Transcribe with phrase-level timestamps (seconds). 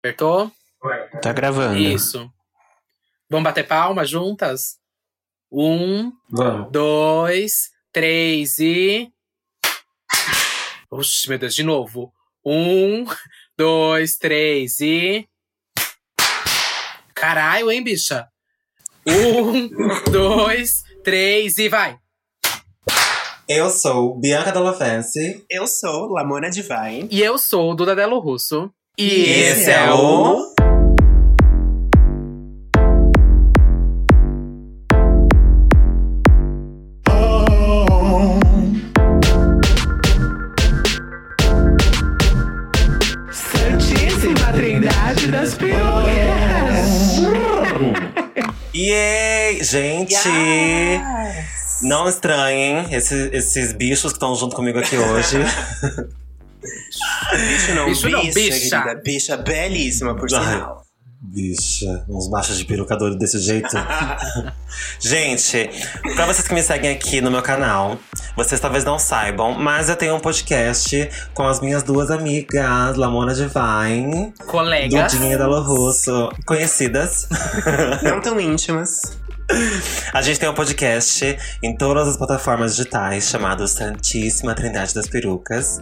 [0.00, 0.50] Apertou?
[1.20, 1.76] Tá gravando.
[1.78, 2.30] Isso.
[3.28, 4.78] Vamos bater palma juntas?
[5.50, 6.70] Um, Vamos.
[6.70, 9.10] dois, três e.
[10.90, 12.12] Oxi, meu Deus, de novo.
[12.44, 13.04] Um,
[13.56, 15.28] dois, três e.
[17.14, 18.28] Caralho, hein, bicha?
[19.06, 19.68] Um,
[20.12, 21.98] dois, três e vai!
[23.48, 25.44] Eu sou Bianca Della Fancy.
[25.50, 27.08] Eu sou Lamona Divine.
[27.10, 28.72] E eu sou o Duda Delo Russo.
[29.00, 30.52] E, esse é o.
[43.30, 47.20] Santíssima Trindade das Pirulas.
[48.74, 49.62] Yay!
[49.62, 50.16] Gente!
[51.82, 55.38] Não estranhem esses, esses bichos que estão junto comigo aqui hoje.
[57.36, 58.82] Bicho não, Bicho não, bicha, bicha.
[58.82, 59.02] querida.
[59.02, 60.44] Bicha belíssima, por Ai.
[60.44, 60.82] sinal.
[61.20, 63.68] Bicha, uns machos de peruca doido desse jeito.
[65.00, 65.68] Gente,
[66.14, 67.98] pra vocês que me seguem aqui no meu canal,
[68.36, 73.34] vocês talvez não saibam, mas eu tenho um podcast com as minhas duas amigas, Lamona
[73.34, 75.12] Divine, Colegas.
[75.12, 77.28] Dudinha Dalo Russo, conhecidas.
[78.02, 79.18] Não tão íntimas.
[80.12, 85.80] A gente tem um podcast em todas as plataformas digitais chamado Santíssima Trindade das Perucas.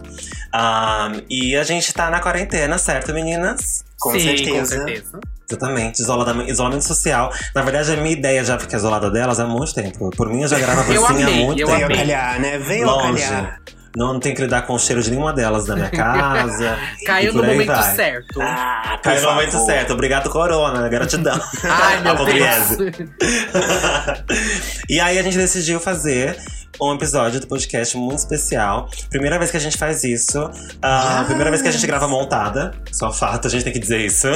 [0.53, 3.83] Ahn, e a gente tá na quarentena, certo, meninas?
[3.99, 4.51] Com Sim, certeza.
[4.51, 5.19] com certeza.
[5.49, 7.31] Exatamente, isolada- isolamento social.
[7.55, 10.09] Na verdade, a minha ideia já fica isolada delas há muito tempo.
[10.11, 11.85] Por mim, eu já gravo assim há muito eu Veio tempo.
[11.93, 11.97] amei.
[11.97, 12.57] calhar, né?
[12.59, 13.21] Veio Longe.
[13.23, 13.59] calhar.
[13.95, 16.77] Não, não tenho que lidar com o cheiro de nenhuma delas na minha casa.
[17.05, 17.95] Caiu no momento vai.
[17.95, 18.41] certo.
[18.41, 19.93] Ah, Caiu no momento certo.
[19.93, 20.87] Obrigado, Corona.
[20.89, 21.39] Gratidão.
[21.63, 22.17] Ai, meu.
[22.25, 22.95] Deus.
[24.89, 26.37] e aí a gente decidiu fazer
[26.79, 28.89] um episódio do podcast muito especial.
[29.09, 30.49] Primeira vez que a gente faz isso.
[30.81, 32.73] Ah, Primeira vez que a gente grava montada.
[32.91, 34.27] Só fato, a gente tem que dizer isso.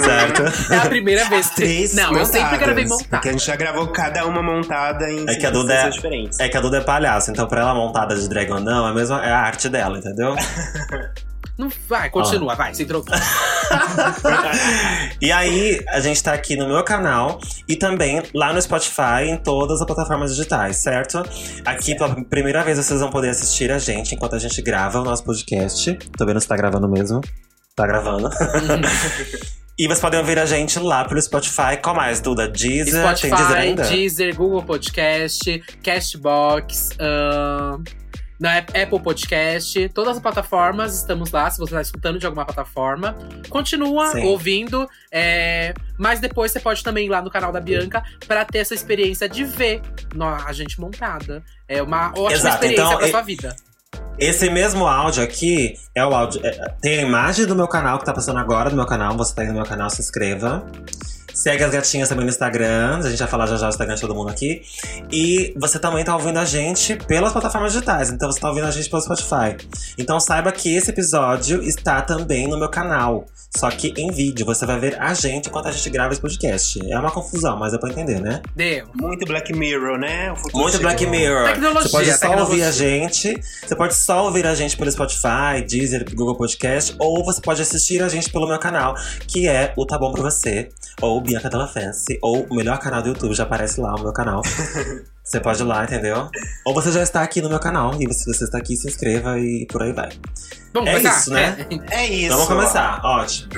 [0.00, 0.72] certo?
[0.72, 1.50] É a primeira vez.
[1.50, 3.32] Três Não, eu sempre montadas, gravei Porque a montada.
[3.32, 6.38] gente já gravou cada uma montada em É que a Duda é, diferentes.
[6.38, 8.90] é que a Duda é palhaço, então pra ela montada de drag ou não, é,
[8.90, 10.36] a mesma, é a arte dela, entendeu?
[11.58, 13.16] Não, vai, continua, vai, se trocou.
[15.20, 19.36] E aí, a gente tá aqui no meu canal e também lá no Spotify, em
[19.36, 21.22] todas as plataformas digitais, certo?
[21.64, 25.04] Aqui, pela primeira vez, vocês vão poder assistir a gente enquanto a gente grava o
[25.04, 25.98] nosso podcast.
[26.16, 27.20] Tô vendo se tá gravando mesmo.
[27.74, 28.30] Tá gravando.
[29.78, 31.76] e vocês podem ouvir a gente lá pelo Spotify.
[31.82, 32.48] Qual mais, Duda?
[32.48, 32.92] Deezer?
[32.92, 33.82] Tem Deezer Spotify, ainda?
[33.84, 37.82] Deezer, Google Podcast, Castbox, ahn,
[38.38, 41.50] na Ap- Apple Podcast, todas as plataformas estamos lá.
[41.50, 43.16] Se você está escutando de alguma plataforma,
[43.48, 44.24] continua Sim.
[44.26, 44.88] ouvindo.
[45.10, 48.74] é, mas depois você pode também ir lá no canal da Bianca para ter essa
[48.74, 49.82] experiência de ver
[50.14, 51.42] no- a gente montada.
[51.66, 53.56] É uma ótima Exato, experiência então, para sua vida.
[54.18, 56.40] Esse mesmo áudio aqui é o áudio.
[56.44, 56.50] é,
[56.80, 59.16] tem a imagem do meu canal que tá passando agora do meu canal.
[59.16, 60.64] Você tá aí no meu canal, se inscreva.
[61.38, 62.98] Segue as gatinhas também no Instagram.
[62.98, 64.60] A gente vai falar já já o Instagram de todo mundo aqui.
[65.08, 68.10] E você também tá ouvindo a gente pelas plataformas digitais.
[68.10, 69.56] Então você tá ouvindo a gente pelo Spotify.
[69.96, 73.24] Então saiba que esse episódio está também no meu canal.
[73.56, 74.44] Só que em vídeo.
[74.44, 76.78] Você vai ver a gente enquanto a gente grava esse podcast.
[76.90, 78.42] É uma confusão, mas é pra entender, né?
[78.54, 78.86] Deu.
[78.94, 80.34] Muito Black Mirror, né?
[80.52, 81.06] Muito Black.
[81.06, 81.44] Mirror.
[81.44, 82.44] Tecnologia, você pode só tecnologia.
[82.44, 83.40] ouvir a gente.
[83.66, 86.94] Você pode só ouvir a gente pelo Spotify, Deezer, Google Podcast.
[86.98, 88.94] Ou você pode assistir a gente pelo meu canal,
[89.26, 90.68] que é o Tá Bom Pra Você.
[91.00, 92.18] Ou Bianca Della Fancy.
[92.22, 94.42] Ou o melhor canal do YouTube, já aparece lá o meu canal.
[95.22, 96.28] você pode ir lá, entendeu?
[96.64, 97.94] Ou você já está aqui no meu canal.
[98.00, 100.08] E se você está aqui, se inscreva e por aí vai.
[100.72, 101.18] Vamos É começar?
[101.18, 101.66] isso, né?
[101.90, 102.24] É isso.
[102.26, 103.00] Então vamos começar.
[103.04, 103.48] Ótimo.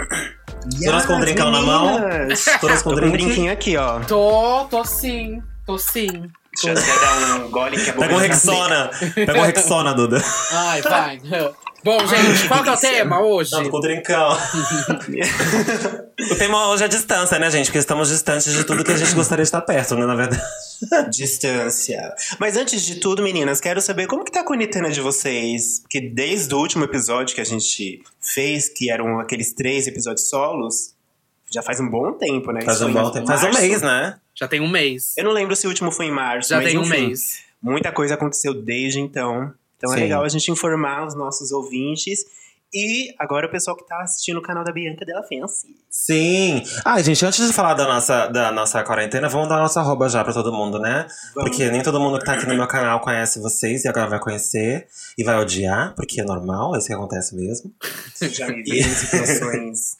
[0.75, 2.01] Yes, Todas com drinkão na mão?
[2.61, 3.25] Todas com Tô com um drink?
[3.25, 4.01] drinquinho aqui, ó.
[4.01, 5.43] Tô, tô sim.
[5.67, 6.29] Tô sim.
[6.55, 8.91] Deixa eu até dar um gole que a boca Pega um tá Rexona.
[9.15, 10.25] Pega um Rexona, Duda.
[10.51, 11.21] Ai, vai.
[11.83, 13.53] Bom, gente, qual que é o tema hoje?
[13.53, 14.37] Não, tô com drinkão.
[16.31, 17.67] o tema hoje é distância, né, gente?
[17.67, 20.43] Porque estamos distantes de tudo que a gente gostaria de estar perto, né, na verdade.
[21.11, 22.15] Distância.
[22.39, 25.81] Mas antes de tudo, meninas, quero saber como que tá a quarentena de vocês.
[25.81, 30.95] Porque desde o último episódio que a gente fez, que eram aqueles três episódios solos,
[31.51, 32.63] já faz um bom tempo, né?
[32.63, 33.27] Faz um bom em tempo.
[33.27, 34.19] Faz um mês, né?
[34.35, 35.15] Já tem um mês.
[35.17, 37.43] Eu não lembro se o último foi em março, Já mas tem um enfim, mês.
[37.61, 39.53] Muita coisa aconteceu desde então.
[39.77, 40.03] Então é Sim.
[40.03, 42.25] legal a gente informar os nossos ouvintes.
[42.73, 45.75] E agora o pessoal que tá assistindo o canal da Bianca Della Fancy.
[45.91, 46.63] Sim.
[46.85, 50.23] Ai, gente, antes de falar da nossa, da nossa quarentena, vamos dar nossa arroba já
[50.23, 51.09] pra todo mundo, né?
[51.35, 51.51] Vamos.
[51.51, 54.21] Porque nem todo mundo que tá aqui no meu canal conhece vocês e agora vai
[54.21, 54.87] conhecer
[55.19, 57.75] e vai odiar, porque é normal, é isso que acontece mesmo.
[58.31, 60.00] Já me vi em situações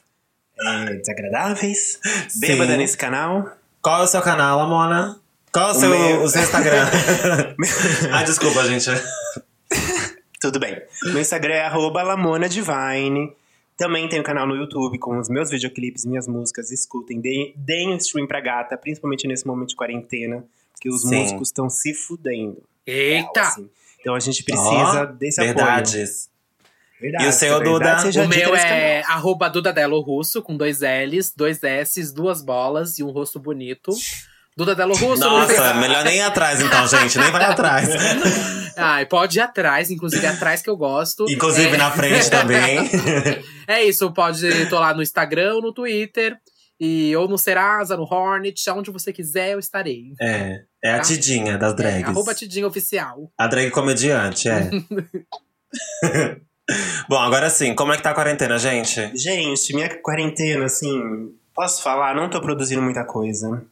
[0.67, 1.99] é, desagradáveis.
[2.39, 2.77] Bêbada Sim.
[2.77, 3.49] nesse canal.
[3.81, 5.19] Qual é o seu canal, Amona?
[5.51, 6.85] Qual é o, O seu, meu- o seu Instagram?
[8.11, 8.89] Ai, desculpa, gente.
[10.39, 10.81] Tudo bem.
[11.03, 13.31] Meu Instagram é arroba Lamona Divine.
[13.77, 16.71] Também tenho canal no YouTube com os meus videoclipes, minhas músicas.
[16.71, 20.43] Escutem, deem, deem um stream pra gata, principalmente nesse momento de quarentena,
[20.79, 21.15] que os Sim.
[21.21, 22.61] músicos estão se fudendo.
[22.85, 23.41] Eita!
[23.41, 23.69] Assim.
[23.99, 25.55] Então a gente precisa Ó, desse apoio.
[25.55, 26.29] Verdades.
[27.01, 28.23] Verdade, E o seu, verdade Duda?
[28.25, 33.09] O meu é arroba Dudadelo Russo, com dois L's, dois S's, duas bolas e um
[33.09, 33.91] rosto bonito.
[34.55, 35.23] Dudadelo Russo.
[35.23, 37.17] no Nossa, melhor nem ir atrás então, gente.
[37.17, 37.89] Nem vai atrás.
[38.77, 41.25] Ai, pode ir atrás, inclusive é atrás que eu gosto.
[41.29, 42.77] Inclusive é, na frente também.
[43.67, 46.35] É isso, pode tô lá no Instagram, no Twitter,
[46.77, 50.11] e, ou no Serasa, no Hornet, aonde você quiser, eu estarei.
[50.21, 51.03] É, é a Tá.
[51.03, 52.09] Tidinha das É, drags.
[52.09, 53.31] arroba Tidinha Oficial.
[53.37, 54.69] A drag comediante, é.
[57.09, 59.11] Bom, agora sim, como é que tá a quarentena, gente?
[59.17, 63.63] Gente, minha quarentena, assim, posso falar, não tô produzindo muita coisa.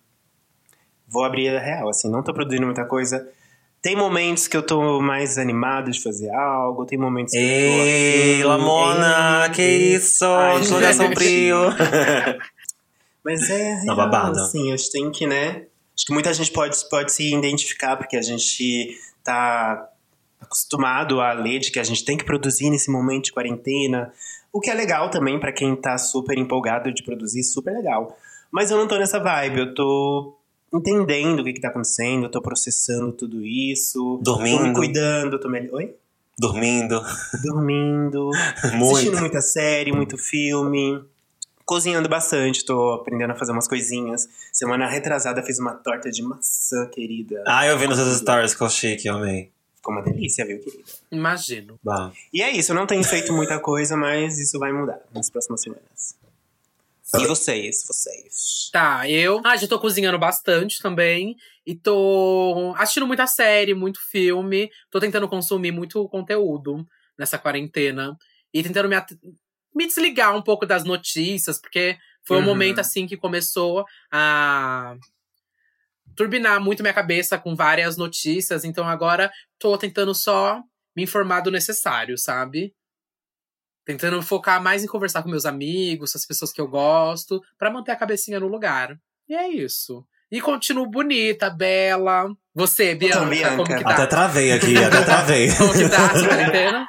[1.07, 3.27] Vou abrir a real, assim, não tô produzindo muita coisa.
[3.81, 7.83] Tem momentos que eu tô mais animado de fazer algo, tem momentos que eu tô.
[7.86, 8.44] Ei, afim.
[8.44, 9.51] Lamona, Ei.
[9.53, 10.25] que isso?
[10.63, 10.94] Gente.
[10.95, 11.57] sombrio.
[13.24, 14.39] Mas é Tá real, babado.
[14.42, 15.63] assim, a gente tem que, né?
[15.95, 19.88] Acho que muita gente pode, pode se identificar, porque a gente tá
[20.39, 24.12] acostumado a ler de que a gente tem que produzir nesse momento de quarentena.
[24.51, 28.18] O que é legal também pra quem tá super empolgado de produzir, super legal.
[28.51, 30.36] Mas eu não tô nessa vibe, eu tô
[30.74, 34.19] entendendo o que, que tá acontecendo, eu tô processando tudo isso.
[34.24, 34.74] Tô me Dormindo.
[34.74, 35.75] cuidando, tô melhor.
[35.75, 35.94] Oi?
[36.38, 37.01] Dormindo.
[37.44, 38.30] Dormindo.
[38.63, 39.19] assistindo Muito.
[39.19, 41.03] muita série, muito filme.
[41.65, 44.27] Cozinhando bastante, tô aprendendo a fazer umas coisinhas.
[44.51, 47.44] Semana retrasada fiz uma torta de maçã, querida.
[47.45, 49.51] Ah, eu vi nos seus stories, ficou chique, eu amei.
[49.80, 50.84] Ficou uma delícia, viu, querida?
[51.10, 51.80] Imagino.
[51.81, 52.12] Bom.
[52.34, 55.62] E é isso, eu não tenho feito muita coisa, mas isso vai mudar nas próximas
[55.62, 56.18] semanas.
[57.16, 58.70] E vocês, vocês?
[58.74, 59.42] Tá, eu.
[59.44, 61.36] Ah, já tô cozinhando bastante também.
[61.66, 64.70] E tô assistindo muita série, muito filme.
[64.92, 66.86] Tô tentando consumir muito conteúdo
[67.18, 68.16] nessa quarentena.
[68.54, 69.18] E tentando me, at-
[69.74, 72.46] me desligar um pouco das notícias, porque foi um Uhum.
[72.46, 74.96] momento assim que começou a
[76.15, 78.63] turbinar muito minha cabeça com várias notícias.
[78.63, 80.61] Então agora tô tentando só
[80.95, 82.73] me informar do necessário, sabe?
[83.85, 87.91] Tentando focar mais em conversar com meus amigos, as pessoas que eu gosto, pra manter
[87.91, 88.95] a cabecinha no lugar.
[89.27, 90.06] E é isso.
[90.31, 92.29] E continuo bonita, bela.
[92.53, 93.56] Você, Bianca, Bianca.
[93.56, 93.89] como que tá?
[93.91, 95.50] Até travei aqui, até travei.
[95.57, 96.88] Como que tá quarentena?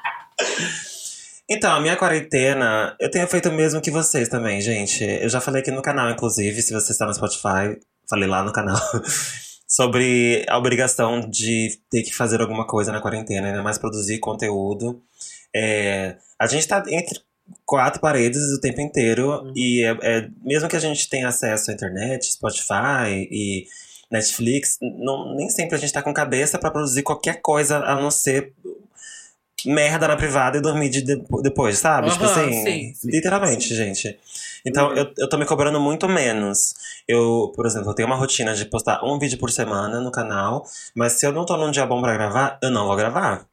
[1.48, 5.02] Então, a minha quarentena, eu tenho feito o mesmo que vocês também, gente.
[5.02, 7.78] Eu já falei aqui no canal, inclusive, se você está no Spotify,
[8.10, 8.76] falei lá no canal,
[9.66, 15.00] sobre a obrigação de ter que fazer alguma coisa na quarentena, ainda mais produzir conteúdo.
[15.54, 17.20] É, a gente tá entre
[17.64, 21.74] quatro paredes o tempo inteiro, e é, é- mesmo que a gente tenha acesso à
[21.74, 23.66] internet, Spotify e
[24.10, 28.10] Netflix, não, nem sempre a gente tá com cabeça pra produzir qualquer coisa a não
[28.10, 28.52] ser
[29.66, 32.10] merda na privada e dormir de, de- depois, sabe?
[32.10, 34.18] tipo Aham, assim, sim, sim, literalmente, gente.
[34.66, 36.74] Então, eu, eu tô me cobrando muito menos.
[37.08, 40.64] Eu, por exemplo, eu tenho uma rotina de postar um vídeo por semana no canal,
[40.94, 43.49] mas se eu não tô num dia bom pra gravar, eu não vou gravar.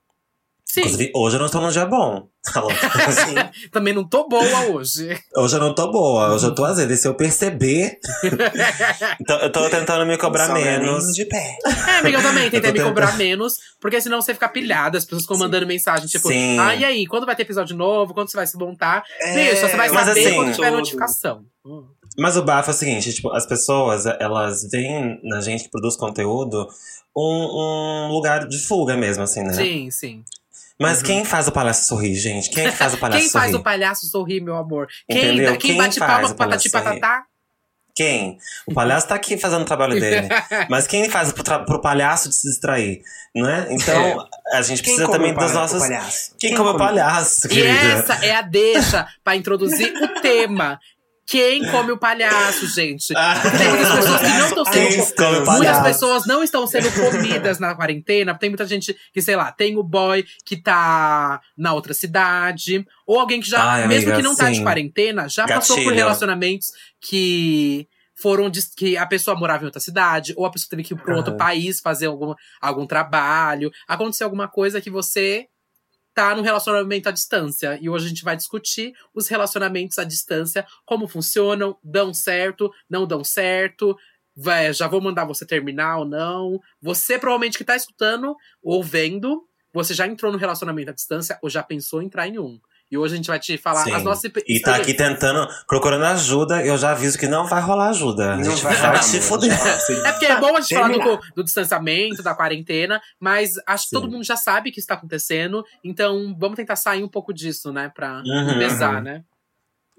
[0.70, 2.28] Sim, Inclusive, hoje eu não estou num dia bom.
[2.54, 2.76] Tá louco?
[2.76, 3.36] Sim.
[3.72, 5.22] também não tô boa hoje.
[5.36, 6.94] Hoje eu não tô boa, hoje eu tô azeda.
[6.94, 8.00] E se eu perceber.
[9.20, 11.14] Então, eu tô tentando me cobrar menos.
[11.14, 11.58] de pé.
[11.66, 12.88] É, amiga, eu também tentei tô me tentando.
[12.88, 16.58] cobrar menos, porque senão você fica pilhada, as pessoas ficam mandando mensagem, tipo, Sim.
[16.60, 18.14] ah, e aí, quando vai ter episódio novo?
[18.14, 19.04] Quando você vai se montar?
[19.20, 20.78] É, Bicho, você vai mas saber assim, quando tiver tudo.
[20.78, 21.46] notificação.
[22.18, 25.98] Mas o bafo é o seguinte, tipo, as pessoas, elas veem na gente que produz
[25.98, 26.68] conteúdo
[27.16, 29.54] um, um lugar de fuga mesmo, assim, né?
[29.54, 30.24] Sim, sim.
[30.80, 31.04] Mas Uhum.
[31.06, 32.50] quem faz o palhaço sorrir, gente?
[32.52, 33.62] Quem é que faz o palhaço Quem faz sorrir?
[33.62, 34.88] o palhaço sorrir, meu amor?
[35.10, 35.58] Quem, Entendeu?
[35.58, 37.24] quem, Quem bate faz palma o pro patati patatá?
[37.96, 38.38] Quem?
[38.68, 40.28] O palhaço tá aqui fazendo o trabalho dele.
[40.70, 43.02] Mas quem faz pro, tra- pro palhaço de se distrair,
[43.36, 43.66] né?
[43.72, 45.82] Então, a gente Quem precisa come também das nossas.
[45.82, 46.36] palhaço?
[46.40, 47.74] Quem, come o palhaço, E querida?
[47.94, 50.80] essa é a deixa pra introduzir o tema.
[51.28, 53.14] Quem come o palhaço, gente?
[53.14, 55.46] Porque tem muitas pessoas que não estão sendo.
[55.46, 58.34] come Muitas pessoas não estão sendo comidas na quarentena.
[58.34, 62.86] Tem muita gente que, sei lá, tem o boy que tá na outra cidade.
[63.06, 64.64] Ou alguém que já, Ai, mesmo amiga, que não tá de sim.
[64.64, 65.98] quarentena, já passou por Gatilho.
[65.98, 66.70] relacionamentos
[67.02, 70.98] que foram que a pessoa morava em outra cidade, ou a pessoa teve que ir
[70.98, 71.38] para outro Aham.
[71.38, 73.70] país fazer algum, algum trabalho.
[73.88, 75.46] Aconteceu alguma coisa que você
[76.18, 77.78] tá num relacionamento à distância.
[77.80, 83.06] E hoje a gente vai discutir os relacionamentos à distância, como funcionam, dão certo, não
[83.06, 83.96] dão certo.
[84.36, 86.60] Vai, já vou mandar você terminar ou não.
[86.82, 91.52] Você provavelmente que tá escutando ou vendo, você já entrou no relacionamento à distância ou
[91.52, 92.60] já pensou em entrar em um.
[92.90, 93.92] E hoje a gente vai te falar Sim.
[93.94, 97.90] as nossas E tá aqui tentando, procurando ajuda, eu já aviso que não vai rolar
[97.90, 98.34] ajuda.
[98.34, 99.52] A Não gente vai vai, amor, fuder.
[100.06, 101.18] É porque é bom a gente falar Terminar.
[101.18, 104.12] do, do distanciamento, da quarentena, mas acho que todo Sim.
[104.12, 105.64] mundo já sabe que isso tá acontecendo.
[105.84, 107.92] Então vamos tentar sair um pouco disso, né?
[107.94, 109.02] Pra Uhum, pesar, uhum.
[109.02, 109.22] né?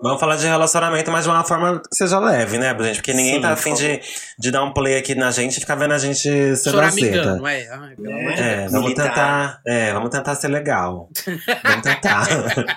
[0.01, 2.97] Vamos falar de relacionamento, mas de uma forma que seja leve, né, gente?
[2.97, 4.01] Porque ninguém Sim, tá afim de,
[4.39, 6.21] de dar um play aqui na gente e ficar vendo a gente
[6.57, 7.69] ser Choramingando, é.
[7.69, 8.73] Ai, pelo amor de É, Deus.
[8.73, 9.09] vamos Militar.
[9.09, 9.61] tentar.
[9.67, 11.09] É, vamos tentar ser legal.
[11.65, 12.27] Vamos tentar.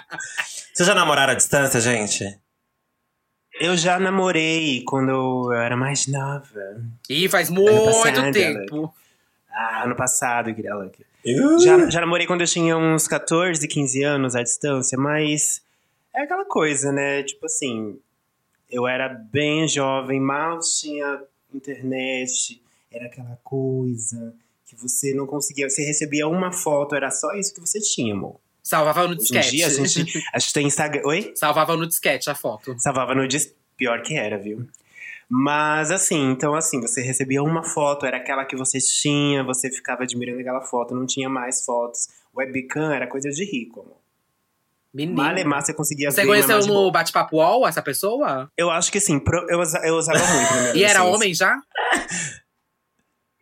[0.74, 2.26] Vocês já namoraram à distância, gente?
[3.60, 6.44] Eu já namorei quando eu era mais nova.
[7.08, 8.92] Ih, faz muito passado, tempo.
[9.52, 10.90] Ah, ano passado, Grela.
[11.24, 15.62] Uh, Já, já namorei quando eu tinha uns 14, 15 anos à distância, mas
[16.14, 17.24] é aquela coisa, né?
[17.24, 18.00] Tipo assim,
[18.70, 24.34] eu era bem jovem, mal tinha internet, era aquela coisa
[24.66, 25.70] que você não conseguia.
[25.70, 28.40] Você recebia uma foto, era só isso que você tinha, amor.
[28.64, 29.52] Salvava no Hoje em disquete.
[29.52, 30.24] dia a gente.
[30.34, 31.02] A gente tem Instagram.
[31.06, 31.34] Oi?
[31.36, 32.76] Salvava no disquete a foto.
[32.80, 33.54] Salvava no dis...
[33.76, 34.68] Pior que era, viu?
[35.28, 40.04] Mas assim, então assim, você recebia uma foto, era aquela que você tinha, você ficava
[40.04, 42.10] admirando aquela foto, não tinha mais fotos.
[42.36, 44.01] Webcam era coisa de rico, amor.
[44.94, 45.16] Menino.
[45.22, 46.28] Malemar você conseguia Você ver.
[46.28, 48.50] conheceu mas no bate-papo UOL essa pessoa?
[48.58, 51.56] Eu acho que sim, pro- eu, eu usava muito na minha E era homem já?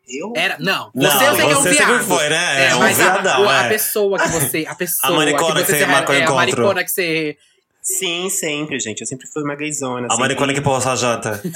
[0.07, 0.33] Eu?
[0.35, 0.57] Era.
[0.59, 0.91] Não.
[0.93, 1.87] Não, você eu sei que é um você viado.
[1.87, 2.65] sempre foi, né?
[2.67, 3.69] É, um mas a- viadão, a, é.
[3.69, 4.65] pessoa que você.
[4.67, 5.15] A pessoa.
[5.15, 7.37] maricona que que você você marcou é, a maricona que você.
[7.81, 9.01] Sim, sempre, gente.
[9.01, 10.05] Eu sempre fui uma gaysona.
[10.07, 11.41] A sempre- maricona que pôs sua janta.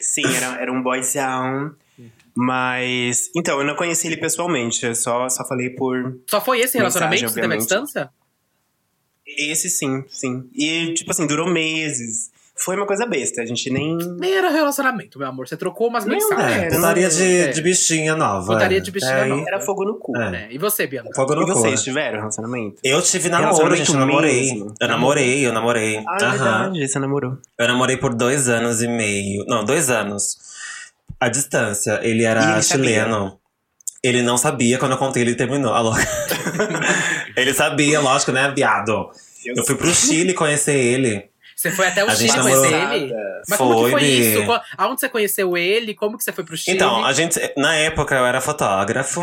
[0.00, 1.74] Sim, era, era um boyzão.
[2.40, 3.30] Mas.
[3.34, 4.86] Então, eu não conheci ele pessoalmente.
[4.86, 6.18] Eu só, só falei por.
[6.30, 8.10] Só foi esse relacionamento que você teve à distância?
[9.26, 10.48] Esse sim, sim.
[10.54, 12.30] E, tipo assim, durou meses.
[12.60, 13.42] Foi uma coisa besta.
[13.42, 13.96] A gente nem.
[13.96, 15.48] Nem era relacionamento, meu amor.
[15.48, 16.72] Você trocou umas Não, mensagens.
[16.72, 17.48] É, putaria de, é.
[17.48, 18.52] de bichinha nova.
[18.52, 18.80] Putaria é.
[18.80, 19.44] de bichinha É, nova.
[19.46, 20.16] Era fogo no cu.
[20.16, 20.44] É.
[20.44, 21.10] É, E você, Bianca?
[21.14, 21.52] Fogo no E cu.
[21.54, 21.84] vocês é.
[21.84, 22.76] tiveram relacionamento?
[22.84, 24.40] Eu tive namoro, gente, eu namorei.
[24.54, 24.74] mesmo?
[24.80, 25.98] Eu namorei, eu namorei.
[26.06, 26.30] Ah, Aham.
[26.30, 26.88] verdade.
[26.88, 27.38] Você namorou.
[27.58, 29.44] Eu namorei por dois anos e meio.
[29.46, 30.36] Não, dois anos.
[31.20, 32.00] A distância.
[32.02, 32.84] Ele era ele sabia?
[32.86, 33.38] chileno.
[34.02, 35.74] Ele não sabia quando eu contei, ele terminou.
[35.74, 35.92] Alô?
[37.36, 39.10] ele sabia, lógico, né, viado?
[39.44, 41.28] Eu fui pro Chile conhecer ele.
[41.56, 43.14] Você foi até o A Chile conhecer namorou- ele?
[43.48, 44.60] Mas como que Foi, foi isso?
[44.76, 45.94] Aonde você conheceu ele?
[45.94, 46.76] Como que você foi pro Chile?
[46.76, 47.40] Então, a gente.
[47.56, 49.20] Na época eu era fotógrafo.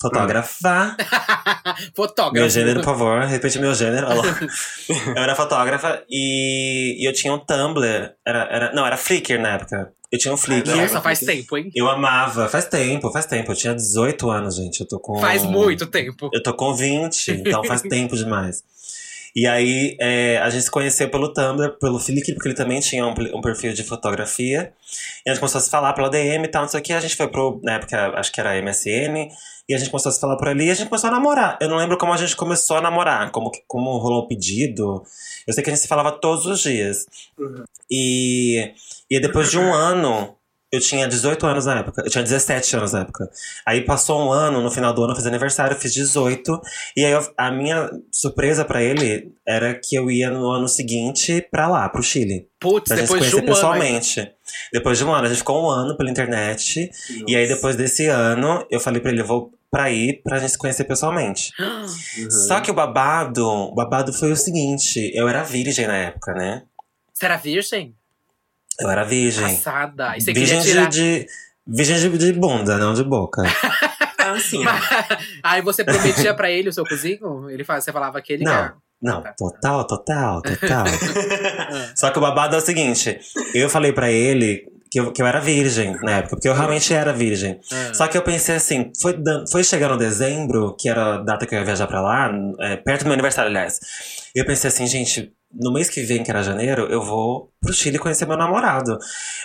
[0.00, 0.96] Fotógrafa.
[1.94, 2.34] Fotógrafo.
[2.34, 4.06] Meu gênero, por favor, repete meu gênero.
[5.16, 8.12] Eu era fotógrafa e, e eu tinha um Tumblr.
[8.24, 9.92] Era, era, não, era Flickr na época.
[10.10, 10.76] Eu tinha um Flickr.
[10.76, 11.70] Nossa, faz tempo, hein?
[11.74, 12.48] Eu amava.
[12.48, 13.50] Faz tempo, faz tempo.
[13.52, 14.80] Eu tinha 18 anos, gente.
[14.80, 15.18] Eu tô com.
[15.18, 16.30] Faz muito tempo.
[16.32, 18.62] Eu tô com 20, então faz tempo demais.
[19.34, 23.04] E aí, é, a gente se conheceu pelo Tumblr, pelo Flickr, porque ele também tinha
[23.04, 24.72] um, um perfil de fotografia.
[25.26, 26.92] E a gente começou a se falar pela DM e tal, não sei o que.
[26.92, 29.28] A gente foi pro, na época, acho que era MSN.
[29.68, 31.56] E a gente começou a se falar por ali e a gente começou a namorar.
[31.60, 35.02] Eu não lembro como a gente começou a namorar, como, como rolou o pedido.
[35.46, 37.06] Eu sei que a gente se falava todos os dias.
[37.90, 38.72] E,
[39.10, 40.34] e depois de um ano,
[40.72, 42.02] eu tinha 18 anos na época.
[42.04, 43.30] Eu tinha 17 anos na época.
[43.64, 46.60] Aí passou um ano, no final do ano eu fiz aniversário, eu fiz 18.
[46.96, 51.46] E aí eu- a minha surpresa pra ele era que eu ia no ano seguinte
[51.50, 52.48] pra lá, pro Chile.
[52.58, 53.78] Putz, Pra gente se depois de conhecer um ano.
[54.72, 56.90] Depois de um ano, a gente ficou um ano pela internet.
[57.26, 60.52] E aí depois desse ano, eu falei pra ele, eu vou pra ir pra gente
[60.52, 61.52] se conhecer pessoalmente.
[62.16, 62.30] Uhum.
[62.30, 66.62] Só que o babado, o babado foi o seguinte, eu era virgem na época, né?
[67.12, 67.94] Você era virgem?
[68.80, 69.42] Eu era virgem.
[69.42, 70.16] Passada.
[70.16, 70.88] E você virgem tirar...
[70.88, 71.26] de, de.
[71.66, 73.42] Virgem de, de bunda, não de boca.
[74.16, 74.64] Ah, sim.
[74.66, 74.70] ó.
[75.42, 77.50] Aí você prometia pra ele o seu cozinho?
[77.50, 78.72] Ele faz, você falava que ele Não.
[79.04, 79.34] Não, Tá.
[79.36, 80.84] total, total, total.
[81.94, 83.20] Só que o babado é o seguinte:
[83.54, 86.92] eu falei pra ele que eu, que eu era virgem na época, porque eu realmente
[86.94, 87.60] era virgem.
[87.72, 87.92] Ah.
[87.94, 89.14] Só que eu pensei assim: foi,
[89.50, 93.02] foi chegando dezembro, que era a data que eu ia viajar pra lá, é, perto
[93.02, 93.78] do meu aniversário, aliás.
[94.34, 95.32] Eu pensei assim, gente.
[95.56, 98.98] No mês que vem, que era janeiro, eu vou pro Chile conhecer meu namorado.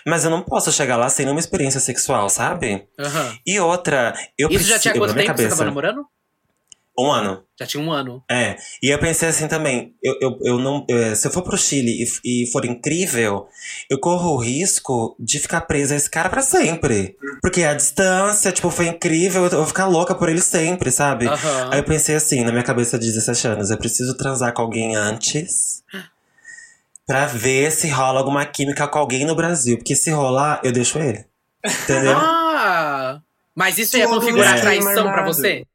[0.07, 2.87] Mas eu não posso chegar lá sem nenhuma experiência sexual, sabe?
[2.99, 3.31] Aham.
[3.45, 6.05] E outra, eu Isso já preciso- tinha eu, quanto tempo que você cabeça, tava namorando?
[6.99, 7.43] Um ano.
[7.57, 8.23] Já tinha um ano.
[8.29, 11.57] É, e eu pensei assim também, eu, eu, eu não, eh, se eu for pro
[11.57, 13.47] Chile e, e for incrível,
[13.89, 17.15] eu corro o risco de ficar presa a esse cara pra sempre.
[17.41, 21.27] Porque a distância, tipo, foi incrível, eu vou ficar louca por ele sempre, sabe?
[21.27, 21.69] Aham.
[21.71, 24.95] Aí eu pensei assim, na minha cabeça de 17 anos, eu preciso transar com alguém
[24.95, 25.83] antes
[27.07, 29.77] pra ver se rola alguma química com alguém no Brasil.
[29.77, 31.25] Porque se rolar, eu deixo ele.
[31.83, 32.17] Entendeu?
[32.61, 33.21] Ah!
[33.55, 35.65] Mas isso ia Todo configurar esquema traição pra você?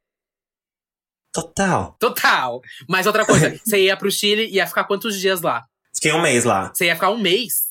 [1.34, 1.96] Total.
[1.98, 2.60] Total.
[2.88, 5.64] Mas outra coisa, você ia pro Chile e ia ficar quantos dias lá?
[5.94, 6.70] Fiquei um mês lá.
[6.72, 7.64] Você ia ficar um mês?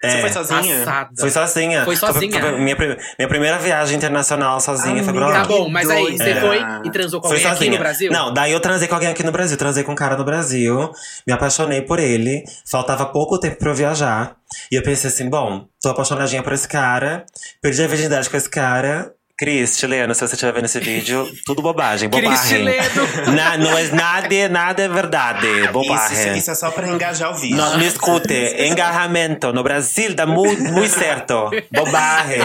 [0.00, 0.20] Você É.
[0.20, 0.78] foi sozinha?
[0.78, 1.10] Passada.
[1.18, 1.84] Foi sozinha.
[1.84, 2.30] Foi sozinha?
[2.40, 5.42] Foi- foi minha, minha primeira viagem internacional sozinha foi pra Amiga, lá.
[5.42, 7.72] Tá bom, mas aí você foi e transou com Foi alguém aqui sozinha.
[7.72, 8.12] no Brasil?
[8.12, 9.56] Não, daí eu transei com alguém aqui no Brasil.
[9.56, 10.92] Transei com um cara no Brasil.
[11.26, 12.44] Me apaixonei por ele.
[12.70, 14.36] Faltava pouco tempo pra eu viajar.
[14.70, 17.26] E eu pensei assim, bom, tô apaixonadinha por esse cara.
[17.60, 19.12] Perdi a virgindade com esse cara.
[19.38, 22.58] Cris, chileno, se você estiver vendo esse vídeo, tudo bobagem, Cris bobagem.
[22.58, 23.06] chileno.
[23.36, 26.36] Na- não é nada, nada é verdade, Isso, bobagem.
[26.36, 27.56] isso é só pra engajar o vídeo.
[27.56, 28.34] Não, me escute,
[28.66, 31.50] engarramento no Brasil dá muito, muito certo.
[31.72, 32.38] Bobagem.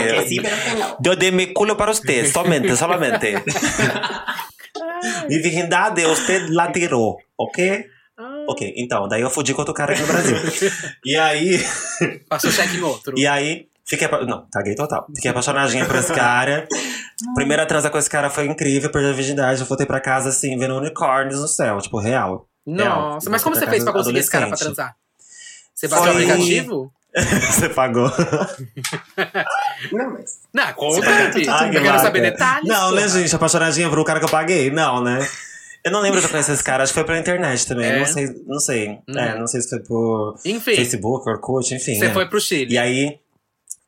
[1.02, 1.12] No.
[1.12, 3.34] Eu dei meu culo para você, somente, solamente.
[5.28, 7.86] Mi virgindade, você la tirou, ok?
[8.48, 10.38] Ok, então, daí eu fudi com outro cara aqui no Brasil.
[11.04, 11.60] E aí,
[12.30, 13.18] Passou cheque em outro.
[13.18, 14.08] e aí, fiquei.
[14.25, 15.06] Não, caguei total.
[15.16, 16.68] Fiquei apaixonadinha por esse cara.
[17.36, 19.62] Primeira transa com esse cara foi incrível, perdi a virgindade.
[19.62, 22.48] Eu voltei pra casa assim, vendo unicórnios no céu, tipo, real.
[22.66, 23.20] Nossa, Real.
[23.30, 24.96] mas como você fez pra conseguir esse cara pra transar?
[25.75, 26.92] Você baixou o Foi- aplicativo?
[27.16, 28.10] Você pagou.
[29.92, 30.40] Não, mas.
[30.54, 31.42] Não, conta, Ah, Pepe.
[31.72, 32.68] que Eu quero saber detalhes.
[32.68, 33.36] Não, né, gente?
[33.36, 34.72] Apaixonadinha por um cara que eu paguei?
[34.72, 35.28] Não, né?
[35.86, 37.86] Eu não lembro de eu conhecer esse cara, acho que foi pela internet também.
[37.92, 38.00] É?
[38.00, 38.88] Não sei, não sei.
[39.08, 39.20] Uhum.
[39.20, 41.96] É, não sei se foi por Enfim, Facebook, Orkut, enfim.
[42.00, 42.13] você né?
[42.13, 42.74] foi pro Chile.
[42.74, 43.20] E aí,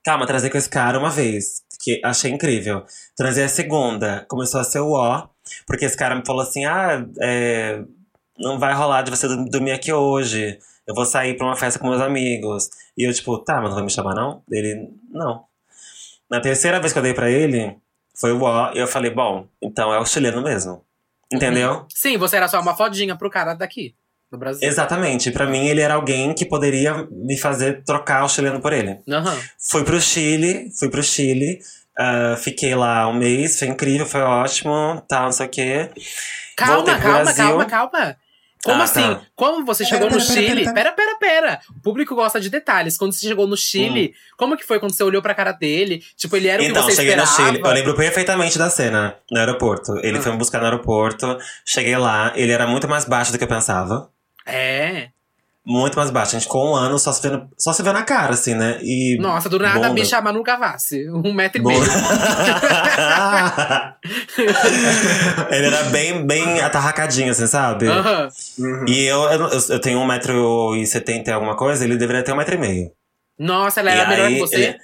[0.06, 2.86] calma, trazei com esse cara uma vez, que achei incrível.
[3.18, 5.28] Trazei a segunda, começou a ser o ó,
[5.66, 7.82] porque esse cara me falou assim: ah, é,
[8.38, 10.60] não vai rolar de você dormir aqui hoje.
[10.88, 12.70] Eu vou sair pra uma festa com meus amigos.
[12.96, 14.44] E eu, tipo, tá, mas não vai me chamar, não?
[14.52, 15.44] Ele, não.
[16.30, 17.76] Na terceira vez que eu dei pra ele,
[18.16, 20.86] foi o ó, e eu falei, bom, então é o chileno mesmo.
[21.34, 21.88] Entendeu?
[21.90, 23.96] Sim, você era só uma fodinha pro cara daqui,
[24.36, 24.68] do Brasil.
[24.68, 25.32] Exatamente.
[25.32, 29.00] Pra mim, ele era alguém que poderia me fazer trocar o chileno por ele.
[29.10, 29.38] Aham.
[29.60, 31.60] Fui pro Chile, fui pro Chile.
[31.98, 35.90] ah, fiquei lá um mês, foi incrível, foi ótimo, tal, não sei o quê.
[36.58, 37.46] Calma, calma, Brasil.
[37.46, 38.16] calma, calma.
[38.66, 39.02] Como Ah, assim?
[39.02, 39.22] tá.
[39.36, 40.64] Como você chegou Pera, no pera, Chile?
[40.64, 41.60] pera, Pera, pera, pera.
[41.78, 42.98] O público gosta de detalhes.
[42.98, 46.02] Quando você chegou no Chile, como que foi quando você olhou pra cara dele?
[46.18, 47.44] Tipo, ele era o Então, que você cheguei esperava?
[47.44, 47.62] no Chile.
[47.64, 49.96] Eu lembro perfeitamente da cena no aeroporto.
[50.04, 50.22] Ele Ah.
[50.22, 51.38] foi me buscar no aeroporto.
[51.64, 54.10] Cheguei lá, ele era muito mais baixo do que eu pensava.
[54.46, 55.10] É.
[55.66, 56.36] Muito mais baixo.
[56.36, 58.78] A gente ficou um ano só se vendo, só se vendo a cara, assim, né?
[58.84, 59.18] E.
[59.20, 60.00] Nossa, do nada a bunda.
[60.00, 61.10] bicha Manu Gavassi.
[61.10, 61.82] Um metro e meio.
[65.50, 67.88] ele era bem, bem atarracadinho, assim, sabe?
[67.88, 68.30] Aham.
[68.60, 68.86] Uhum.
[68.88, 72.92] E eu, eu, eu tenho 1,70m e alguma coisa, ele deveria ter 1,5m.
[73.40, 74.56] Nossa, ela E era melhor aí, que você?
[74.56, 74.78] Ele,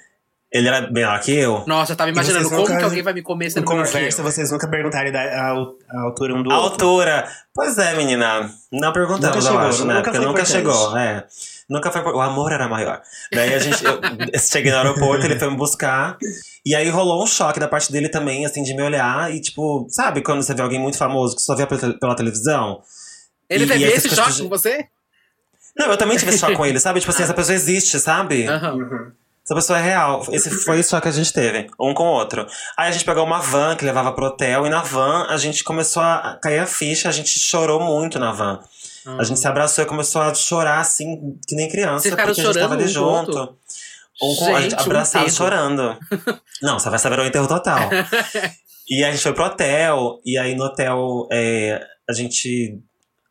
[0.52, 1.64] ele era menor que eu.
[1.66, 4.24] Nossa, eu tava imaginando como nunca- que alguém vai me comer sendo menor conversa, eu.
[4.24, 6.86] vocês nunca perguntaram da- a, a altura um do A outro.
[6.86, 7.26] altura.
[7.54, 8.50] Pois é, menina.
[8.70, 9.94] Não perguntamos, Nunca eu chegou, acho, né?
[9.94, 11.24] nunca Porque foi nunca chegou, é.
[11.68, 12.02] Nunca foi.
[12.02, 13.00] O amor era maior.
[13.32, 13.82] Daí a gente.
[13.84, 13.98] Eu
[14.38, 16.18] cheguei no aeroporto, ele foi me buscar.
[16.66, 19.32] E aí rolou um choque da parte dele também, assim, de me olhar.
[19.34, 22.80] E, tipo, sabe quando você vê alguém muito famoso que só vê pela, pela televisão?
[23.48, 24.86] Ele E- teve e esse choque de- com você?
[25.76, 27.00] Não, eu também tive esse choque com ele, sabe?
[27.00, 28.46] Tipo assim, essa pessoa existe, sabe?
[28.46, 28.74] Aham.
[28.74, 29.12] Uhum.
[29.44, 30.24] Essa pessoa é real.
[30.30, 32.46] Esse foi choque que a gente teve, um com o outro.
[32.76, 35.64] Aí a gente pegou uma van que levava pro hotel, e na van a gente
[35.64, 38.60] começou a cair a ficha, a gente chorou muito na van.
[39.18, 42.08] A gente se abraçou e começou a chorar assim, que nem criança.
[42.08, 43.36] Porque a gente tava ali um junto.
[43.36, 43.58] outro?
[44.22, 45.36] Um com a gente um abraçado, enterro.
[45.36, 45.98] chorando.
[46.62, 47.90] Não, você vai saber o enterro total.
[48.88, 52.78] e a gente foi pro hotel, e aí no hotel é, a gente.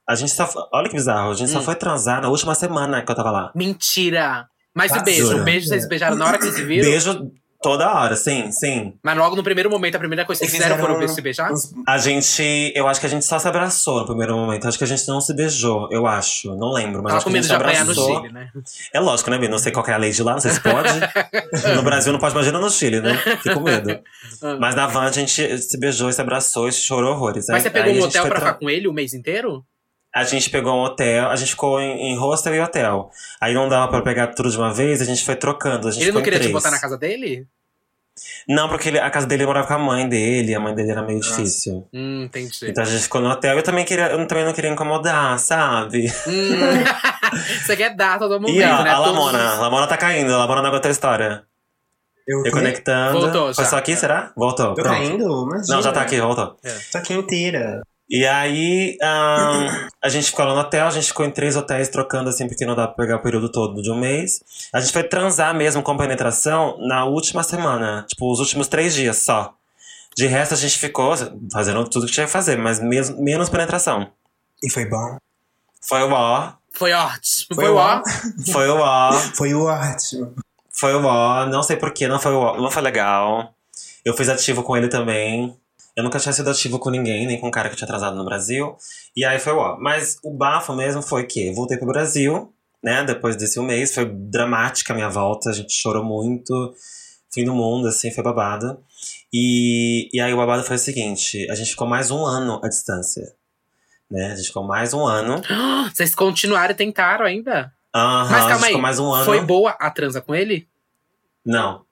[0.09, 0.49] A gente só.
[0.73, 1.53] Olha que bizarro, a gente Hum.
[1.53, 3.51] só foi transar na última semana que eu tava lá.
[3.55, 4.49] Mentira!
[4.75, 5.27] Mas e Tá, beijo?
[5.27, 5.43] jura?
[5.43, 6.89] Beijo, vocês beijaram na hora que se viram?
[6.89, 7.31] Beijo
[7.61, 8.93] toda hora, sim, sim.
[9.03, 11.51] Mas logo no primeiro momento, a primeira coisa que vocês fizeram fizeram foram se beijar?
[11.87, 12.71] A gente.
[12.75, 14.67] Eu acho que a gente só se abraçou no primeiro momento.
[14.67, 16.55] Acho que a gente não se beijou, eu acho.
[16.55, 18.21] Não lembro, mas Tava acho com que a medo gente de apanhar no abraçou.
[18.21, 18.49] Chile, né?
[18.93, 19.47] É lógico, né, Bi?
[19.47, 20.89] Não sei qual que é a lei de lá, não sei se pode.
[21.75, 23.15] no Brasil não pode, imagina no Chile, né?
[23.43, 23.99] Fico com medo.
[24.41, 24.57] Ah.
[24.59, 27.45] Mas na van a gente se beijou, se abraçou e chorou horrores.
[27.47, 29.63] Mas Aí- você pegou um hotel pra tra- ficar com ele o mês inteiro?
[30.13, 33.09] A gente pegou um hotel, a gente ficou em, em hostel e hotel.
[33.39, 35.87] Aí não dava pra pegar tudo de uma vez, a gente foi trocando.
[35.87, 37.47] A gente Ele não queria te botar na casa dele?
[38.45, 41.01] Não, porque ele- a casa dele morava com a mãe dele, a mãe dele era
[41.01, 41.87] meio difícil.
[41.93, 42.51] Hum, entendi.
[42.69, 43.55] Então a gente ficou no hotel.
[43.55, 46.07] Eu também, queria, eu também não queria incomodar, sabe?
[46.27, 46.83] Hum.
[47.65, 48.89] Você quer dar todo momento, E ó, né?
[48.89, 49.51] a Lamona.
[49.53, 50.33] A Lamona tá caindo.
[50.33, 51.43] A Lamona não aguentou a história.
[52.27, 53.19] Eu Reconectando.
[53.21, 53.69] Voltou Foi já.
[53.69, 54.33] só aqui, será?
[54.35, 54.75] Voltou.
[54.75, 54.89] Tô Pronto.
[54.89, 55.43] caindo?
[55.47, 55.75] Imagina.
[55.75, 56.57] Não, já tá aqui, voltou.
[56.91, 57.81] Tô aqui inteira.
[58.13, 61.87] E aí, ahn, a gente ficou lá no hotel, a gente ficou em três hotéis
[61.87, 64.41] trocando assim, porque não dá pra pegar o período todo de um mês.
[64.73, 69.19] A gente foi transar mesmo com penetração na última semana, tipo, os últimos três dias
[69.19, 69.53] só.
[70.13, 71.13] De resto, a gente ficou
[71.53, 74.11] fazendo tudo que tinha que fazer, mas mesmo, menos penetração.
[74.61, 75.17] E foi bom.
[75.81, 77.55] Foi o ó, Foi ótimo.
[77.55, 78.01] Foi Foi o ó.
[78.51, 80.35] foi o ó, Foi ótimo.
[80.69, 83.53] foi o ó, não sei porquê, não foi o ó, não foi legal.
[84.03, 85.55] Eu fiz ativo com ele também.
[85.95, 88.23] Eu nunca tinha sido ativo com ninguém, nem com um cara que tinha atrasado no
[88.23, 88.75] Brasil.
[89.15, 89.77] E aí foi ó.
[89.79, 93.03] Mas o bafo mesmo foi que eu voltei pro Brasil, né?
[93.03, 93.93] Depois desse um mês.
[93.93, 95.49] Foi dramática a minha volta.
[95.49, 96.73] A gente chorou muito.
[97.33, 98.77] Fim do mundo, assim, foi babado.
[99.33, 102.67] E, e aí o babado foi o seguinte: a gente ficou mais um ano à
[102.67, 103.33] distância.
[104.09, 104.33] Né?
[104.33, 105.41] A gente ficou mais um ano.
[105.93, 107.71] Vocês continuaram e tentaram ainda?
[107.93, 108.67] Aham, Mas a calma gente aí.
[108.67, 109.25] ficou mais um ano.
[109.25, 110.67] Foi boa a transa com ele?
[111.45, 111.85] Não.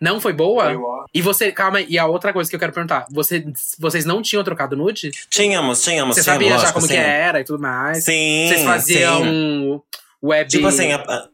[0.00, 0.64] Não foi boa?
[0.64, 1.04] Foi ó.
[1.12, 3.44] E você, calma, aí, e a outra coisa que eu quero perguntar, você,
[3.78, 5.10] vocês não tinham trocado nude?
[5.28, 6.94] Tínhamos, tínhamos, Você tínhamos, sabia já lógico, como sim.
[6.94, 8.04] que era e tudo mais?
[8.04, 9.28] Sim, Vocês faziam sim.
[9.28, 9.80] um
[10.22, 10.48] web...
[10.48, 11.28] Tipo assim, a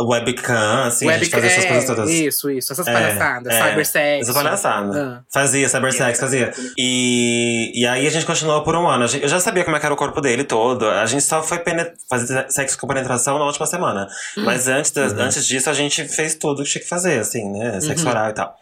[0.00, 2.10] webcam, assim, a gente webcam, fazia essas coisas todas.
[2.10, 2.72] Isso, isso.
[2.72, 4.28] Essas É, palhaçadas, é, cybersex.
[4.28, 5.02] Essa palhaçada.
[5.02, 5.22] Ah.
[5.28, 6.52] Fazia, cybersex, fazia.
[6.78, 9.08] E, e aí a gente continuou por um ano.
[9.08, 10.86] Gente- Eu já sabia como é era o corpo dele todo.
[10.88, 11.60] A gente só foi
[12.08, 14.08] fazer sexo com penetração na última semana.
[14.36, 14.44] Hum.
[14.44, 15.20] Mas antes, da- Uhum.
[15.20, 17.80] antes disso, a gente fez tudo que tinha que fazer, assim, né?
[17.80, 18.10] Sexo Uhum.
[18.10, 18.56] oral e tal.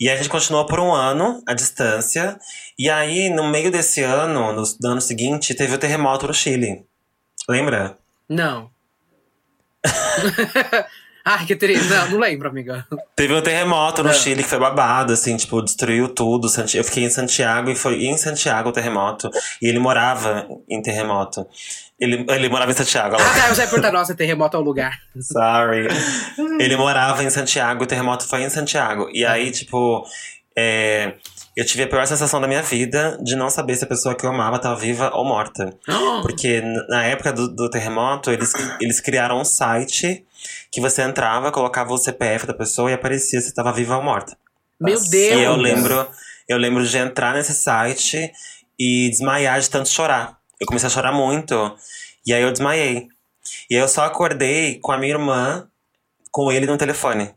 [0.00, 2.36] E a gente continuou por um ano, à distância.
[2.78, 6.84] E aí, no meio desse ano, no, no ano seguinte, teve o terremoto no Chile.
[7.48, 7.96] Lembra?
[8.28, 8.68] Não.
[11.28, 11.88] Ai, que triste.
[11.88, 12.86] Não, não lembro, amiga.
[13.16, 14.12] Teve um terremoto no É.
[14.12, 16.46] Chile que foi babado, assim, tipo, destruiu tudo.
[16.72, 19.28] Eu fiquei em Santiago e foi em Santiago o terremoto.
[19.60, 21.44] E ele morava em terremoto.
[21.98, 23.22] Ele, ele morava em Santiago, lá.
[23.28, 25.00] Ah, tá, eu já ia perguntar, nossa, terremoto é o lugar.
[25.20, 25.88] Sorry.
[26.60, 29.08] Ele morava em Santiago, o terremoto foi em Santiago.
[29.12, 30.06] E aí, tipo,
[30.56, 31.14] é,
[31.56, 34.26] eu tive a pior sensação da minha vida de não saber se a pessoa que
[34.26, 35.74] eu amava estava viva ou morta.
[36.20, 40.26] Porque na época do, do terremoto, eles, eles criaram um site
[40.70, 44.36] que você entrava, colocava o CPF da pessoa e aparecia se estava viva ou morta.
[44.78, 45.00] Meu.
[45.00, 45.10] Deus.
[45.10, 46.06] E eu lembro,
[46.46, 48.30] eu lembro de entrar nesse site
[48.78, 50.38] e desmaiar de tanto chorar.
[50.60, 51.74] Eu comecei a chorar muito.
[52.26, 53.08] E aí eu desmaiei.
[53.70, 55.66] E aí eu só acordei com a minha irmã,
[56.30, 57.34] com ele no telefone.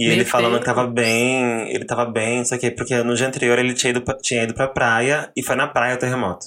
[0.00, 2.70] E ele falando que tava bem, ele tava bem, não sei o quê.
[2.70, 5.66] Porque no dia anterior ele tinha ido, pra, tinha ido pra praia e foi na
[5.66, 6.46] praia o terremoto.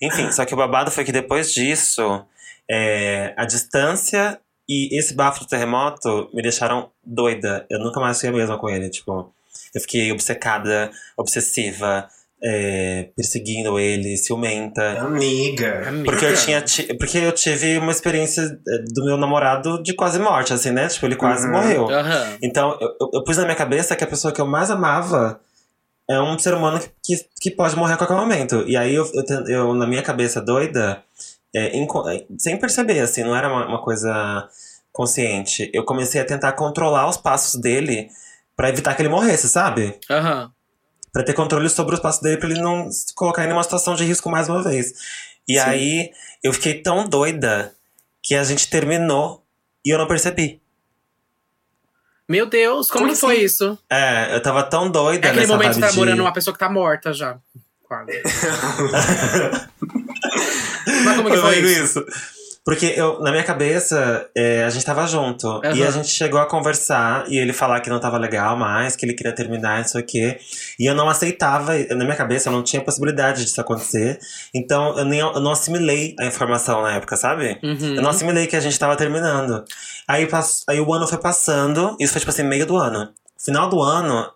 [0.00, 2.24] Enfim, só que o babado foi que depois disso,
[2.70, 7.66] é, a distância e esse bafo do terremoto me deixaram doida.
[7.68, 8.88] Eu nunca mais fui a mesma com ele.
[8.88, 9.32] Tipo,
[9.74, 12.08] eu fiquei obcecada, obsessiva,
[12.42, 15.00] é, perseguindo ele, ciumenta.
[15.00, 15.88] Amiga.
[15.88, 16.04] Amiga.
[16.10, 20.18] Porque eu tinha ti- porque eu tive uma experiência é, do meu namorado de quase
[20.18, 20.86] morte, assim, né?
[20.88, 21.52] Tipo, ele quase Uhum.
[21.52, 21.90] morreu.
[21.90, 22.36] Aham.
[22.42, 25.40] Então, eu, eu- pus na minha cabeça que a pessoa que eu mais amava
[26.08, 28.64] é um ser humano que, que, que pode morrer a qualquer momento.
[28.66, 31.02] E aí, eu, eu, eu, na minha cabeça doida,
[31.54, 31.86] é, é,
[32.38, 34.48] sem perceber, assim, não era uma, uma coisa
[34.92, 35.70] consciente.
[35.74, 38.08] Eu comecei a tentar controlar os passos dele
[38.56, 39.98] pra evitar que ele morresse, sabe?
[40.10, 40.50] Aham.
[41.18, 43.96] Pra ter controle sobre os passos dele, pra ele não se colocar em uma situação
[43.96, 44.92] de risco mais uma vez.
[45.48, 45.58] E Sim.
[45.58, 46.10] aí,
[46.44, 47.74] eu fiquei tão doida
[48.22, 49.42] que a gente terminou
[49.84, 50.62] e eu não percebi.
[52.28, 53.44] Meu Deus, como, Como que foi assim?
[53.46, 53.78] isso?
[53.90, 56.54] É, eu tava tão doida É aquele nessa momento que tá de- morando uma pessoa
[56.54, 57.36] que tá morta já.
[57.82, 58.12] Quase.
[61.04, 61.98] Mas como que Foi foi isso?
[61.98, 62.06] isso.
[62.68, 65.58] Porque eu, na minha cabeça, é, a gente tava junto.
[65.74, 69.06] E a gente chegou a conversar e ele falar que não tava legal mais, que
[69.06, 70.38] ele queria terminar, não sei o quê.
[70.78, 74.18] E eu não aceitava, na minha cabeça, eu não tinha possibilidade disso acontecer.
[74.54, 77.58] Então eu, nem, eu não assimilei a informação na época, sabe?
[77.62, 77.94] Uhum.
[77.96, 79.64] Eu não assimilei que a gente tava terminando.
[80.06, 83.08] Aí, pass- aí o ano foi passando, isso foi tipo assim, meio do ano.
[83.42, 84.30] Final do ano,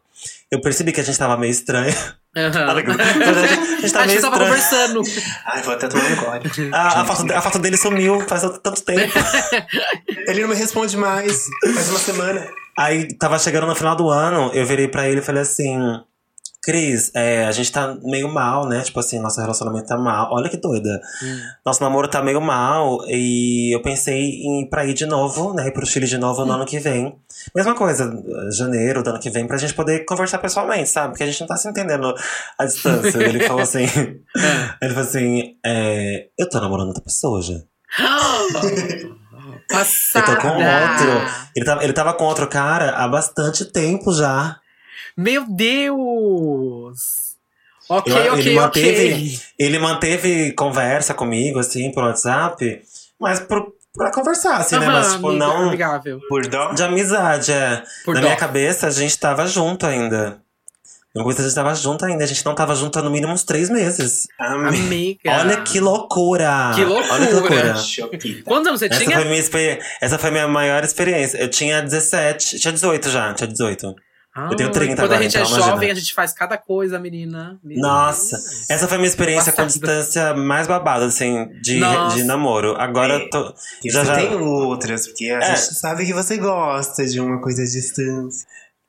[0.53, 1.95] eu percebi que a gente tava meio estranho.
[2.37, 2.67] Aham.
[2.77, 5.03] a gente tá a gente tava conversando.
[5.47, 6.51] Ai, vou até tomar um gole.
[6.73, 9.13] A, a, foto, a foto dele sumiu faz tanto tempo.
[10.29, 11.47] Ele não me responde mais.
[11.75, 12.47] Faz uma semana.
[12.79, 15.79] Aí tava chegando no final do ano, eu virei pra ele e falei assim:
[16.63, 18.83] Cris, é, a gente tá meio mal, né?
[18.83, 20.29] Tipo assim, nosso relacionamento tá mal.
[20.33, 21.01] Olha que doida.
[21.67, 25.67] Nosso namoro tá meio mal e eu pensei em ir pra ir de novo, né?
[25.67, 27.17] Ir pro Chile de novo no ano que vem.
[27.53, 28.13] Mesma coisa,
[28.53, 31.09] janeiro do ano que vem, pra gente poder conversar pessoalmente, sabe?
[31.09, 32.15] Porque a gente não tá se entendendo
[32.57, 33.19] à distância.
[33.19, 37.55] ele falou assim: Ele falou assim: é, Eu tô namorando outra pessoa já.
[39.71, 40.37] Eu Passada.
[40.37, 41.41] tô com outro.
[41.57, 44.59] Ele tava, ele tava com outro cara há bastante tempo já.
[45.17, 47.33] Meu Deus!
[47.89, 49.41] Ok, Eu- ok, ele manteve, ok.
[49.59, 52.81] ele manteve conversa comigo, assim, por WhatsApp,
[53.21, 54.87] mas por, pra conversar, assim, né?
[54.87, 56.21] Mas, tipo, amiga- não Amigável.
[56.29, 56.73] Por dó?
[56.73, 57.83] de amizade, é.
[58.05, 58.27] Por Na dó.
[58.29, 60.41] minha cabeça, a gente tava junto ainda.
[61.15, 62.25] Na minha cabeça, a gente tava junto ainda.
[62.25, 64.27] A gente não tava junto há no mínimo uns três meses.
[64.39, 64.69] Amiga.
[64.69, 65.31] Amiga.
[65.41, 66.73] Olha que loucura!
[66.75, 67.13] Que loucura.
[67.15, 67.77] Olha que loucura!
[67.77, 68.43] Chopita.
[68.45, 69.17] Quantos anos você Essa tinha?
[69.17, 71.37] foi, minha, exper- essa foi minha maior experiência.
[71.37, 73.95] Eu tinha 17, tinha 18 já, tinha 18.
[74.37, 75.93] Eu tenho 30 Quando agora, a gente é então, jovem, imagina.
[75.93, 77.59] a gente faz cada coisa, menina.
[77.63, 78.71] Meu Nossa, Deus.
[78.71, 79.69] essa foi a minha experiência com Passada.
[79.87, 82.17] distância mais babada, assim, de, Nossa.
[82.17, 82.75] de namoro.
[82.79, 83.17] Agora É.
[83.25, 83.55] eu tô.
[83.85, 84.15] E Já, você já...
[84.17, 85.57] tem outras, porque a É.
[85.57, 88.47] gente sabe que você gosta de uma coisa à distância.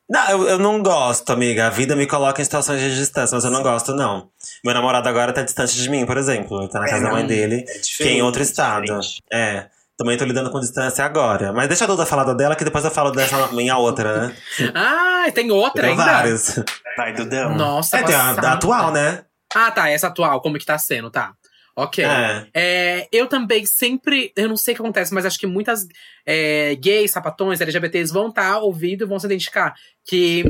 [0.10, 1.68] Não, eu, eu não gosto, amiga.
[1.68, 4.30] A vida me coloca em situações de distância, mas eu não gosto, não.
[4.64, 6.60] Meu namorado agora tá distante de mim, por exemplo.
[6.62, 9.00] Ele tá na É, casa da mãe dele, É que é em outro diferente, estado.
[9.02, 9.24] diferente.
[9.32, 9.68] É.
[9.98, 11.54] Também tô lidando com distância agora.
[11.54, 14.36] Mas deixa a Duda falar da dela, que depois eu falo dessa minha outra, né?
[14.74, 16.04] Ah, tem outra Tem ainda?
[16.04, 16.56] vários.
[16.98, 17.56] Vai, Dudão.
[17.56, 18.48] Nossa, É, tem a, passada.
[18.50, 19.24] a atual, né?
[19.54, 19.90] Ah, tá.
[19.90, 21.34] Essa atual, como que tá sendo, tá.
[21.76, 22.04] Ok.
[22.04, 22.48] É.
[22.56, 24.32] É, eu também sempre.
[24.36, 25.82] Eu não sei o que acontece, mas acho que muitas
[26.26, 29.74] é, gays, sapatões, LGBTs vão estar ouvindo e vão se identificar.
[30.08, 30.44] Que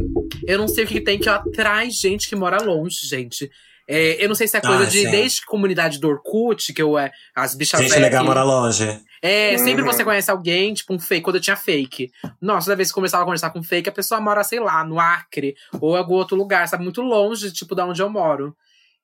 [0.48, 3.50] eu não sei o que tem que atrai gente que mora longe, gente.
[3.90, 5.12] É, eu não sei se é coisa Ah, de sim.
[5.12, 9.02] desde comunidade do Orkut, que eu é as bichas Gente legal que- mora longe.
[9.26, 9.88] É, sempre Uhum.
[9.88, 12.12] você conhece alguém, tipo um fake, quando eu tinha fake.
[12.42, 15.00] Nossa, toda vez que começava a conversar com fake, a pessoa mora, sei lá, no
[15.00, 16.84] Acre ou em algum outro lugar, sabe?
[16.84, 18.54] Muito longe, tipo, da onde eu moro.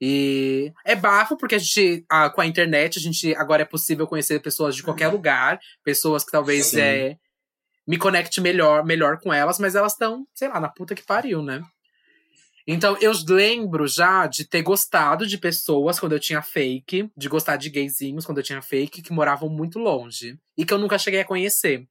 [0.01, 2.05] E é bafo, porque a gente,
[2.36, 6.32] com a internet, a gente agora é possível conhecer pessoas de qualquer lugar, pessoas que
[6.32, 6.82] talvez Sim.
[6.82, 7.15] é,
[7.88, 11.41] me conecte melhor, melhor com elas, mas elas estão, sei lá, na puta que pariu,
[11.41, 11.62] né?
[12.71, 17.55] Então, eu lembro já de ter gostado de pessoas quando eu tinha fake, de gostar
[17.58, 20.38] de gayzinhos quando eu tinha fake, que moravam muito longe.
[20.55, 21.88] E que eu nunca cheguei a conhecer.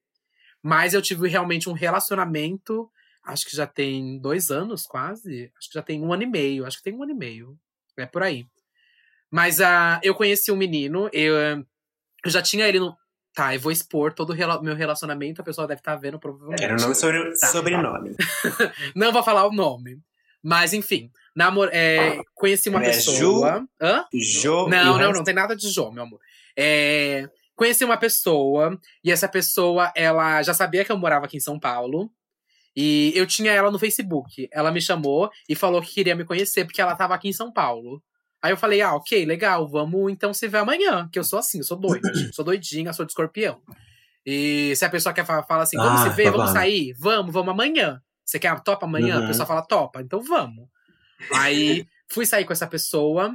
[0.62, 2.88] Mas eu tive realmente um relacionamento,
[3.24, 5.50] acho que já tem dois anos quase.
[5.58, 6.64] Acho que já tem um ano e meio.
[6.64, 7.58] Acho que tem um ano e meio.
[7.96, 8.46] É por aí.
[9.28, 12.96] Mas ah, eu conheci um menino, eu, eu já tinha ele no.
[13.34, 16.62] Tá, eu vou expor todo o meu relacionamento, a pessoa deve estar vendo provavelmente.
[16.62, 17.48] Era o nome sobre Tá.
[17.48, 18.16] sobrenome.
[18.94, 20.00] Não vou falar o nome.
[20.42, 21.10] Mas, enfim.
[21.34, 23.66] Namor é, conheci uma É pessoa.
[23.80, 24.04] Hã?
[24.12, 24.66] Jo.
[24.66, 26.18] e Não, não, não tem nada de João, meu amor.
[26.56, 31.40] É, conheci uma pessoa, e essa pessoa, ela já sabia que eu morava aqui em
[31.40, 32.10] São Paulo.
[32.76, 34.48] E eu tinha ela no Facebook.
[34.52, 37.52] Ela me chamou e falou que queria me conhecer, porque ela tava aqui em São
[37.52, 38.02] Paulo.
[38.40, 41.08] Aí eu falei, ah, ok, legal, vamos então se ver amanhã.
[41.12, 42.08] Que eu sou assim, eu sou doida.
[42.32, 43.60] Sou doidinha, sou de escorpião.
[44.24, 46.92] E se a pessoa quer fa- fala assim, vamos Ah, se ver, vamos sair?
[46.98, 48.00] Vamos, vamos amanhã.
[48.28, 49.16] Você quer topa amanhã?
[49.16, 49.24] Uhum.
[49.24, 50.68] A pessoa fala, topa, então vamos.
[51.32, 53.34] Aí fui sair com essa pessoa.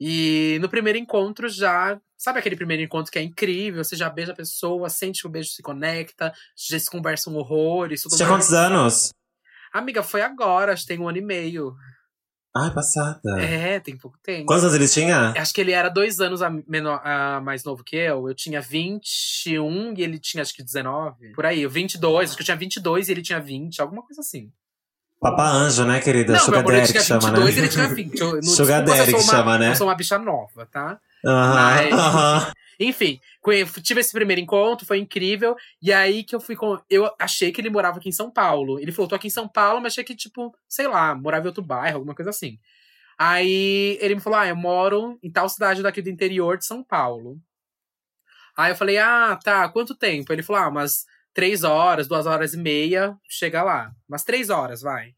[0.00, 2.00] E no primeiro encontro já.
[2.16, 3.84] Sabe aquele primeiro encontro que é incrível?
[3.84, 8.04] Você já beija a pessoa, sente que o beijo se conecta, já se conversam horrores,
[8.04, 9.12] Você tinha quantos anos?
[9.70, 11.74] Amiga, foi agora, acho que tem um ano e meio.
[12.54, 13.20] Ai, passada.
[13.40, 14.44] É, tem pouco tempo.
[14.46, 15.32] Quantos anos ele tinha?
[15.38, 18.28] Acho que ele era dois anos a menor, a mais novo que eu.
[18.28, 21.30] Eu tinha 21 e ele tinha acho que 19.
[21.34, 22.28] Por aí, eu 22.
[22.30, 24.50] Acho que eu tinha 22 e ele tinha 20, alguma coisa assim.
[25.20, 26.32] Papa Anjo, né, querida?
[26.32, 27.62] não, meu Sugar amor, ele Daddy tinha que chama, 22 e né?
[27.66, 28.20] ele tinha 20.
[28.20, 29.70] Eu, não, Sugar Daddy que uma- chama, né?
[29.70, 30.98] Eu sou uma bicha nova, tá?
[31.24, 32.52] Aham, Mas- aham.
[32.84, 33.20] Enfim,
[33.82, 35.54] tive esse primeiro encontro, foi incrível.
[35.80, 36.78] E aí que eu fui com.
[36.88, 38.78] Eu achei que ele morava aqui em São Paulo.
[38.80, 41.48] Ele falou, tô aqui em São Paulo, mas achei que, tipo, sei lá, morava em
[41.48, 42.58] outro bairro, alguma coisa assim.
[43.18, 46.82] Aí ele me falou: Ah, eu moro em tal cidade daqui do interior de São
[46.82, 47.38] Paulo.
[48.56, 50.32] Aí eu falei: Ah, tá, quanto tempo?
[50.32, 53.92] Ele falou: Ah, umas três horas, duas horas e meia, chega lá.
[54.08, 55.14] Umas três horas, vai.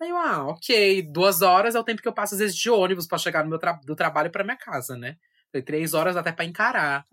[0.00, 2.70] Aí eu, ah, ok, duas horas é o tempo que eu passo, às vezes, de
[2.70, 5.16] ônibus pra chegar no meu tra do trabalho pra minha casa, né?
[5.52, 7.06] Falei, três horas até pra encarar.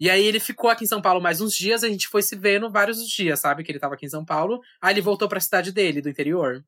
[0.00, 2.36] E aí ele ficou aqui em São Paulo mais uns dias, a gente foi se
[2.36, 3.64] vendo vários dias, sabe?
[3.64, 4.60] Que ele tava aqui em São Paulo.
[4.80, 6.64] Aí ele voltou pra cidade dele, do interior.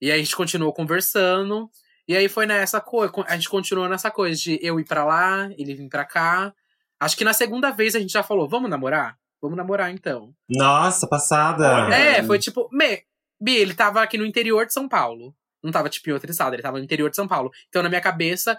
[0.00, 1.70] E aí a gente continuou conversando.
[2.08, 5.50] E aí foi nessa coisa, a gente continuou nessa coisa de eu ir pra lá,
[5.56, 6.54] ele vir pra cá.
[6.98, 9.18] Acho que na segunda vez a gente já falou, vamos namorar?
[9.40, 10.34] Vamos namorar então.
[10.48, 11.94] Nossa, passada.
[11.94, 13.02] É, foi tipo, me,
[13.40, 15.34] Bi, ele tava aqui no interior de São Paulo.
[15.62, 17.50] Não tava, tipo, em outro estado, ele tava no interior de São Paulo.
[17.68, 18.58] Então, na minha cabeça,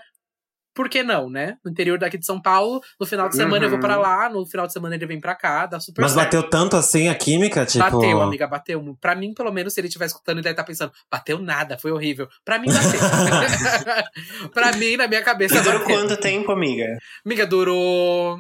[0.75, 1.57] por que não, né?
[1.63, 3.83] No interior daqui de São Paulo, no final de semana eu vou Uhum.
[3.85, 6.25] pra lá, no final de semana ele vem pra cá, dá super Mas certo.
[6.25, 7.83] bateu tanto assim a química, tipo.
[7.83, 8.95] Bateu, amiga, bateu.
[9.01, 11.91] Pra mim, pelo menos, se ele estiver escutando, ele deve estar pensando, bateu nada, foi
[11.91, 12.27] horrível.
[12.43, 12.99] Pra mim, bateu.
[14.53, 15.95] pra mim, na minha cabeça, E durou bateu.
[15.97, 16.85] quanto tempo, amiga?
[17.25, 18.37] Amiga, durou.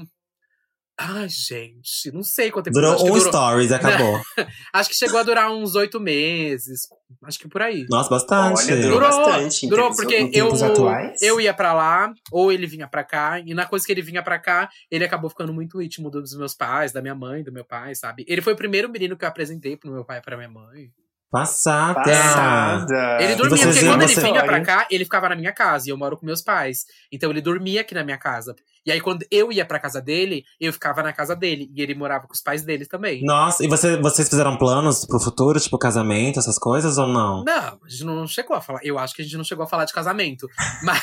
[0.97, 2.79] Ai, gente, não sei quanto tempo.
[2.79, 4.21] Durou um stories e acabou.
[4.71, 6.87] Acho que chegou a durar uns oito meses.
[7.21, 7.85] Acho que por aí.
[7.89, 8.63] Nossa, bastante.
[8.63, 9.67] Olha, durou Durou, bastante.
[9.67, 11.21] durou porque eu, atuais.
[11.21, 14.23] eu ia pra lá, ou ele vinha pra cá, e na coisa que ele vinha
[14.23, 17.65] pra cá, ele acabou ficando muito íntimo dos meus pais, da minha mãe, do meu
[17.65, 18.23] pai, sabe?
[18.27, 20.91] Ele foi o primeiro menino que eu apresentei pro meu pai e pra minha mãe.
[21.31, 21.95] Passada.
[21.95, 23.17] Passada.
[23.21, 25.97] Ele dormia, porque quando ele vinha pra cá, ele ficava na minha casa, e eu
[25.97, 26.85] moro com meus pais.
[27.11, 28.55] Então ele dormia aqui na minha casa.
[28.85, 31.95] E aí, quando eu ia pra casa dele, eu ficava na casa dele, e ele
[31.95, 33.23] morava com os pais dele também.
[33.25, 37.43] Nossa, e você, vocês fizeram planos pro futuro, tipo casamento, essas coisas ou não?
[37.43, 38.79] Não, a gente não chegou a falar.
[38.83, 40.47] Eu acho que a gente não chegou a falar de casamento.
[40.83, 41.01] Mas,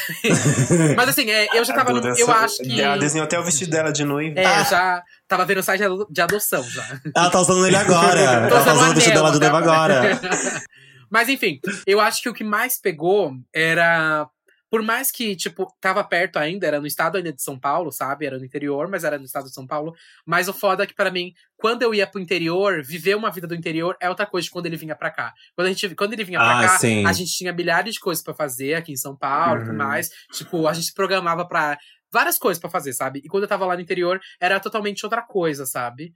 [0.97, 1.93] mas assim, é, eu já tava.
[1.93, 2.81] no- eu acho que.
[2.81, 4.39] Ela desenhou até o vestido dela de noiva.
[4.39, 5.03] É, já
[5.37, 7.01] tava vendo o site de ado- de adoção já.
[7.17, 8.21] Ela tá usando ele agora.
[8.51, 10.21] Ela tá usando o vestido dela de noiva até agora.
[11.11, 14.27] Mas enfim, eu acho que o que mais pegou era.
[14.71, 18.25] Por mais que, tipo, tava perto ainda, era no estado ainda de São Paulo, sabe?
[18.25, 19.93] Era no interior, mas era no estado de São Paulo.
[20.25, 23.47] Mas o foda é que, pra mim, quando eu ia pro interior, viver uma vida
[23.47, 25.35] do interior é outra coisa de quando ele vinha pra cá.
[25.55, 27.05] Quando, a gente, quando ele vinha pra Ah, cá, sim.
[27.05, 29.77] a gente tinha milhares de coisas pra fazer aqui em São Paulo e tudo Uhum.
[29.77, 30.09] mais.
[30.33, 31.77] Tipo, a gente se programava pra
[32.13, 33.21] várias coisas pra fazer, sabe?
[33.25, 36.13] E quando eu tava lá no interior, era totalmente outra coisa, sabe?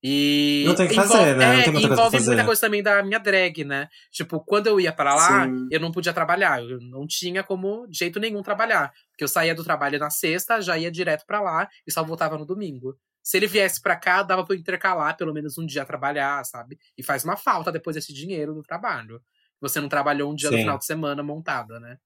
[0.00, 1.46] E Não tem o que envolve- fazer, né?
[1.46, 2.26] Não é, tem muita coisa pra envolve fazer.
[2.30, 3.88] muita coisa também da minha drag, né?
[4.12, 5.66] Tipo, quando eu ia pra lá, Sim.
[5.72, 6.62] eu não podia trabalhar.
[6.62, 8.92] Eu não tinha como, de jeito nenhum, trabalhar.
[9.10, 12.38] Porque eu saía do trabalho na sexta, já ia direto pra lá e só voltava
[12.38, 12.96] no domingo.
[13.24, 16.44] Se ele viesse pra cá, dava pra eu intercalar pelo menos um dia a trabalhar,
[16.44, 16.78] sabe?
[16.96, 19.20] E faz uma falta depois desse dinheiro do trabalho.
[19.60, 20.62] Você não trabalhou um dia no Sim.
[20.62, 21.96] final de semana montada, né?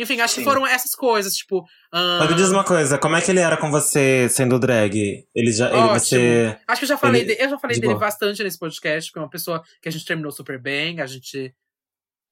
[0.00, 0.44] Enfim, acho que Sim.
[0.44, 1.64] foram essas coisas, tipo.
[1.92, 5.24] ahn, Mas me diz uma coisa, como é que ele era com você sendo drag?
[5.34, 5.68] Ele já.
[5.68, 6.58] Ele, você.
[6.66, 8.00] Acho que eu já falei, Ele- de- eu já falei de dele boa.
[8.06, 11.54] bastante nesse podcast, porque é uma pessoa que a gente terminou super bem, a gente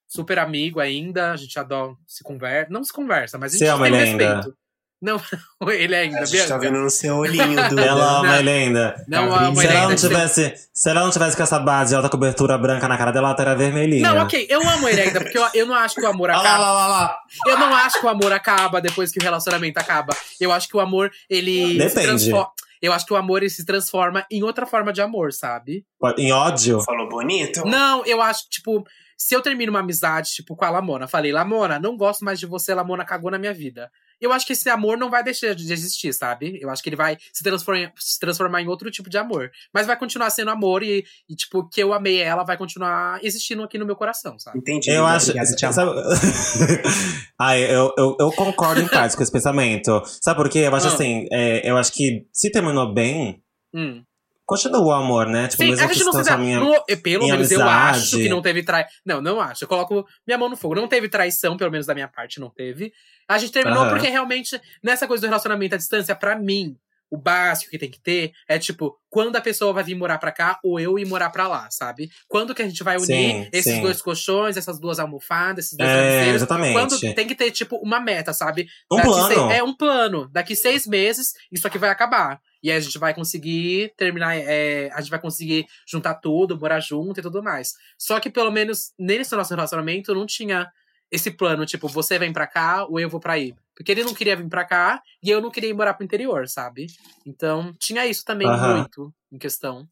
[0.06, 3.70] super amigo ainda, a gente adora se conversa, não se conversa, mas a gente Você
[3.70, 4.54] ama tem um ele ainda?
[5.00, 5.20] Não,
[5.72, 6.58] ele ainda, A gente tá Bianca.
[6.58, 7.82] vendo no seu olhinho, Duda.
[7.82, 8.36] Ela ama Não.
[8.36, 9.04] ele ainda.
[9.06, 9.88] Não Tá amo Se ele ela, ainda.
[9.90, 13.10] não tivesse, se ela não tivesse com essa base de alta cobertura branca na cara
[13.12, 14.12] dela, ela estaria vermelhinha.
[14.12, 16.38] Não, ok, eu amo ele ainda, porque eu, eu não acho que o amor Olha
[16.38, 16.58] lá, acaba.
[16.64, 17.18] lá, lá, lá.
[17.46, 20.16] Eu não acho que o amor acaba depois que o relacionamento acaba.
[20.40, 22.06] Eu acho que o amor, ele se Depende.
[22.06, 22.50] transforma.
[22.80, 25.84] Eu acho que o amor ele se transforma em outra forma de amor, sabe?
[26.16, 26.80] Em ódio?
[26.80, 27.64] Falou bonito?
[27.66, 28.84] Não, eu acho que, tipo,
[29.16, 32.46] se eu termino uma amizade, tipo, com a Lamona, falei, Lamona, não gosto mais de
[32.46, 33.90] você, Lamona cagou na minha vida.
[34.20, 36.58] Eu acho que esse amor não vai deixar de existir, sabe?
[36.60, 39.50] Eu acho que ele vai se transformar, se transformar em outro tipo de amor.
[39.72, 43.62] Mas vai continuar sendo amor e, e, tipo, que eu amei ela vai continuar existindo
[43.62, 44.58] aqui no meu coração, sabe?
[44.58, 44.90] Entendi.
[44.90, 45.32] Eu acho.
[45.72, 45.90] Sabe...
[47.38, 50.02] Ai, eu, eu, eu concordo em parte com esse pensamento.
[50.22, 50.60] Sabe por quê?
[50.60, 50.94] Eu acho Ah.
[50.94, 53.42] assim, é, eu acho que se terminou bem,
[53.74, 54.02] Hum.
[54.48, 55.46] Continua o amor, né?
[55.46, 57.30] Tipo, Sim, mesmo a que gente não se se transforme em- não, eu- Pelo em
[57.30, 57.98] menos eu amizade.
[57.98, 58.90] acho que não teve traição.
[59.04, 59.62] Não, não acho.
[59.64, 60.74] Eu coloco minha mão no fogo.
[60.74, 62.92] Não teve traição, pelo menos da minha parte, não teve.
[63.28, 63.90] A gente terminou Aham.
[63.90, 66.74] porque realmente, nessa coisa do relacionamento à distância, pra mim,
[67.10, 70.30] o básico que tem que ter é tipo, quando a pessoa vai vir morar pra
[70.32, 72.10] cá ou eu ir morar pra lá, sabe?
[72.28, 73.80] Quando que a gente vai unir Sim, esses sim.
[73.80, 76.72] dois colchões, essas duas almofadas, esses dois É, exatamente.
[76.74, 78.66] Quando tem que ter, tipo, uma meta, sabe?
[78.92, 79.26] Um Daqui plano.
[79.28, 80.28] seis- é um plano.
[80.30, 82.40] Daqui seis meses, isso aqui vai acabar.
[82.62, 84.36] E aí a gente vai conseguir terminar.
[84.36, 87.72] é, a gente vai conseguir juntar tudo, morar junto e tudo mais.
[87.98, 90.70] Só que pelo menos nesse nosso relacionamento não tinha
[91.10, 93.54] esse plano, tipo, você vem pra cá ou eu vou pra aí.
[93.74, 96.46] Porque ele não queria vir pra cá e eu não queria ir morar pro interior,
[96.48, 96.86] sabe?
[97.24, 98.78] Então tinha isso também Aham.
[98.78, 99.88] muito em questão.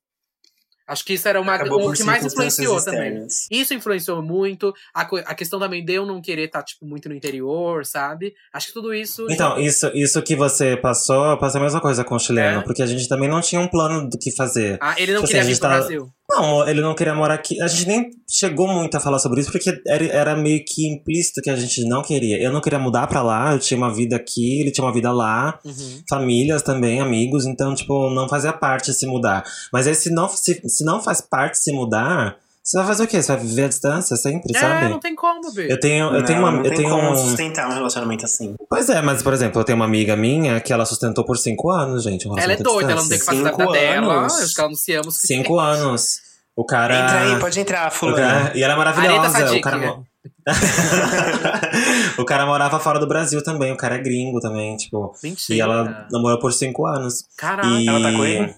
[0.87, 3.27] Acho que isso era uma, o que mais influenciou também.
[3.51, 4.73] Isso influenciou muito.
[4.95, 8.33] A, a questão também de eu não querer estar, tipo, muito no interior, sabe?
[8.53, 9.27] Acho que tudo isso.
[9.29, 12.63] Então, isso, isso que você passou, eu passei a mesma coisa com o chileno, É?
[12.63, 14.79] porque a gente também não tinha um plano do que fazer.
[14.81, 16.09] Ah, ele não Tipo queria assim, vir pro tá- Brasil.
[16.29, 17.61] Não, ele não queria morar aqui.
[17.63, 21.49] A gente nem chegou muito a falar sobre isso, porque era, meio que implícito que
[21.49, 22.43] a gente não queria.
[22.43, 25.13] Eu não queria mudar pra lá, eu tinha uma vida aqui, ele tinha uma vida
[25.13, 25.59] lá.
[25.65, 26.03] Uhum.
[26.09, 29.45] famílias também, amigos, então, tipo, não fazia parte se mudar.
[29.73, 32.37] Mas aí, se não, se, se não faz parte se mudar,
[32.69, 33.23] você vai fazer o quê?
[33.23, 34.89] Você vai viver à distância sempre, É, sabe?
[34.89, 35.73] não tem como, Bê.
[35.73, 36.51] Eu tenho, eu Não, tenho uma.
[36.51, 37.17] não eu tem tenho como um...
[37.17, 38.57] sustentar um relacionamento assim.
[38.69, 41.71] Pois é, mas, por exemplo, eu tenho uma amiga minha que ela sustentou por cinco
[41.71, 42.29] anos, gente.
[42.29, 44.27] Um Ela é doida, ela não tem que fazer da vida Cinco dela.
[44.27, 45.11] Acho que ela não se ama.
[45.13, 46.21] Cinco anos.
[46.57, 46.99] O cara.
[47.05, 48.17] Entra aí, pode entrar, o fulano.
[48.17, 49.53] cara- E ela é maravilhosa.
[49.55, 49.99] O cara,
[52.19, 53.73] o cara morava fora do Brasil também.
[53.73, 55.15] O cara é gringo também, tipo.
[55.23, 55.57] Mentira.
[55.57, 57.25] E ela namorou por cinco anos.
[57.37, 57.77] Caralho.
[57.79, 58.55] E Ela tá com ele?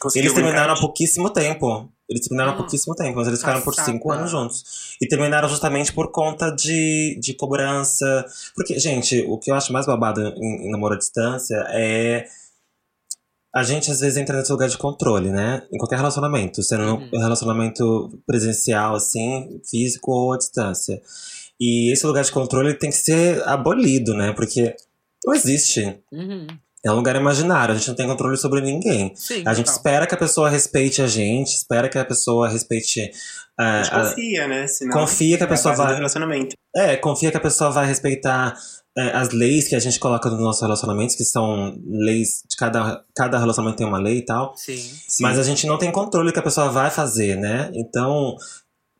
[0.00, 1.88] Conseguiu Eles terminaram há pouquíssimo tempo.
[2.14, 4.96] Eles terminaram há Ah, pouquíssimo tempo, mas eles ficaram por cinco anos juntos.
[5.00, 8.24] E terminaram justamente por conta de, de cobrança.
[8.54, 12.26] Porque, gente, o que eu acho mais babado em, em namoro à distância é.
[13.56, 15.62] A gente às vezes entra nesse lugar de controle, né?
[15.72, 16.60] Em qualquer relacionamento.
[16.62, 17.08] Sendo Uhum.
[17.14, 21.00] um relacionamento presencial, assim, físico ou à distância.
[21.60, 24.32] E esse lugar de controle tem que ser abolido, né?
[24.32, 24.74] Porque
[25.24, 26.00] não existe.
[26.12, 26.46] Uhum.
[26.84, 29.12] É um lugar imaginário, a gente não tem controle sobre ninguém.
[29.16, 29.76] Sim, A gente total.
[29.78, 33.10] espera que a pessoa respeite a gente, espera que a pessoa respeite.
[33.58, 34.66] A ah, gente a- confia, né?
[34.66, 36.56] Senão confia que a é pessoa base do vai- relacionamento.
[36.76, 38.54] é, confia que a pessoa vai respeitar
[38.96, 43.02] eh, as leis que a gente coloca nos nossos relacionamentos, que são leis de cada,
[43.16, 44.54] cada relacionamento tem uma lei e tal.
[44.56, 44.76] Sim.
[44.76, 45.22] Sim.
[45.22, 47.70] Mas a gente não tem controle do que a pessoa vai fazer, né?
[47.74, 48.36] Então,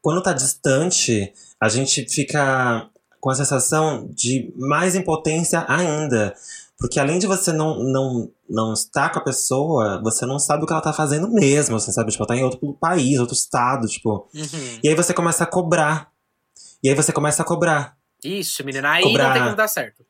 [0.00, 2.88] quando tá distante, a gente fica
[3.20, 6.34] com a sensação de mais impotência ainda.
[6.78, 10.66] Porque além de você não, não, não estar com a pessoa, você não sabe o
[10.66, 12.10] que ela tá fazendo mesmo, você sabe?
[12.10, 14.28] Tipo, ela tá em outro país, outro estado, tipo.
[14.34, 14.80] Uhum.
[14.82, 16.10] E aí você começa a cobrar.
[16.82, 17.96] E aí você começa a cobrar.
[18.24, 19.26] Ixi, menina, aí Cobrar.
[19.26, 20.04] não tem como dar certo.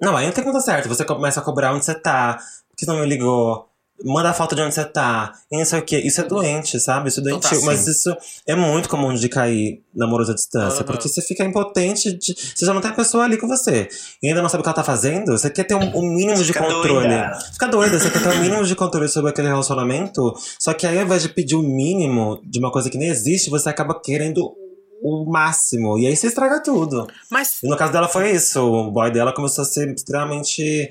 [0.00, 0.88] Não, aí não tem como dar certo.
[0.88, 3.69] Você começa a cobrar onde você tá, por que você não me ligou,
[4.04, 5.98] manda foto de onde você tá, e não sei o quê.
[5.98, 7.08] Isso é doente, sabe?
[7.08, 7.50] Isso é doentio.
[7.50, 7.90] Total, Mas sim.
[7.90, 10.84] isso é muito comum de cair namoros à distância, Aham.
[10.84, 13.88] porque você fica impotente, de, você já não tem a pessoa ali com você.
[14.22, 16.38] E ainda não sabe o que ela tá fazendo, você quer ter um, um mínimo
[16.38, 17.08] de Fica controle.
[17.08, 17.38] doida.
[17.52, 20.98] Fica doida, você quer ter um mínimo de controle sobre aquele relacionamento, só que aí
[20.98, 24.54] ao invés de pedir o mínimo de uma coisa que nem existe, você acaba querendo
[25.02, 25.98] o máximo.
[25.98, 27.06] E aí você estraga tudo.
[27.30, 28.60] Mas E no caso dela foi isso.
[28.60, 30.90] O boy dela começou a ser extremamente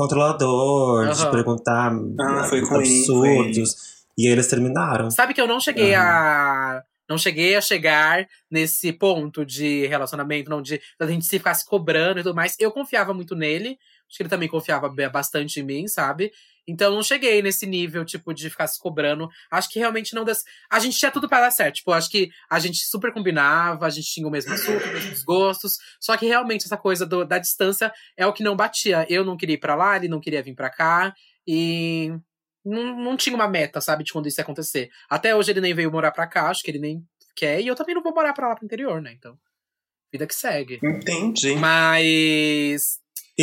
[0.00, 1.30] controlador, de Aham.
[1.30, 4.00] perguntar Ah, foi com ele, absurdos.
[4.16, 5.10] E eles terminaram.
[5.10, 6.82] Sabe que eu não cheguei a.
[7.08, 11.66] Não cheguei a chegar nesse ponto de relacionamento, não de da gente se ficar se
[11.66, 12.54] cobrando e tudo mais.
[12.58, 13.76] Eu confiava muito nele.
[14.08, 16.30] Acho que ele também confiava bastante em mim, sabe?
[16.70, 19.28] Então eu não cheguei nesse nível, tipo, de ficar se cobrando.
[19.50, 20.34] Acho que realmente não deu.
[20.70, 21.76] A gente tinha tudo pra dar certo.
[21.76, 25.22] Tipo, acho que a gente super combinava, a gente tinha o mesmo assunto, os mesmos
[25.24, 25.78] gostos.
[26.00, 29.06] Só que realmente essa coisa do- da distância é o que não batia.
[29.08, 31.14] Eu não queria ir pra lá, ele não queria vir pra cá.
[31.46, 32.12] E
[32.64, 34.90] não, não tinha uma meta, sabe, de quando isso ia acontecer.
[35.08, 37.02] Até hoje ele nem veio morar pra cá, acho que ele nem
[37.34, 37.60] quer.
[37.60, 39.12] E eu também não vou morar pra lá pro interior, né?
[39.16, 39.36] Então,
[40.12, 40.78] vida que segue.
[40.84, 41.54] Entendi.
[41.56, 42.98] Mas.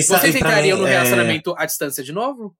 [0.05, 2.55] Sa- Vocês entrariam mim, no é, relacionamento à distância de novo?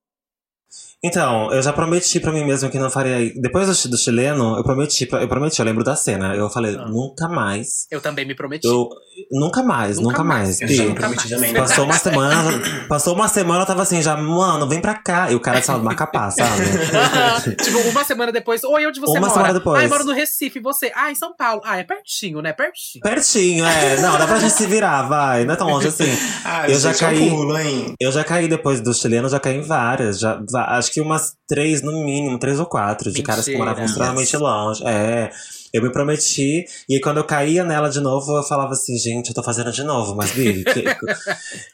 [1.04, 3.32] Então, eu já prometi pra mim mesmo que não faria.
[3.40, 6.34] Depois do, do chileno, eu prometi, pra- eu prometi, eu lembro da cena.
[6.36, 6.86] Eu falei, Ah.
[6.88, 7.86] nunca mais.
[7.92, 8.66] Eu também me prometi.
[8.68, 8.90] Eu,
[9.32, 10.60] nunca mais, Nunca nunca, mais.
[10.60, 10.80] mais.
[10.80, 11.54] Eu me prometi também.
[11.54, 12.44] Passou uma semana,
[12.90, 15.32] passou uma semana, eu tava assim, já, mano, vem pra cá.
[15.32, 16.64] E o cara de Macapá, sabe?
[17.64, 18.64] Tipo, uma semana depois.
[18.64, 19.34] Oi, onde você Uma mora?
[19.34, 19.80] semana depois.
[19.80, 20.58] Ah, eu moro no Recife.
[20.58, 20.92] E você?
[20.96, 21.62] Ah, em São Paulo.
[21.64, 22.54] Ah, é pertinho, né?
[22.54, 23.04] Pertinho.
[23.04, 24.02] Pertinho, é.
[24.02, 25.46] Não, dá pra gente se virar, vai.
[25.46, 26.06] Não é tão longe assim.
[26.44, 27.30] Ah, Eu já gente, caí.
[27.30, 27.94] Hein?
[28.00, 30.18] Eu já caí depois do chileno, já caí em várias.
[30.20, 33.66] Já, acho que umas três, no mínimo, três ou quatro, de caras que Mentira.
[33.66, 34.84] moravam extremamente longe.
[34.86, 35.30] É.
[35.74, 39.36] Eu me prometi, e quando eu caía nela de novo, eu falava assim, gente, eu
[39.36, 40.86] tô fazendo de novo, mas Bi, que-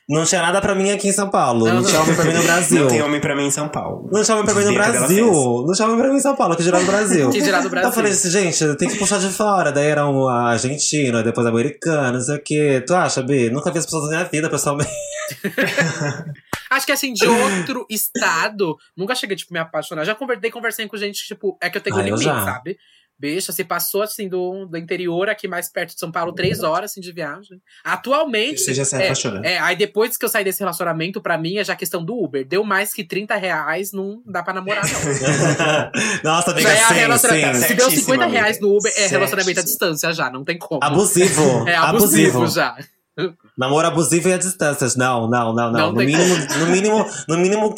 [0.10, 1.84] não tinha nada pra mim aqui em São Paulo, não, Não.
[1.84, 2.82] tinha homem pra mim no Brasil.
[2.82, 4.10] Não tem homem pra mim em São Paulo.
[4.12, 5.28] Não tinha homem pra mim no Brasil.
[5.68, 7.30] Não tinha homem pra mim em São Paulo, que girar no Brasil.
[7.30, 8.30] Que girar no Então eu falei Brasil.
[8.32, 9.72] assim, gente, tem que puxar de fora.
[9.72, 12.84] Daí era um argentino, depois americano, não sei o quê.
[12.86, 13.52] Tu acha, Bi?
[13.52, 14.90] Nunca vi as pessoas na minha vida, pessoalmente.
[16.74, 20.06] Acho que assim, de outro estado, nunca cheguei, tipo, me apaixonar.
[20.06, 22.78] Já conversei, conversei com gente, tipo, é que eu tenho Ah, eu limite, sabe?
[23.18, 26.92] Bicha, se passou assim do, do interior aqui mais perto de São Paulo, três horas
[26.92, 27.62] assim, de viagem.
[27.84, 28.60] Atualmente.
[28.60, 29.14] Você já se é.
[29.44, 32.46] É, aí depois que eu saí desse relacionamento, pra mim é já questão do Uber.
[32.46, 35.92] Deu mais que 30 reais, não dá pra namorar, não.
[36.24, 37.62] Nossa, amiga, Já é a sim, relaciona- sim.
[37.62, 39.10] Se deu Certíssimo, 50 reais no Uber, é amiga.
[39.12, 40.84] relacionamento à distância já, não tem como.
[40.84, 41.68] Abusivo.
[41.70, 42.48] É abusivo, abusivo.
[42.48, 42.76] já.
[43.58, 44.96] Namoro abusivo e a distâncias.
[44.96, 45.72] Não, não, não, não.
[45.72, 47.76] Não no, mínimo, no mínimo, no mínimo,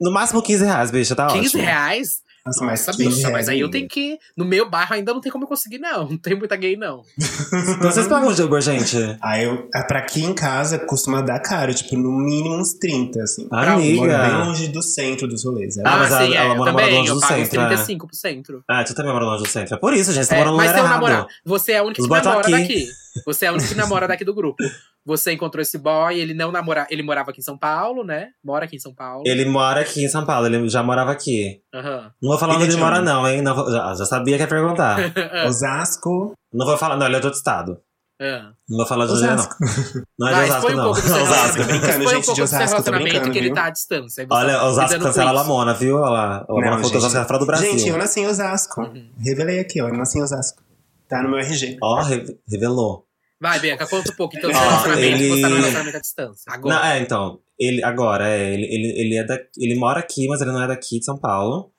[0.00, 1.62] no máximo 15 reais, bicha, tá 15 ótimo.
[1.62, 2.23] reais?
[2.46, 4.18] Nossa, mas Nossa, 15 bicha, mas aí eu tenho que.
[4.36, 6.10] No meu bairro ainda não tem como eu conseguir, não.
[6.10, 7.02] Não tem muita gay, não.
[7.16, 8.96] Então vocês pagam de Uber, gente?
[9.22, 13.22] Ah, eu, ah, pra aqui em casa costuma dar caro, tipo, no mínimo uns 30,
[13.22, 13.48] assim.
[13.50, 14.04] Amiga.
[14.12, 15.78] Eu bem longe do centro do rolês.
[15.78, 16.94] Ah, mas a- sim, é, ela eu mora também.
[16.98, 17.66] longe Eu do pago centro, é.
[17.68, 18.64] 35 pro centro.
[18.68, 19.74] Ah, tu também mora longe do centro.
[19.74, 20.26] É por isso, gente.
[20.26, 20.94] Você É, mora no mas lugar errado.
[21.00, 22.50] namorado, você é a única Os que namora aqui.
[22.50, 22.88] daqui.
[23.24, 24.62] Você é a única que namora daqui do grupo.
[25.06, 28.28] Você encontrou esse boy, ele não namora, ele morava aqui em São Paulo, né?
[28.42, 29.22] Mora aqui em São Paulo.
[29.26, 31.60] Ele mora aqui em São Paulo, ele já morava aqui.
[31.74, 32.10] Aham.
[32.22, 33.42] Não vou falar Ele onde é ele mora, não, hein?
[33.42, 34.98] Não já, já sabia que ia perguntar.
[35.46, 36.32] Osasco.
[36.52, 37.78] não vou falar, não, ele é de outro estado.
[38.22, 38.52] Ah.
[38.68, 39.14] Não vou falar de é.
[39.14, 39.56] Osasco.
[40.18, 40.90] Não é de Osasco, foi um não.
[40.90, 41.58] Osasco.
[41.58, 44.26] Tô brincando, um gente, pouco de Osasco, tô brincando, que ele tá à distância.
[44.30, 45.32] Olha, tá Osasco cancela a.
[45.32, 45.96] Lamona, viu?
[45.96, 46.36] Olha lá.
[46.48, 46.96] A Lamona Não, falou que gente.
[46.98, 47.70] Osasco é fora do Brasil.
[47.72, 48.80] Gente, eu nasci em Osasco.
[48.82, 49.10] Uhum.
[49.18, 49.88] Revelei aqui, ó.
[49.88, 50.62] Eu nasci em Osasco.
[51.08, 51.76] Tá no meu RG.
[51.82, 53.04] Ó, re- revelou.
[53.44, 55.06] Vai, Bianca, conta um pouco então seu relacionamento.
[55.06, 56.52] ele- Você tá no relacionamento à distância.
[56.52, 56.74] Agora.
[56.76, 57.40] Não, é, então.
[57.58, 60.66] Ele, agora, é, ele, ele, ele, é da, ele mora aqui, mas ele não é
[60.66, 61.70] daqui de São Paulo.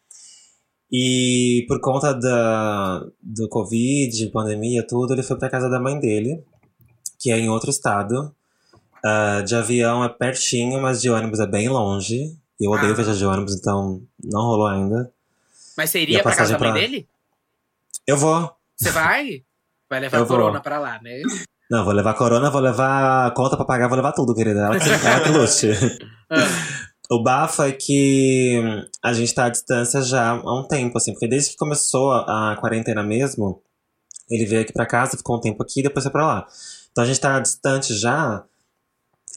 [0.92, 6.44] E por conta da, do Covid, pandemia, tudo, ele foi pra casa da mãe dele,
[7.20, 8.34] que é em outro estado.
[9.04, 12.38] Ah, de avião é pertinho, mas de ônibus é bem longe.
[12.60, 12.96] Eu odeio Ah.
[12.96, 15.12] viajar de ônibus, então não rolou ainda.
[15.76, 17.08] Mas você iria pra casa da mãe pra- dele?
[18.08, 18.52] Eu vou.
[18.78, 19.44] Você vai?
[19.90, 20.38] Vai levar Eu a vou.
[20.38, 21.22] corona pra lá, né?
[21.70, 24.60] Não, vou levar corona, vou levar conta pra pagar, vou levar tudo, querida.
[24.66, 25.70] Ela que, ela que lute.
[26.30, 26.36] Ah,
[27.10, 28.60] O bafo é que
[29.04, 32.54] a gente tá à distância já há um tempo, assim, porque desde que começou a,
[32.54, 33.62] a quarentena mesmo,
[34.30, 36.48] ele veio aqui pra casa, ficou um tempo aqui e depois foi pra lá.
[36.92, 38.44] Então a gente tá distante já.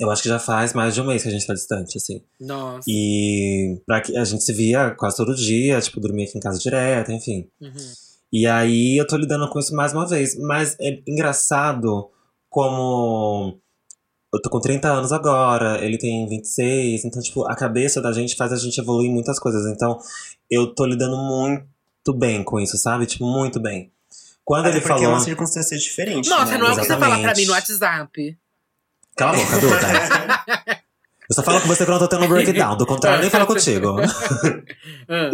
[0.01, 2.23] Eu acho que já faz mais de um mês que a gente tá distante, assim.
[2.41, 2.85] nossa.
[2.89, 6.59] E pra que, a gente se via quase todo dia, tipo, dormia aqui em casa
[6.59, 7.49] direto, enfim.
[7.61, 7.93] Uhum.
[8.33, 10.37] E aí eu tô lidando com isso mais uma vez.
[10.39, 12.09] Mas é engraçado
[12.49, 13.61] como
[14.33, 18.37] eu tô com 30 anos agora, ele tem 26, então, tipo, a cabeça da gente
[18.37, 19.67] faz a gente evoluir muitas coisas.
[19.67, 19.99] Então,
[20.51, 23.07] eu tô lidando muito bem com isso, sabe?
[23.07, 23.91] Tipo, muito bem.
[24.45, 25.15] Quando Até ele porque é falou.
[25.15, 26.29] uma circunstância diferente.
[26.29, 26.59] Nossa, né?
[26.59, 28.39] não é o que você fala pra mim no WhatsApp.
[29.17, 30.78] Cala a boca, adulta.
[31.29, 32.77] Eu só falo com você quando eu tô tendo um breakdown.
[32.77, 33.97] Do contrário, nem falo contigo.
[35.11, 35.31] Ah,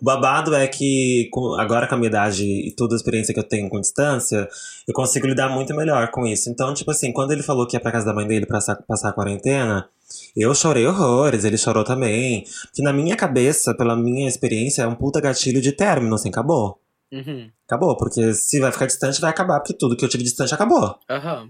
[0.00, 3.44] O babado é que, agora com a minha idade e toda a experiência que eu
[3.48, 4.46] tenho com distância,
[4.86, 6.50] eu consigo lidar muito melhor com isso.
[6.50, 8.76] Então, tipo assim, quando ele falou que ia pra casa da mãe dele pra sa-
[8.86, 9.88] passar a quarentena,
[10.36, 12.44] eu chorei horrores, ele chorou também.
[12.74, 16.78] Que na minha cabeça, pela minha experiência, é um puta gatilho de término, assim, acabou.
[17.10, 20.52] uhum, Acabou, porque se vai ficar distante, vai acabar, porque tudo que eu tive distante
[20.54, 21.48] acabou, aham.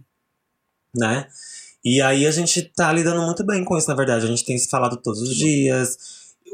[0.96, 1.26] né?
[1.84, 4.24] E aí a gente tá lidando muito bem com isso, na verdade.
[4.24, 5.98] A gente tem se falado todos os dias.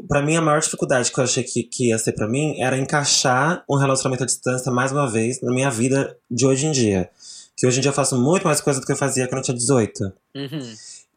[0.07, 2.77] pra mim, a maior dificuldade que eu achei que, que ia ser pra mim era
[2.77, 7.09] encaixar um relacionamento à distância, mais uma vez, na minha vida de hoje em dia.
[7.55, 9.43] Que hoje em dia eu faço muito mais coisa do que eu fazia quando eu
[9.43, 10.03] tinha 18.
[10.35, 10.73] Uhum.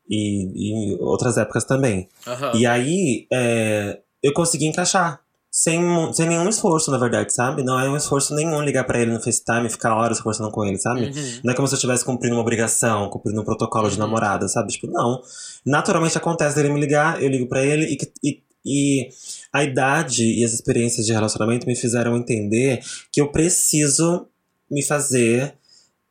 [0.08, 2.08] E e em outras épocas também.
[2.26, 2.52] Aham.
[2.54, 5.23] E aí, é, eu consegui encaixar.
[5.56, 5.80] Sem,
[6.12, 7.62] sem nenhum esforço, na verdade, sabe?
[7.62, 10.64] Não é um esforço nenhum ligar pra ele no FaceTime e ficar horas conversando com
[10.64, 11.04] ele, sabe?
[11.04, 11.40] Uhum.
[11.44, 14.00] Não é como se eu estivesse cumprindo uma obrigação, cumprindo um protocolo de Uhum.
[14.00, 14.72] namorada, sabe?
[14.72, 15.22] Tipo, não.
[15.64, 19.08] Naturalmente acontece dele me ligar, eu ligo pra ele e, e, e
[19.52, 22.80] a idade e as experiências de relacionamento me fizeram entender
[23.12, 24.26] que eu preciso
[24.68, 25.54] me fazer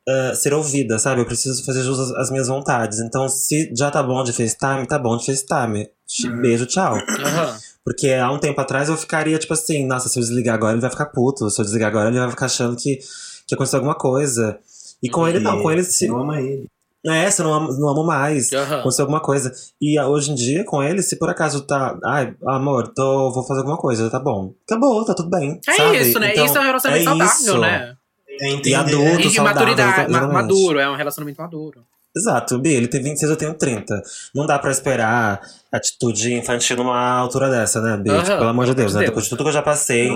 [0.07, 1.19] ah, ser ouvida, sabe?
[1.19, 2.99] Eu preciso fazer jus às, minhas vontades.
[2.99, 5.89] Então, se já tá bom de FaceTime, tá bom de FaceTime.
[6.25, 6.41] Uhum.
[6.41, 6.95] Beijo, tchau.
[6.95, 7.57] Aham.
[7.86, 10.81] Porque há um tempo atrás eu ficaria, tipo assim, nossa, se eu desligar agora ele
[10.81, 11.49] vai ficar puto.
[11.49, 12.99] Se eu desligar agora ele vai ficar achando que,
[13.45, 14.57] que aconteceu alguma coisa.
[15.01, 16.07] E com ele não, com ele se.
[16.07, 16.65] Não ama ele.
[17.05, 18.53] É, eu não amo, não amo mais.
[18.53, 18.79] Aham.
[18.79, 19.51] Aconteceu alguma coisa.
[19.81, 21.99] E ah, hoje em dia, com ele, se por acaso tá.
[22.05, 24.53] Ai, amor, tô, vou fazer alguma coisa, tá bom.
[24.65, 25.59] Acabou, tá tudo bem.
[25.67, 25.97] É sabe?
[25.97, 26.31] isso, né?
[26.31, 27.57] Então, isso é um relacionamento é saudável, isso.
[27.59, 27.95] né?
[28.39, 28.55] É.
[28.65, 31.84] E adulto, E, e saudável, maturidade, ma- maduro, é um relacionamento maduro.
[32.16, 33.99] Exato, Bi, ele tem 26, eu tenho 30.
[34.36, 35.41] Não dá pra esperar
[35.72, 38.11] atitude infantil numa altura dessa, né, Bi?
[38.11, 39.05] Aham, Tipo, pelo amor de Deus, amor né?
[39.05, 39.26] de Depois Deus.
[39.26, 40.09] de tudo que eu já passei,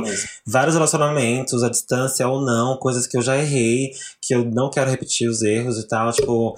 [0.46, 3.92] vários relacionamentos, à distância ou não, coisas que eu já errei,
[4.22, 6.56] que eu não quero repetir os erros e tal, tipo.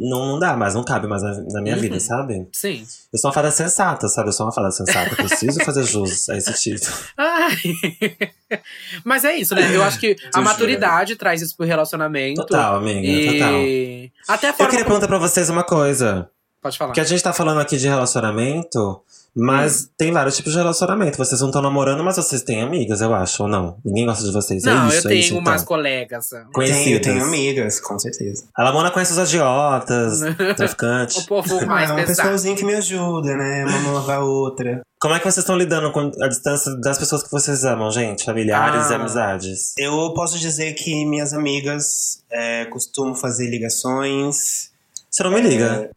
[0.00, 1.80] Não, não dá mais, não cabe mais na, na minha Uhum.
[1.80, 2.46] vida, sabe?
[2.52, 2.86] Sim.
[3.12, 4.28] Eu sou uma fada sensata, sabe?
[4.28, 5.16] Eu sou uma fada sensata.
[5.16, 6.94] Preciso fazer jus a esse título.
[7.18, 7.56] Ai.
[9.04, 9.74] Mas é isso, né?
[9.74, 12.40] Eu acho que a maturidade traz isso pro relacionamento.
[12.42, 13.54] Total, amiga, total.
[13.60, 16.30] E até a Eu queria como- perguntar pra vocês uma coisa.
[16.62, 16.90] Pode falar.
[16.90, 19.00] Porque a gente tá falando aqui de relacionamento,
[19.38, 19.88] mas Hum.
[19.96, 21.16] tem vários tipos de relacionamento.
[21.16, 23.78] Vocês não estão namorando, mas vocês têm amigas, eu acho, ou não?
[23.84, 24.62] Ninguém gosta de vocês.
[24.64, 25.64] Não, é isso, eu é tenho isso, umas então.
[25.66, 26.28] colegas.
[26.28, 27.00] Tenho, Conhecidas.
[27.06, 28.44] tenho amigas, com certeza.
[28.54, 30.20] A Lamona conhece os agiotas,
[30.50, 31.24] O traficantes.
[31.26, 32.16] povo mais ah, é um pesado.
[32.16, 33.64] pessoalzinho que me ajuda, né?
[33.64, 34.82] Uma mão lavar a outra.
[35.00, 38.24] Como é que vocês estão lidando com a distância das pessoas que vocês amam, gente?
[38.24, 38.92] Familiares Ah.
[38.92, 39.72] e amizades.
[39.78, 44.72] Eu posso dizer que minhas amigas é, costumam fazer ligações.
[45.08, 45.90] Você não me liga.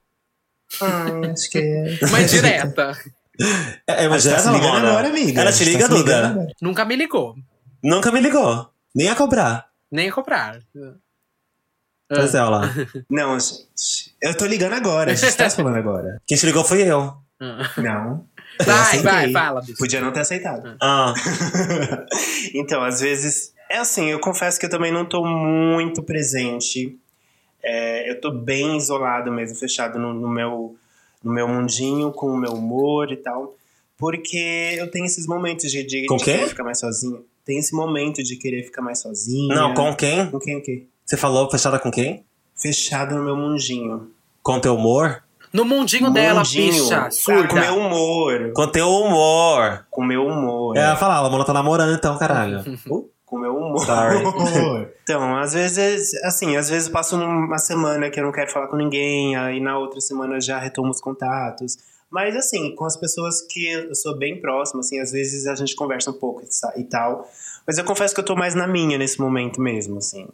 [0.79, 2.05] Ai, acho que é.
[2.05, 2.95] Uma direta.
[3.87, 5.41] É, é Ah, você tá direta, se ligando agora, amiga.
[5.41, 6.47] Ela te tá liga, se ligando Duda?
[6.61, 7.35] Nunca me ligou.
[7.83, 8.69] Nunca me ligou.
[8.93, 9.67] Nem a cobrar.
[9.91, 10.59] Nem a comprar.
[12.09, 12.61] Pois é, olha lá.
[13.09, 14.15] Não, gente.
[14.21, 15.11] Eu tô ligando agora.
[15.11, 16.21] A gente tá se falando agora.
[16.27, 17.13] Quem te ligou foi eu.
[17.77, 18.27] Não.
[18.59, 19.77] Eu Vai, vai, fala, bicho.
[19.77, 20.75] Podia não ter aceitado.
[20.81, 21.13] Ah,
[22.53, 23.53] então, às vezes.
[23.69, 26.99] É assim, eu confesso que eu também não tô muito presente.
[27.63, 30.75] É, eu tô bem isolado mesmo, fechado no, no meu,
[31.23, 33.55] no meu mundinho, com o meu humor e tal.
[33.97, 37.23] Porque eu tenho esses momentos de, de, Com de querer ficar mais sozinho.
[37.45, 39.53] Tem esse momento de querer ficar mais sozinho.
[39.53, 40.29] não, com quem?
[40.31, 40.85] Com quem o quê?
[41.05, 42.23] Você falou fechada com quem?
[42.55, 44.09] Fechado no meu mundinho.
[44.41, 45.23] Com teu humor?
[45.53, 46.71] No mundinho dela, Mundinho.
[46.71, 47.47] bicha, Ah, surda.
[47.49, 48.53] com meu humor.
[48.55, 49.85] Com teu humor.
[49.91, 50.77] Com meu humor.
[50.77, 52.63] É, ela falar, a Lamona tá namorando então, caralho.
[52.89, 53.79] Uh, Com meu humor.
[53.85, 54.17] Sorry.
[55.03, 58.67] então, às vezes, assim, às vezes eu passo uma semana que eu não quero falar
[58.67, 61.77] com ninguém, aí na outra semana eu já retomo os contatos.
[62.09, 65.77] Mas, assim, com as pessoas que eu sou bem próximo, assim, às vezes a gente
[65.77, 67.25] conversa um pouco e e tal.
[67.65, 70.27] Mas eu confesso que eu tô mais na minha nesse momento mesmo, assim.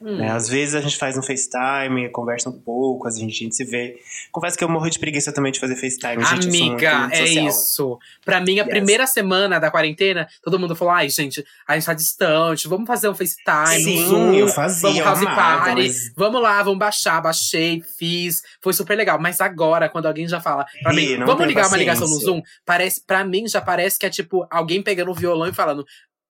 [0.00, 0.16] Hum.
[0.18, 0.30] né?
[0.30, 3.64] Às vezes a gente faz um FaceTime, conversa um pouco, às vezes a gente se
[3.64, 3.98] vê.
[4.30, 6.48] Confesso que eu morro de preguiça também de fazer FaceTime, gente.
[6.48, 7.98] Amiga, é isso.
[8.24, 8.68] Pra mim, a Yes.
[8.70, 13.08] primeira semana da quarentena, todo mundo falou: ai, gente, a gente tá distante, vamos fazer
[13.08, 16.78] um FaceTime, Sim, um Zoom, eu fazia, vamos house amava, party, mas- vamos lá, vamos
[16.78, 19.18] baixar, baixei, fiz, foi super legal.
[19.18, 22.34] Mas agora, quando alguém já fala pra mim, vamos ligar uma ligação no paciência.
[22.34, 25.86] Zoom, parece, pra mim já parece que é tipo alguém pegando o violão e falando.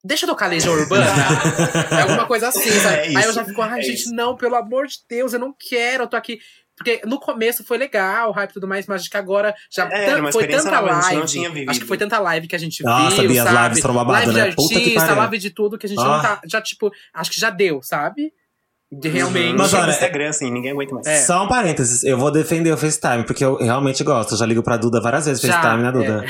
[0.07, 1.05] Deixa eu tocar Legião Urbana.
[1.91, 2.97] é alguma coisa assim, sabe?
[2.97, 4.15] É Aí eu isso, já fico, ai, é gente, isso.
[4.15, 6.39] não, pelo amor de Deus, eu não quero, eu tô aqui.
[6.79, 10.31] Porque no começo foi legal, hype e tudo mais, mas acho que agora já É,
[10.31, 11.67] foi tanta nova, live.
[11.69, 13.65] Acho que foi tanta live que a gente Nossa, viu, Bia, as sabe?
[13.69, 14.51] lives foram babado, live né?
[14.51, 15.17] de Puta que artista, pariu.
[15.17, 16.05] live de tudo que a gente Ah.
[16.05, 16.41] não tá.
[16.47, 18.31] Já, tipo, acho que já deu, sabe?
[18.93, 19.55] De realmente.
[19.57, 21.07] Mas olha, Instagram, assim, ninguém aguenta mais.
[21.07, 21.17] É.
[21.23, 24.35] Só um parênteses, eu vou defender o FaceTime, porque eu realmente gosto.
[24.35, 26.25] Eu já ligo pra Duda várias vezes, Já, FaceTime, né, Duda?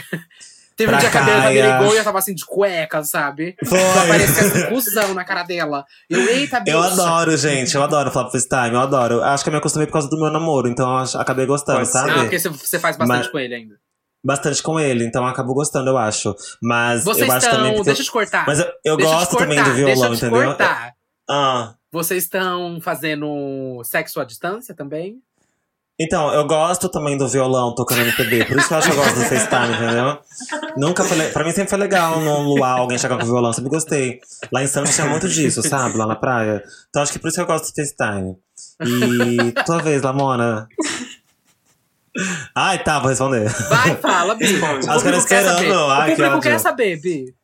[0.77, 3.57] Teve um dia que a Bianca me ligou e eu tava assim de cueca, sabe?
[3.65, 3.79] Foi.
[4.09, 5.85] Parecia um cuzão na cara dela.
[6.09, 6.77] Eu, eita, bicha.
[6.77, 7.75] Eu adoro, gente.
[7.75, 9.23] Eu adoro falar FaceTime, eu adoro.
[9.23, 11.91] Acho que eu me acostumei por causa do meu namoro, então eu acabei gostando, Pode
[11.91, 12.11] sabe?
[12.11, 13.75] Ah, porque você- faz bastante Mas- com ele ainda.
[14.25, 16.35] Bastante com ele, então eu acabo gostando, eu acho.
[16.61, 17.59] Mas Vocês eu acho estão.
[17.59, 17.75] também.
[17.83, 18.45] Deixa eu- eu te cortar.
[18.47, 20.45] Mas eu, eu eu gosto também do cortar, violão, eu entendeu?
[20.45, 20.93] cortar.
[21.31, 21.75] Ah.
[21.93, 25.23] Vocês estão fazendo sexo à distância também?
[25.99, 29.03] Então, eu gosto também do violão tocando MPB, por isso que eu acho que eu
[29.03, 30.19] gosto do FaceTime, entendeu?
[30.77, 31.17] Nunca foi.
[31.17, 34.21] le- Pra mim sempre foi legal no luau alguém chegar com violão, sempre gostei.
[34.53, 35.97] Lá em Santos tinha muito disso, sabe?
[35.97, 36.63] Lá na praia.
[36.91, 38.37] Então acho que por isso que eu gosto do FaceTime.
[38.83, 40.69] E tua vez, Lamona.
[42.55, 43.49] Ai, tá, vou responder.
[43.69, 44.45] Vai, fala, Bi.
[44.61, 45.57] O As caras esperando.
[45.59, 45.73] saber.
[45.73, 46.51] Ai, o que público ódio.
[46.51, 47.35] quer saber, Bi.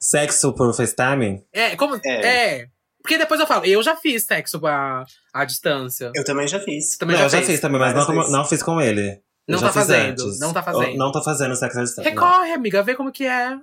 [0.00, 1.42] Sexo por FaceTime?
[1.52, 1.98] É, como.
[2.04, 2.26] É.
[2.26, 2.66] É.
[3.04, 6.10] Porque depois eu falo, eu já fiz sexo à, à distância.
[6.14, 6.96] Eu também já fiz.
[6.96, 9.20] Também não, já eu já fiz também, mas não, como- não fiz com ele.
[9.46, 10.96] Não Eu já tá fazendo, não tá Eu fazendo.
[10.96, 12.10] não tô fazendo sexo à distância.
[12.14, 12.22] não.
[12.22, 13.58] Recorre, amiga, vê como que é.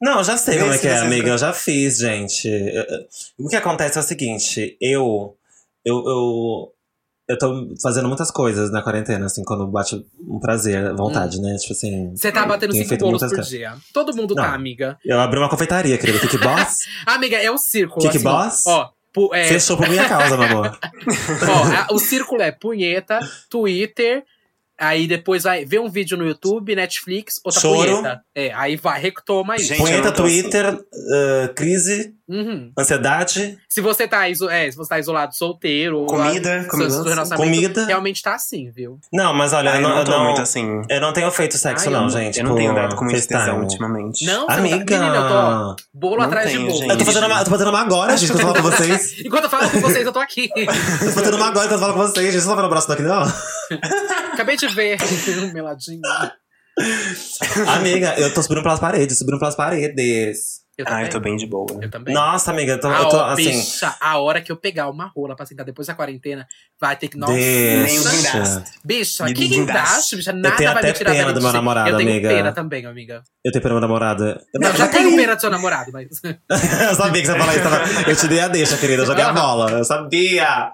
[0.00, 1.16] Não, eu já sei Vê como é que é, amiga.
[1.16, 2.48] fica- Eu já fiz, gente.
[3.36, 5.36] O que acontece é o seguinte, eu.
[5.84, 6.72] Eu, eu,
[7.32, 9.96] eu tô fazendo muitas coisas na quarentena, assim, quando bate
[10.28, 11.56] um prazer, vontade, né?
[11.56, 12.10] Tipo assim.
[12.14, 13.48] Você tá batendo cinco feito bolos por coisas.
[13.48, 13.74] dia.
[13.92, 14.42] Todo mundo Não.
[14.42, 14.98] tá, amiga.
[15.04, 16.18] Eu abri uma confeitaria, querida.
[16.26, 16.78] Kick Boss.
[17.06, 18.00] Amiga, é o círculo.
[18.06, 18.42] Kick assim, ó.
[18.44, 18.66] Boss?
[18.66, 20.78] Ó, pu- é, Fechou por minha causa, meu amor.
[21.48, 23.18] ó, a- o círculo é punheta,
[23.50, 24.22] Twitter.
[24.78, 27.88] Aí depois vai ver um vídeo no YouTube, Netflix, outra Choro.
[27.98, 28.20] punheta.
[28.34, 29.66] É, aí vai, retoma isso.
[29.66, 32.72] Gente, Punheta, tô Twitter, ah, crise, Uhum.
[32.78, 37.36] ansiedade, Se você tá, iso é, se você tá isolado solteiro, ou Comida, comida.
[37.36, 37.84] Comida.
[37.86, 38.98] realmente tá assim, viu?
[39.12, 40.80] Não, mas olha, Ah, eu eu não, não tô eu muito assim.
[40.88, 42.38] eu não tenho feito sexo, Ai, eu não, não- gente.
[42.40, 44.24] Eu não tenho dado com tesão ultimamente.
[44.24, 44.98] Não, não tá- Amiga!
[44.98, 46.78] Menina, eu tô bolo Não atrás tenho, de bolo.
[46.78, 46.90] gente.
[46.90, 48.70] Eu tô fazendo uma, eu tô fazendo uma agora, gente, que eu tô falando com
[48.76, 49.20] vocês.
[49.26, 50.48] Enquanto eu falo com vocês, eu tô aqui.
[50.56, 52.32] Tô fazendo uma agora que eu falo com vocês, gente.
[52.32, 53.22] Vocês não vendo o braço daqui, não?
[54.32, 54.96] Acabei de ver
[55.52, 56.00] meladinho.
[57.76, 60.61] Amiga, eu tô subindo pelas paredes, subindo pelas paredes.
[60.78, 61.04] Eu Ah, também.
[61.04, 61.66] eu tô bem de boa.
[61.82, 62.14] Eu também.
[62.14, 63.44] Nossa, amiga, eu tô, a, eu tô hora- assim.
[63.44, 66.46] bicha, a hora que eu pegar uma rola pra sentar depois da quarentena,
[66.80, 67.18] vai ter que.
[67.18, 68.78] Nossa, guindaste.
[68.82, 70.16] bicha, Me que guindaste.
[70.16, 70.32] bicha.
[70.32, 72.28] Nada tenho vai até me tirar pena do meu namorado, Eu tenho amiga.
[72.30, 73.22] pena também, amiga.
[73.44, 74.24] Eu tenho pena do namorado.
[74.54, 76.08] Não, eu já tenho pena do seu namorado, mas.
[76.24, 77.62] eu sabia que você ia falar isso.
[77.64, 79.02] tava- Eu te dei a deixa, querida.
[79.02, 79.70] Eu joguei a bola.
[79.72, 80.72] Eu sabia.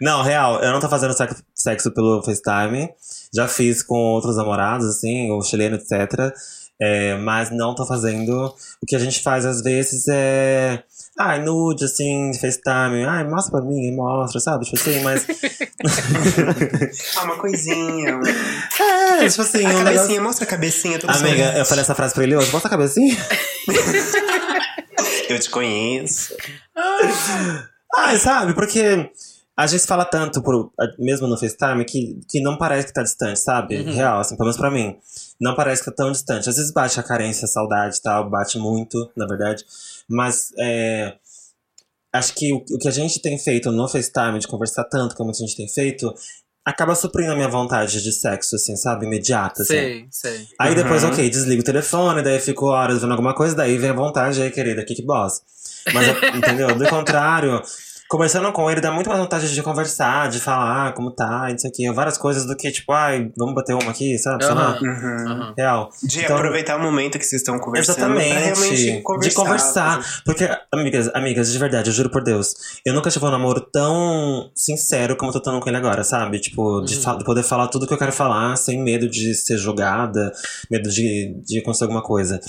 [0.00, 2.88] Não, real, eu não tô fazendo sexo, sexo pelo FaceTime.
[3.34, 6.32] Já fiz com outros namorados, assim, o chileno, etc.
[6.80, 8.54] É, mas não tô fazendo.
[8.82, 10.82] O que a gente faz às vezes é.
[11.18, 13.04] Ai, nude, assim, FaceTime.
[13.06, 14.64] Ai, mostra pra mim, mostra, sabe?
[14.64, 15.26] Tipo assim, mas.
[17.16, 18.20] Ah, uma coisinha.
[19.20, 19.84] é, tipo assim, A um negócio.
[19.84, 20.98] cabecinha, mostra a cabecinha.
[20.98, 22.50] tô Amiga, eu falei essa frase pra ele hoje.
[22.52, 23.16] Mostra a cabecinha.
[25.28, 26.34] Eu te conheço.
[27.96, 28.54] Ai, sabe?
[28.54, 29.10] Porque
[29.56, 33.38] a gente fala tanto, por, mesmo no FaceTime, que, que não parece que tá distante,
[33.38, 33.76] sabe?
[33.76, 33.94] Uhum.
[33.94, 34.96] Real, assim, pelo menos pra mim.
[35.40, 36.48] Não parece que tá tão distante.
[36.48, 39.64] Às vezes bate a carência, a saudade e tal, bate muito, na verdade.
[40.08, 41.14] Mas é,
[42.12, 45.30] acho que o, o que a gente tem feito no FaceTime, de conversar tanto como
[45.30, 46.12] a gente tem feito,
[46.64, 49.06] acaba suprindo a minha vontade de sexo, assim, sabe?
[49.06, 49.72] Imediata, assim.
[49.74, 50.48] sei, sei.
[50.58, 51.10] Aí depois, Uhum.
[51.10, 54.50] ok, desligo o telefone, daí fico horas vendo alguma coisa, daí vem a vontade aí,
[54.50, 55.40] querida, kick boss.
[55.94, 56.74] Mas, eu- entendeu?
[56.76, 57.62] Do contrário,
[58.10, 61.58] conversando com ele dá muito mais vontade de conversar, de falar como tá, e não
[61.58, 61.92] sei o quê.
[61.92, 64.44] Várias coisas do que, tipo, ai, vamos bater uma aqui, sabe?
[64.44, 64.78] Aham.
[64.82, 65.26] Uhum.
[65.30, 65.54] Aham.
[65.56, 65.90] Real.
[66.02, 67.94] De Então- aproveitar o momento que vocês estão conversando.
[67.96, 68.34] Pra Exatamente.
[68.60, 69.28] realmente conversar.
[69.28, 70.22] De conversar.
[70.24, 72.52] Porque, amigas, amigas, de verdade, eu juro por Deus,
[72.84, 76.40] eu nunca tive um namoro tão sincero como eu tô tendo com ele agora, sabe?
[76.40, 77.02] Tipo, de, Uhum.
[77.02, 80.32] fa- de poder falar tudo que eu quero falar sem medo de ser julgada,
[80.68, 82.40] medo de, de acontecer alguma coisa.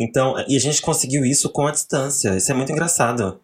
[0.00, 2.36] Então, e a gente conseguiu isso com a distância.
[2.36, 3.38] Isso é muito engraçado.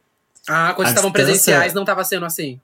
[0.48, 2.60] Ah, quando estavam distância- presenciais, não tava sendo assim.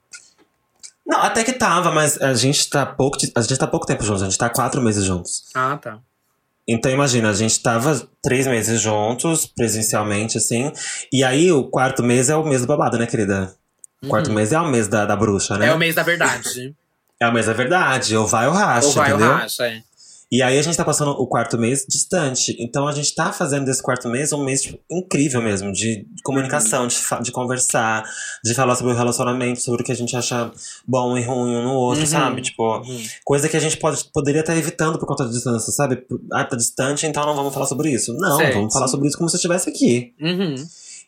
[1.07, 4.22] Não, até que tava, mas a gente tá pouco, a gente tá pouco tempo juntos,
[4.22, 5.45] a gente tá quatro meses juntos.
[5.55, 5.99] Ah, tá.
[6.66, 10.72] Então imagina, a gente tava três meses juntos, presencialmente, assim.
[11.12, 13.53] E aí o quarto mês é o mês do babado, né, querida?
[14.03, 14.35] O quarto Uhum.
[14.35, 15.66] mês é o mês da, da bruxa, né?
[15.66, 16.74] É o mês da verdade.
[17.20, 18.16] É o mês da verdade.
[18.16, 19.35] Ou vai ou racha, Ou vai ou entendeu?
[19.37, 19.83] racha, é.
[20.35, 22.57] E aí a gente tá passando o quarto mês distante.
[22.59, 26.22] Então a gente tá fazendo desse quarto mês um mês tipo, incrível mesmo, de, de
[26.24, 28.03] comunicação, de, de conversar,
[28.43, 30.51] de falar sobre o relacionamento, sobre o que a gente acha
[30.89, 32.07] bom e ruim um no outro, Uhum.
[32.07, 32.41] sabe?
[32.41, 33.03] Tipo, Uhum.
[33.26, 36.03] coisa que a gente pode, poderia estar evitando por conta da distância, sabe?
[36.33, 38.14] Ah, tá distante, então não vamos falar sobre isso.
[38.14, 40.14] Não, Sei, vamos falar sobre isso como se estivesse aqui.
[40.18, 40.55] Uhum.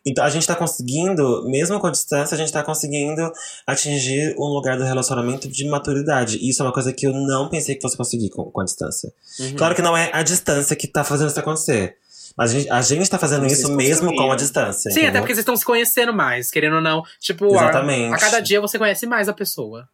[0.06, 3.32] Então a gente tá conseguindo, mesmo com a distância, a gente tá conseguindo
[3.66, 6.38] atingir um lugar do relacionamento de maturidade.
[6.38, 8.64] E isso é uma coisa que eu não pensei que fosse conseguir com, com a
[8.64, 9.12] distância.
[9.40, 9.56] Uhum.
[9.56, 11.96] Claro que não é a distância que tá fazendo isso acontecer.
[12.36, 14.90] Mas a gente, a gente tá fazendo isso mesmo com a distância.
[14.90, 15.22] Sim, até entendeu?
[15.22, 17.02] porque vocês estão se conhecendo mais, querendo ou não.
[17.20, 18.14] Tipo, a, Exatamente.
[18.14, 19.88] a cada dia você conhece mais a pessoa.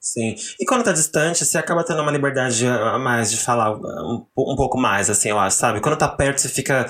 [0.00, 0.34] Sim.
[0.58, 4.56] E quando tá distante, você acaba tendo uma liberdade a mais de falar um, um
[4.56, 5.80] pouco mais, assim, eu acho, sabe?
[5.80, 6.86] Quando tá perto, você fica.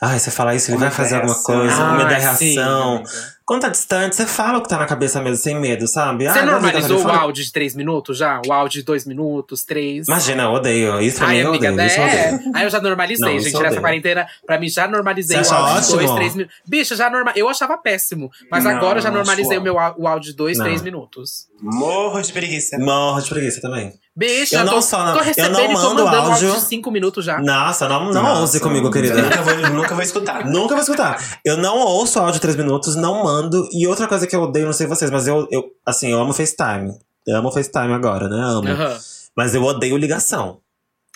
[0.00, 2.96] Ai, você fala isso, ele vai fazer alguma coisa, Ah, uma da sim, reação.
[2.96, 3.10] amiga.
[3.46, 6.24] Quando tá distante, você fala o que tá na cabeça mesmo, sem medo, sabe?
[6.28, 8.42] Você Ah, normalizou o áudio de três minutos já?
[8.44, 10.08] O áudio de dois minutos, três?
[10.08, 11.00] Imagina, eu odeio.
[11.00, 11.80] Isso pra Ai, mim eu odeio.
[11.86, 12.34] Isso eu é.
[12.34, 12.52] odeio.
[12.56, 13.52] Aí eu já normalizei, Não, gente.
[13.52, 13.80] Nessa odeio.
[13.80, 16.16] quarentena, pra mim, já normalizei Você o áudio de dois, ótimo?
[16.16, 16.56] três minutos.
[16.66, 17.32] Bicha, já norma...
[17.36, 18.30] eu achava péssimo.
[18.50, 20.64] Mas Não, agora eu já normalizei o meu o áudio de dois, Não.
[20.64, 21.46] três minutos.
[21.62, 22.76] Morro de preguiça.
[22.78, 23.94] Morro de preguiça também.
[24.16, 26.52] Bicha, Eu não tô, só- tô eu recebendo não e tô mando mandando áudio.
[26.54, 27.38] de cinco minutos já.
[27.38, 29.14] Nossa, não, não Nossa, ouse comigo, Eu querida.
[29.20, 30.44] nunca vou, nunca vou escutar.
[30.46, 31.38] Nunca vou escutar.
[31.44, 33.68] Eu não ouço áudio de 3 minutos, não mando.
[33.72, 36.32] E outra coisa que eu odeio, não sei vocês, mas eu, eu assim, eu amo
[36.32, 36.94] FaceTime.
[37.26, 38.36] Eu amo FaceTime agora, né?
[38.42, 38.68] Amo.
[38.68, 38.98] Aham.
[39.36, 40.58] Mas eu odeio ligação.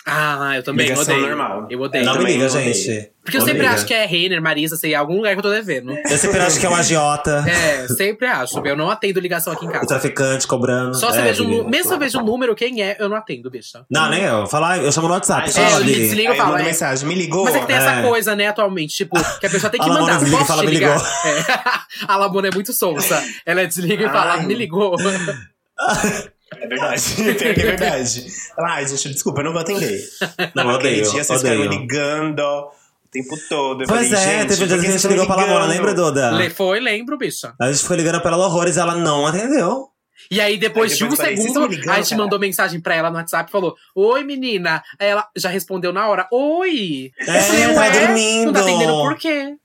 [0.03, 1.27] Ah, eu também Ligação odeio.
[1.29, 1.67] normal.
[1.69, 2.03] Eu odeio.
[2.03, 2.73] não me liga, odeio.
[2.73, 3.11] gente.
[3.23, 5.95] Porque eu sempre acho que é Renner, Marisa, sei, algum lugar que eu tô devendo.
[6.09, 8.57] Eu sempre acho que é um agiota, É, sempre acho.
[8.65, 9.85] Eu não atendo ligação aqui em o casa.
[9.85, 10.95] traficante cobrando.
[10.95, 13.07] Só se eu é, vejo um, mesmo se eu vejo um número, quem é, eu
[13.07, 13.85] não atendo, bicha.
[13.91, 14.47] Não, nem eu.
[14.47, 15.43] Falar, eu chamo no WhatsApp.
[15.43, 16.57] Ai, só É, eu desligo e eu falo.
[16.57, 16.63] é.
[16.63, 17.43] mensagem, me ligou?
[17.43, 18.01] Mas é que tem essa É.
[18.01, 20.17] coisa, né, atualmente, tipo, que a pessoa tem que A mandar.
[20.17, 20.95] Desliga fala, "Me ligar?
[20.97, 21.45] ligou." É.
[22.07, 23.23] A Lamona é muito sonsa.
[23.45, 24.95] Ela desliga e fala, me ligou.
[26.57, 27.01] É verdade.
[27.15, 28.25] Pior que é verdade.
[28.57, 30.01] Ela, Ai, gente, desculpa, eu não vou atender.
[30.55, 32.71] Não, eu Aquele odeio, dia vocês ficaram ligando o
[33.11, 33.83] tempo todo.
[33.83, 35.93] Eu Pois falei, é, gente, teve um dia que a gente ligou pra Lamona, lembra,
[35.93, 36.31] Duda?
[36.31, 37.53] Le- Foi, lembro, bicha.
[37.59, 39.87] A gente foi ligando pra ela horrores e ela não atendeu.
[40.29, 42.39] E aí, depois Aí de um depois falei, "Vocês segundo, ligando, a gente cara?" mandou
[42.39, 44.83] mensagem pra ela no WhatsApp e falou: Oi, menina.
[44.99, 47.11] Aí ela já respondeu na hora: Oi.
[47.19, 48.45] É, falei, tava "Ué, dormindo.
[48.45, 49.55] Não tá entendendo por quê?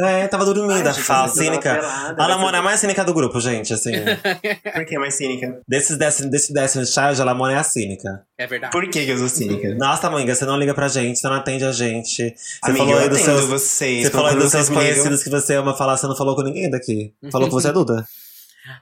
[0.00, 1.74] É, tava dormindo, Ai, a gente, fala, cínica.
[1.74, 3.92] pelada, A Lamona é a mais cínica do grupo, gente, assim.
[4.74, 5.60] Por que mais cínica?
[5.68, 8.22] desses Destiny, desse Destiny Child, a Lamona é a cínica.
[8.36, 8.72] É verdade.
[8.72, 9.74] Por que, que eu sou cínica?
[9.76, 12.34] Nossa, amiga, você não liga pra gente, você não atende a gente.
[12.34, 13.48] Você Amiga, falou eu aí dos atendo seus.
[13.50, 14.04] vocês.
[14.04, 16.68] Você falou aí dos seus conhecidos que você ama falar, você não falou com ninguém
[16.70, 17.12] daqui.
[17.30, 18.06] Falou que você é Duda.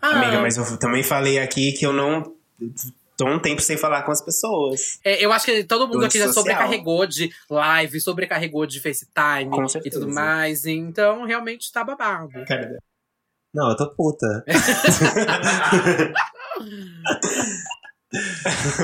[0.02, 2.32] Ah, Amiga, mas eu também falei aqui que eu não
[3.16, 4.98] tô um tempo sem falar com as pessoas.
[5.04, 6.42] é, eu acho que todo mundo Do aqui já social.
[6.44, 9.50] sobrecarregou de live, sobrecarregou de FaceTime
[9.84, 10.66] e tudo mais.
[10.66, 12.30] Então, realmente tá babado.
[12.46, 12.78] Cara,
[13.54, 14.44] Não, eu tô puta.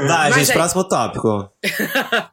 [0.07, 1.51] Vai, Mas gente, é- próximo tópico.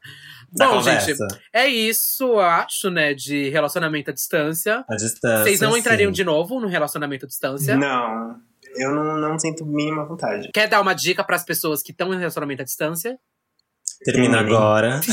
[0.52, 1.06] Bom, conversa.
[1.06, 4.84] gente, é isso, eu acho, né, de relacionamento à distância.
[4.90, 5.44] A distância.
[5.44, 6.16] Vocês não entrariam sim.
[6.16, 7.76] de novo no relacionamento à distância?
[7.76, 8.36] não,
[8.76, 10.50] eu não, não sinto mínima vontade.
[10.54, 13.18] Quer dar uma dica pras pessoas que estão em relacionamento à distância?
[14.04, 15.02] Termina agora.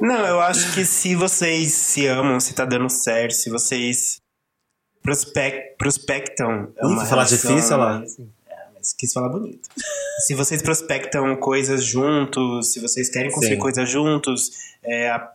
[0.00, 4.20] Não, eu acho que se vocês se amam, se tá dando certo, se vocês
[5.02, 6.72] prospec prospectam.
[6.76, 8.02] é Ih, uma foi falar difícil, lá?
[8.48, 9.68] É, mas quis falar bonito.
[10.26, 13.60] se vocês prospectam coisas juntos, se vocês querem construir Sim.
[13.60, 14.50] coisas juntos,
[14.82, 15.30] é, a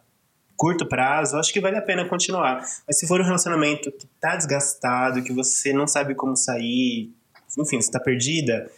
[0.59, 2.61] curto prazo, acho que vale a pena continuar.
[2.85, 7.09] Mas se for um relacionamento que tá desgastado, que você não sabe como sair,
[7.57, 8.69] enfim, você tá perdida,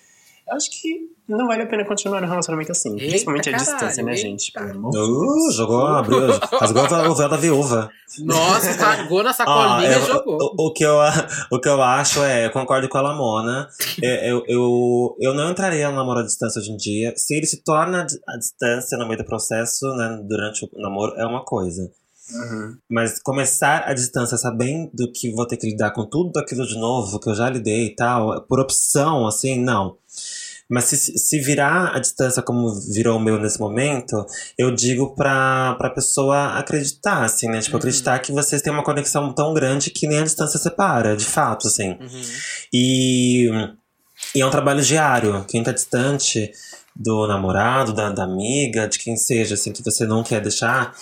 [0.51, 2.91] acho que não vale a pena continuar no relacionamento assim.
[2.93, 4.21] Eita, principalmente a caralho, distância, né, eita.
[4.21, 4.51] gente?
[4.51, 6.19] Pelo amor Uh, jogou, abriu,
[6.59, 7.89] rasgou o véu da viúva.
[8.19, 10.37] Nossa, cagou na sacolinha eu- e jogou.
[10.57, 10.97] o, o que eu,
[11.51, 13.67] o que eu acho é, eu concordo com a Lamona.
[14.03, 17.13] É, Eu, eu, eu não entraria no namoro à distância hoje em dia.
[17.15, 21.25] Se ele se torna à distância no meio do processo, né, durante o namoro, é
[21.25, 21.89] uma coisa.
[22.33, 22.77] Uhum.
[22.89, 27.19] Mas começar a distância sabendo que vou ter que lidar com tudo aquilo de novo,
[27.19, 29.97] que eu já lidei e tal, por opção, assim, não.
[30.71, 34.25] Mas se, se virar a distância como virou o meu nesse momento,
[34.57, 37.59] eu digo pra, pra pessoa acreditar, assim, né?
[37.59, 37.79] Tipo, Uhum.
[37.79, 41.67] acreditar que vocês têm uma conexão tão grande que nem a distância separa, de fato,
[41.67, 41.89] assim.
[41.99, 42.21] Uhum.
[42.73, 43.49] E,
[44.33, 45.43] e é um trabalho diário.
[45.49, 46.51] Quem tá distante
[46.95, 50.95] do namorado, da, da amiga, de quem seja, assim, que você não quer deixar,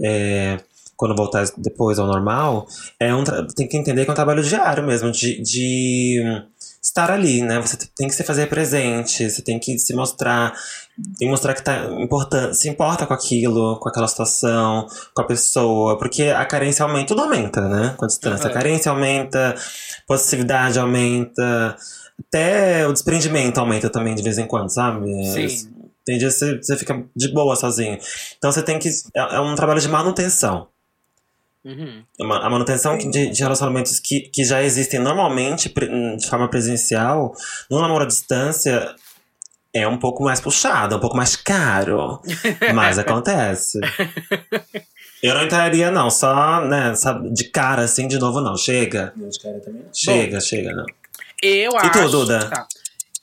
[0.00, 0.60] é,
[0.96, 2.66] quando voltar depois ao normal,
[2.98, 3.24] é um
[3.56, 6.42] tem que entender que é um trabalho diário mesmo, de, de
[6.86, 7.60] estar ali, né?
[7.60, 10.54] Você tem que se fazer presente, você tem que se mostrar,
[11.20, 15.98] e mostrar que tá importante, se importa com aquilo, com aquela situação, com a pessoa,
[15.98, 17.94] porque a carência aumenta, tudo aumenta, né?
[17.96, 18.44] Com a distância.
[18.44, 18.50] Uhum.
[18.50, 19.54] A carência aumenta,
[20.06, 21.76] possessividade aumenta,
[22.28, 25.06] até o desprendimento aumenta também de vez em quando, sabe?
[25.24, 25.72] Sim.
[26.04, 27.98] Tem dias que você, você fica de boa sozinho.
[28.38, 28.88] Então você tem que.
[28.88, 30.68] É, é um trabalho de manutenção.
[31.66, 32.04] Uhum.
[32.42, 37.34] A manutenção de, de relacionamentos que, que já existem normalmente pre- de forma presencial,
[37.68, 38.94] no namoro à distância,
[39.74, 42.22] é um pouco mais puxado, é um pouco mais caro.
[42.72, 43.80] Mas acontece.
[45.22, 48.56] Eu não entraria, não, só, né, sabe, de cara assim, de novo, não.
[48.56, 49.12] Chega.
[49.16, 49.82] De cara também.
[49.92, 50.84] Chega, chega, não.
[51.42, 51.90] Eu E acho.
[51.92, 52.48] tu, Duda?
[52.48, 52.66] tá.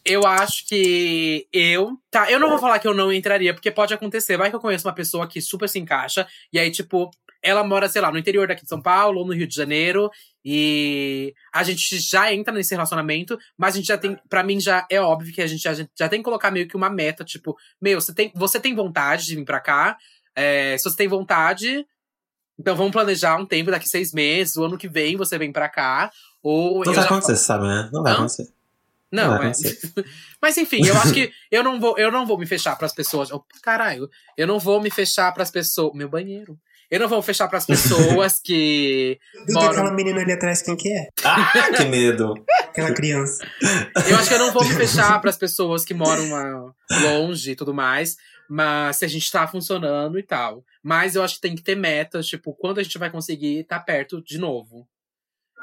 [0.06, 1.98] Eu acho que eu.
[2.12, 4.36] Tá, eu não vou falar que eu não entraria, porque pode acontecer.
[4.36, 7.10] Vai que eu conheço uma pessoa que super se encaixa, e aí, tipo,
[7.44, 10.10] ela mora, sei lá, no interior daqui de São Paulo ou no Rio de Janeiro,
[10.44, 14.18] e a gente já entra nesse relacionamento, mas a gente já tem.
[14.30, 16.76] Pra mim, já é óbvio que a gente já, já tem que colocar meio que
[16.76, 19.98] uma meta, tipo, meu, você tem, você tem vontade de vir pra cá.
[20.36, 21.86] é, se você tem vontade,
[22.58, 25.70] então vamos planejar um tempo, daqui seis meses, o ano que vem você vem pra
[25.70, 26.12] cá.
[26.42, 27.90] Ou Não vai acontecer, você sabe, né?
[27.92, 28.50] Não vai acontecer.
[29.12, 29.50] não, vai é.
[29.50, 29.80] acontecer.
[30.42, 33.32] Mas enfim, eu acho que eu não vou, eu não vou me fechar pras pessoas.
[33.32, 35.94] Oh, caralho, eu não vou me fechar pras pessoas.
[35.94, 36.60] Meu banheiro.
[36.94, 39.72] Eu não vou fechar pras pessoas que Duda, moram.
[39.72, 41.08] aquela menina ali atrás, quem que é?
[41.24, 42.36] Ah, que medo.
[42.66, 43.44] Aquela criança.
[44.08, 46.72] Eu acho que eu não vou me fechar pras pessoas que moram ah,
[47.02, 48.16] longe e tudo mais.
[48.48, 50.64] Mas se a gente tá funcionando e tal.
[50.84, 53.80] Mas eu acho que tem que ter metas, tipo, quando a gente vai conseguir estar
[53.80, 54.88] perto de novo.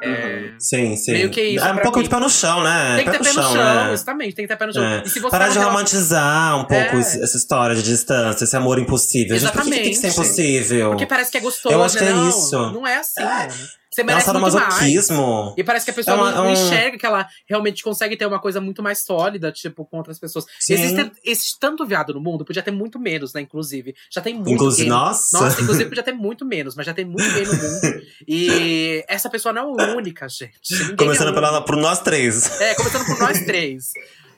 [0.02, 1.12] É, Sim, sim.
[1.12, 2.04] Meio que isso É um pouco mim.
[2.04, 2.96] de pé no chão, né?
[2.96, 3.92] tem que ter pé no chão, né?
[3.92, 4.84] exatamente, tem que ter pé no chão.
[4.84, 5.02] É.
[5.04, 6.98] E se você Parar de romantizar um pouco É.
[7.00, 9.38] essa história de distância, esse amor impossível.
[9.38, 10.30] Gente, por que, que tem que ser Exatamente.
[10.40, 10.88] impossível?
[10.90, 12.00] Porque parece que é gostoso, Eu acho né?
[12.02, 12.56] que é não, isso.
[12.72, 13.52] Não é assim, mano.
[13.92, 14.52] Você É merece muito mais.
[14.54, 15.54] sadomasoquismo.
[15.58, 17.82] E parece que a pessoa É uma- não, não é um- enxerga que ela realmente
[17.82, 20.44] consegue ter uma coisa muito mais sólida, tipo, com outras pessoas.
[20.60, 20.74] Sim.
[20.74, 23.40] Existe, existe tanto viado no mundo, podia ter muito menos, né?
[23.40, 23.96] Inclusive.
[24.08, 24.90] Já tem muito Inclusive, gay.
[24.90, 25.40] nossa.
[25.40, 28.02] Nossa, inclusive podia ter muito menos, mas já tem muito gay no mundo.
[28.28, 30.72] E essa pessoa não é única, gente.
[30.72, 32.60] Ninguém Começando é pela, por nós três.
[32.60, 33.90] É, começando por nós três.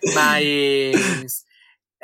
[0.14, 1.44] Mas.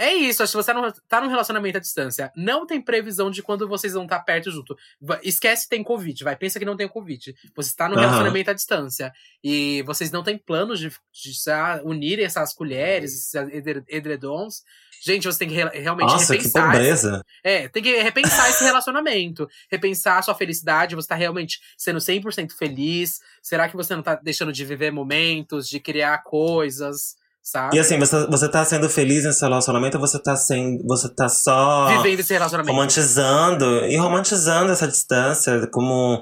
[0.00, 2.30] É isso, que você não, tá num relacionamento à distância.
[2.36, 4.78] Não tem previsão de quando vocês vão estar perto junto.
[5.24, 6.36] Esquece que tem Covid, vai.
[6.36, 7.34] Pensa que não tem Covid.
[7.56, 8.02] Você está num Aham.
[8.02, 9.12] relacionamento à distância.
[9.42, 14.62] E vocês não têm planos de, de sa- unirem essas colheres, esses edre- edredons.
[15.04, 16.72] Gente, você tem que re- realmente Nossa, que repensar.
[16.72, 17.24] pobreza.
[17.42, 19.48] É, tem que repensar esse relacionamento.
[19.70, 20.94] Repensar a sua felicidade.
[20.94, 23.20] Você tá realmente sendo 100% feliz?
[23.42, 27.16] Será que você não tá deixando de viver momentos, de criar coisas,
[27.50, 27.76] sabe?
[27.76, 30.84] E assim, você, você tá sendo feliz nesse relacionamento ou você tá sendo.
[30.86, 32.72] Você tá só Vivendo esse relacionamento.
[32.72, 36.20] romantizando e romantizando essa distância como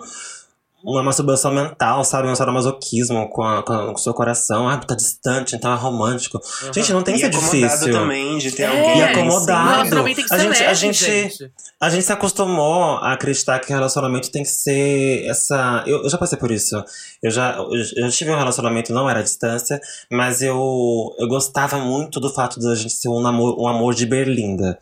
[0.86, 2.28] uma masturbação mental, sabe?
[2.28, 4.68] Um sadomasoquismo com, a- com, a- com o seu coração.
[4.68, 6.38] Ah, tá distante, então é romântico.
[6.62, 6.72] Aham.
[6.72, 7.92] Gente, não tem que e ser acomodado difícil.
[7.92, 8.98] também de ter É, alguém.
[8.98, 10.04] E acomodado.
[10.04, 11.52] Tem que A gente- a leve, gente- gente.
[11.80, 15.82] A gente se acostumou a acreditar que relacionamento tem que ser essa.
[15.86, 16.82] Eu, eu já passei por isso.
[17.22, 19.80] Eu já, eu, já tive um relacionamento, não era à distância,
[20.10, 23.92] mas eu, eu gostava muito do fato de a gente ser um, namor, um amor
[23.94, 24.78] de berlinda.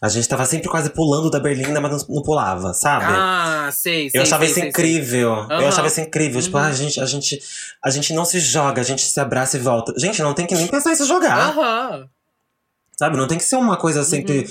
[0.00, 3.06] A gente tava sempre quase pulando da berlinda, mas não, não pulava, sabe?
[3.08, 4.18] Ah, sei, sei.
[4.18, 4.68] Eu achava sei, isso sei, sei.
[4.70, 5.32] incrível.
[5.32, 5.60] Aham.
[5.62, 6.42] Eu achava isso incrível.
[6.42, 6.64] Tipo, Uhum.
[6.64, 7.40] ah, a, gente, a, gente,
[7.82, 9.94] a gente não se joga, a gente se abraça e volta.
[9.96, 11.50] Gente, não tem que nem pensar em se jogar.
[11.50, 12.08] Aham.
[12.98, 13.16] Sabe?
[13.16, 14.46] Não tem que ser uma coisa sempre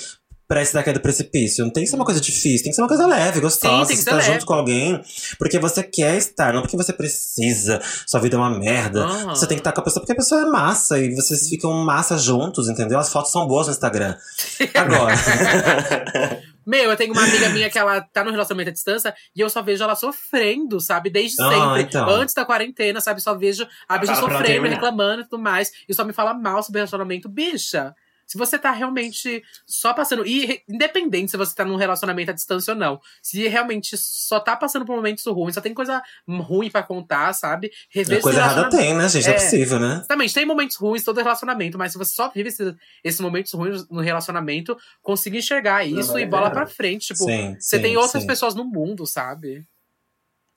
[0.45, 0.47] Uhum.
[0.47, 1.65] prestes da queda do precipício.
[1.65, 2.63] Não tem que ser uma coisa difícil.
[2.63, 3.85] Tem que ser uma coisa leve, gostosa.
[3.85, 4.33] Sim, tem que você tá leve.
[4.33, 5.01] junto com alguém
[5.39, 7.81] porque você quer estar, não porque você precisa.
[8.05, 9.03] Sua vida é uma merda.
[9.05, 9.29] Aham.
[9.35, 11.71] Você tem que estar com a pessoa porque a pessoa é massa e vocês ficam
[11.83, 12.99] massa juntos, entendeu?
[12.99, 14.15] As fotos são boas no Instagram.
[14.75, 15.15] Agora.
[16.65, 19.49] Meu, eu tenho uma amiga minha que ela tá no relacionamento à distância e eu
[19.51, 21.11] só vejo ela sofrendo, sabe?
[21.11, 21.81] Desde Ah, sempre.
[21.83, 22.09] então.
[22.09, 23.21] Antes da quarentena, sabe?
[23.21, 25.71] Só vejo a bicha pra sofrendo, reclamando e tudo mais.
[25.87, 27.29] E só me fala mal sobre relacionamento.
[27.29, 27.93] Bicha,
[28.25, 30.25] se você tá realmente só passando.
[30.25, 32.99] E independente se você tá num relacionamento à distância ou não.
[33.21, 37.71] Se realmente só tá passando por momentos ruins, só tem coisa ruim pra contar, sabe?
[37.89, 39.27] Rever coisa errada tem, né, gente?
[39.27, 39.33] É, É.
[39.33, 39.95] possível, né?
[39.97, 43.87] Exatamente, tem momentos ruins, todo relacionamento, mas se você só vive esse- esses momentos ruins
[43.89, 46.53] no relacionamento, consiga enxergar isso vai e bola ver.
[46.55, 47.07] pra frente.
[47.07, 47.55] Tipo, sim.
[47.59, 48.27] você sim, tem outras sim.
[48.27, 49.65] pessoas no mundo, sabe?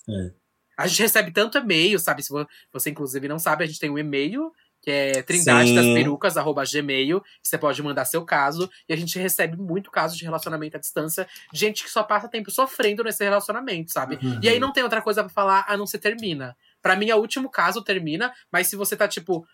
[0.09, 0.31] É.
[0.77, 2.23] A gente recebe tanto e-mail, sabe?
[2.23, 5.75] Se vo- você, inclusive, não sabe, a gente tem um e-mail que é trindade Sim.
[5.75, 8.71] das perucas, arroba gmail, você pode mandar seu caso.
[8.89, 12.51] E a gente recebe muito caso de relacionamento à distância, gente que só passa tempo
[12.51, 14.19] sofrendo nesse relacionamento, sabe?
[14.23, 14.41] Uhum.
[14.43, 16.57] E aí não tem outra coisa pra falar a não ser termina.
[16.81, 19.47] Pra mim é o último caso, termina, mas se você tá, tipo,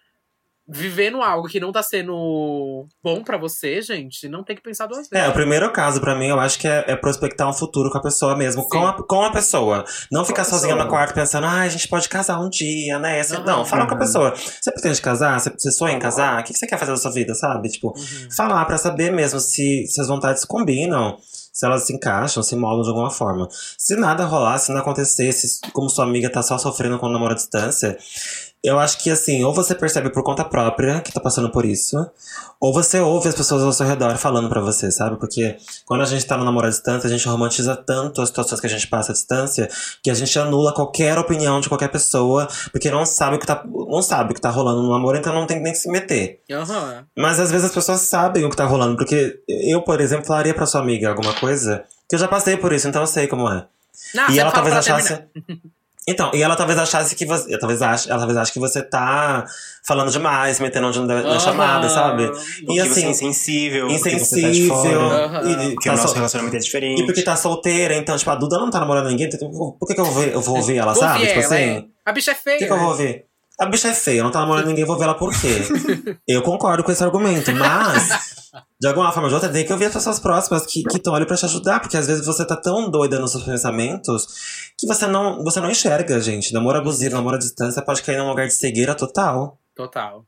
[0.66, 5.08] vivendo algo que não tá sendo bom pra você, gente, não tem que pensar duas
[5.08, 5.12] vezes.
[5.26, 7.98] É, o primeiro caso pra mim, eu acho que é, é prospectar um futuro com
[7.98, 9.84] a pessoa mesmo, com a, com a pessoa.
[10.10, 13.20] Não ficar sozinha no quarto pensando, ah, a gente pode casar um dia, né?
[13.20, 13.44] Assim, Aham.
[13.44, 13.98] Não, fala com a Uhum.
[14.00, 14.34] pessoa.
[14.34, 15.38] Você pretende casar?
[15.38, 16.40] Você, você sonha em casar?
[16.40, 17.68] O que que você quer fazer da sua vida, sabe?
[17.68, 18.28] Tipo, Uhum.
[18.34, 21.18] falar pra saber mesmo se, se as vontades combinam.
[21.52, 23.46] Se elas se encaixam, se moldam de alguma forma.
[23.78, 27.30] Se nada rolar, se não acontecesse, como sua amiga tá só sofrendo com o namoro
[27.30, 27.96] à distância,
[28.64, 32.10] eu acho que assim, ou você percebe por conta própria que tá passando por isso,
[32.58, 35.18] ou você ouve as pessoas ao seu redor falando pra você, sabe?
[35.18, 38.60] Porque quando a gente tá no namoro à distância, a gente romantiza tanto as situações
[38.60, 39.68] que a gente passa à distância,
[40.02, 43.62] que a gente anula qualquer opinião de qualquer pessoa, porque não sabe o que tá,
[43.66, 46.40] não sabe o que tá rolando no namoro, então não tem nem que se meter.
[46.50, 47.04] Aham.
[47.14, 50.54] Mas às vezes as pessoas sabem o que tá rolando, porque eu, por exemplo, falaria
[50.54, 53.46] pra sua amiga alguma coisa, que eu já passei por isso, então eu sei como
[53.46, 53.66] é.
[54.14, 55.22] Não, e ela talvez achasse.
[56.06, 57.58] Então, e ela talvez achasse que você.
[57.58, 59.46] Talvez ache, ela talvez ache que você tá
[59.86, 62.24] falando demais, metendo onde não deve- na chamada, sabe?
[62.24, 64.74] E que você é assim, insensível, porque tá insensível.
[64.76, 65.42] fora.
[65.50, 67.02] E, Porque tá o nosso sol- relacionamento é diferente.
[67.02, 69.94] e porque tá solteira, então, tipo, a Duda não tá namorando ninguém, então, por que,
[69.94, 71.14] que eu, vou, ver- eu vou ouvir ela, Vou sabe?
[71.20, 71.64] ouvir Tipo ela, assim.
[71.64, 71.84] é.
[72.04, 72.58] A bicha é O feia.
[72.58, 73.24] que, que eu vou ouvir?
[73.58, 75.62] A bicha é feia, não tá namorando ninguém, vou ver ela por quê?
[76.28, 78.08] eu concordo com esse argumento, mas,
[78.80, 81.24] de alguma forma ou de outra, tem que ouvir as pessoas próximas que estão ali
[81.24, 84.26] pra te ajudar, porque às vezes você tá tão doida nos seus pensamentos
[84.78, 86.52] que você não, você não enxerga, gente.
[86.52, 89.58] Namoro abusivo, namoro à distância pode cair num lugar de cegueira total.
[89.74, 90.24] Total.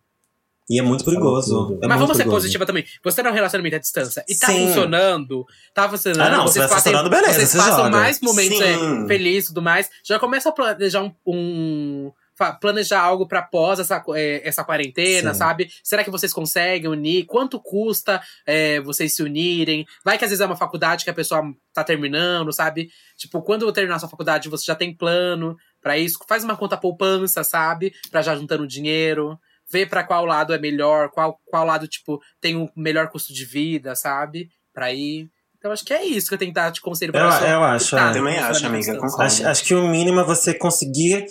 [0.69, 1.79] E é muito perigoso.
[1.81, 2.37] É Mas muito vamos ser perigoso.
[2.43, 2.85] positiva também.
[3.05, 4.67] Você tá num relacionamento à distância e tá Sim.
[4.67, 6.27] funcionando, tá funcionando.
[6.27, 7.91] Ah, não, se vocês tá funcionando, beleza, Vocês você passam joga.
[7.91, 9.89] mais momentos é, felizes e tudo mais.
[10.05, 11.13] Já começa a planejar um.
[11.25, 12.13] um-
[12.61, 15.39] planejar algo pra pós essa, é, essa quarentena, Sim.
[15.39, 15.71] sabe?
[15.83, 17.25] Será que vocês conseguem unir?
[17.27, 19.87] Quanto custa é, vocês se unirem?
[20.05, 22.91] Vai que às vezes é uma faculdade que a pessoa tá terminando, sabe?
[23.17, 26.19] Tipo, quando terminar sua faculdade, você já tem plano pra isso.
[26.29, 27.93] Faz uma conta poupança, sabe?
[28.11, 29.39] Pra já juntando dinheiro.
[29.69, 33.45] Vê pra qual lado é melhor, qual, qual lado, tipo, tem o melhor custo de
[33.45, 34.49] vida, sabe?
[34.73, 35.29] Pra ir.
[35.59, 37.51] Então acho que é isso que eu tenho que dar de conselho pra Eu- pessoa
[37.51, 38.13] eu acho, tá é.
[38.13, 39.01] Também acho, amiga.
[39.19, 41.27] Acho, acho que o mínimo é você conseguir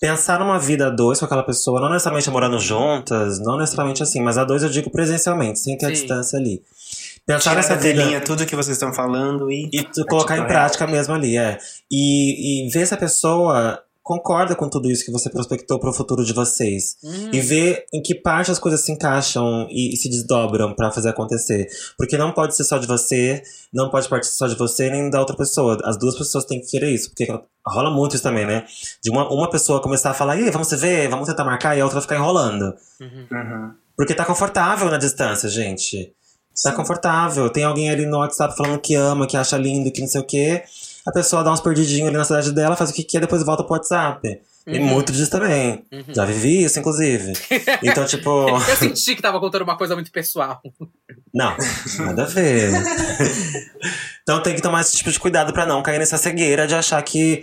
[0.00, 4.22] pensar numa vida a dois com aquela pessoa, não necessariamente morando juntas, não necessariamente assim,
[4.22, 5.94] mas a dois eu digo presencialmente, sem ter a Sim.
[5.94, 6.62] distância ali.
[7.26, 8.00] Pensar Tirar nessa da vida.
[8.00, 9.68] telinha tudo que vocês estão falando e.
[9.70, 11.58] E tu colocar em prática mesmo ali, é.
[11.90, 13.80] E, e ver se a pessoa
[14.10, 16.96] concorda com tudo isso que você prospectou pro futuro de vocês.
[17.04, 20.90] Hum, E ver em que parte as coisas se encaixam e, e se desdobram pra
[20.90, 21.68] fazer acontecer.
[21.96, 23.40] Porque não pode ser só de você,
[23.72, 25.78] não pode partir só de você nem da outra pessoa.
[25.84, 27.10] As duas pessoas têm que querer isso.
[27.10, 27.32] Porque
[27.64, 28.64] rola muito isso também, né?
[29.00, 31.78] De uma, uma pessoa começar a falar, e aí, vamos se ver, vamos tentar marcar,
[31.78, 32.74] e a outra ficar enrolando.
[33.00, 33.26] uhum.
[33.30, 33.70] Uhum.
[33.96, 36.12] Porque tá confortável na distância, gente.
[36.64, 37.48] Tá confortável.
[37.48, 40.24] Tem alguém ali no WhatsApp falando que ama, que acha lindo, que não sei o
[40.24, 40.64] quê.
[41.06, 43.64] A pessoa dá uns perdidinhos ali na cidade dela, faz o que quer, depois volta
[43.64, 44.40] pro WhatsApp.
[44.66, 44.84] Uhum.
[44.84, 45.84] muito disso também.
[45.90, 46.14] Uhum.
[46.14, 47.32] Já vivi isso, inclusive.
[47.82, 48.48] Então, tipo.
[48.48, 50.60] Eu senti que tava contando uma coisa muito pessoal.
[51.32, 51.56] Não,
[51.98, 52.70] nada a ver.
[54.22, 57.02] então tem que tomar esse tipo de cuidado pra não cair nessa cegueira de achar
[57.02, 57.42] que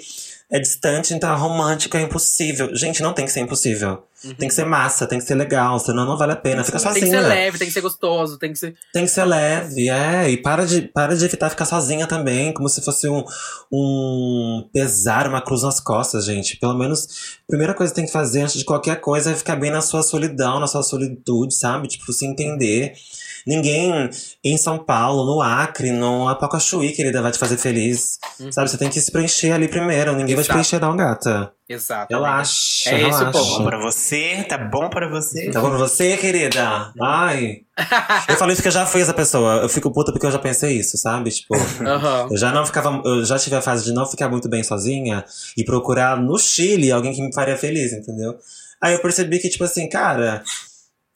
[0.50, 2.74] é distante, então é romântico, é impossível.
[2.74, 4.04] Gente, não tem que ser impossível.
[4.39, 6.64] Tem que ser massa, tem que ser legal, senão não vale a pena.
[6.64, 7.22] Fica Tem que sozinha.
[7.22, 8.76] ser leve, tem que ser gostoso, tem que ser.
[8.91, 10.30] Tem que ser leve, é.
[10.32, 13.24] E para de, para de evitar ficar sozinha também, como se fosse um,
[13.72, 16.58] um pesar, uma cruz nas costas, gente.
[16.58, 17.06] Pelo menos,
[17.43, 19.82] a primeira coisa que tem que fazer antes de qualquer coisa é ficar bem na
[19.82, 21.88] sua solidão, na sua solitude, sabe?
[21.88, 22.93] Tipo, se entender.
[23.48, 24.10] Ninguém
[24.43, 28.20] em São Paulo, no Acre, no Apocachuí, querida, vai te fazer feliz.
[28.52, 28.70] Sabe?
[28.70, 30.12] Você tem que se preencher ali primeiro.
[30.16, 30.54] Ninguém vai te Exato.
[30.60, 31.52] preencher, não, gata.
[31.70, 32.14] Exato.
[32.14, 33.32] Relaxa, É esse o relaxa.
[33.32, 33.58] ponto.
[33.60, 35.50] Bom pra você, tá bom pra você.
[35.52, 36.91] Tá bom pra você, querida?
[37.02, 37.62] Ai.
[38.28, 39.62] eu falo isso porque eu já fui essa pessoa.
[39.62, 41.30] Eu fico puta porque eu já pensei isso, sabe?
[41.30, 42.28] Tipo, Aham.
[42.32, 43.02] eu já não ficava.
[43.06, 45.24] Eu já tive a fase de não ficar muito bem sozinha
[45.58, 48.36] e procurar no Chile alguém que me faria feliz, entendeu?
[48.82, 50.43] Aí eu percebi que, tipo assim, cara.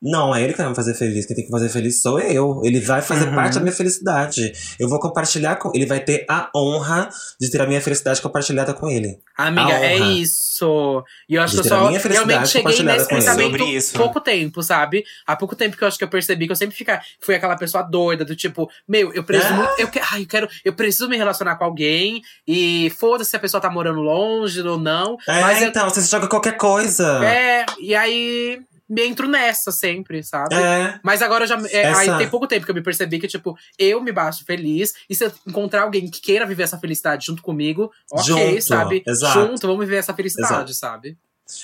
[0.02, 1.26] Não, é ele que vai me fazer feliz.
[1.28, 2.60] Quem tem que fazer feliz sou eu.
[2.64, 3.36] Ele vai fazer Uhum.
[3.36, 4.52] parte da minha felicidade.
[4.80, 5.72] Eu vou compartilhar com.
[5.76, 7.08] Ele vai ter a honra
[7.40, 9.20] de ter a minha felicidade compartilhada com ele.
[9.38, 11.04] Amiga, é isso.
[11.30, 13.94] E eu acho De que eu só minha felicidade realmente cheguei nesse pensamento Sobre isso.
[13.98, 15.04] pouco tempo, sabe?
[15.26, 17.56] Há pouco tempo que eu acho que eu percebi que eu sempre fica, fui aquela
[17.56, 19.58] pessoa doida, do tipo, meu, eu preciso É.
[19.58, 19.72] muito.
[19.80, 20.50] Eu, que- ai, eu quero.
[20.66, 22.22] Eu preciso me relacionar com alguém.
[22.48, 25.18] E foda-se se a pessoa tá morando longe ou não.
[25.28, 27.24] É, mas eu- então, você joga qualquer coisa.
[27.26, 28.60] é, e aí
[28.92, 30.54] me entro nessa sempre, sabe?
[30.54, 31.00] É.
[31.02, 31.58] Mas agora já.
[31.70, 34.44] é, Essa- Aí tem pouco tempo que eu me percebi que, tipo, eu me baixo
[34.46, 34.94] feliz.
[35.10, 39.02] E se eu encontrar alguém que queira viver essa felicidade junto comigo, ok, Junto, sabe?
[39.08, 39.40] exato.
[39.40, 41.18] Junto, vamos viver essa felicidade, sabe?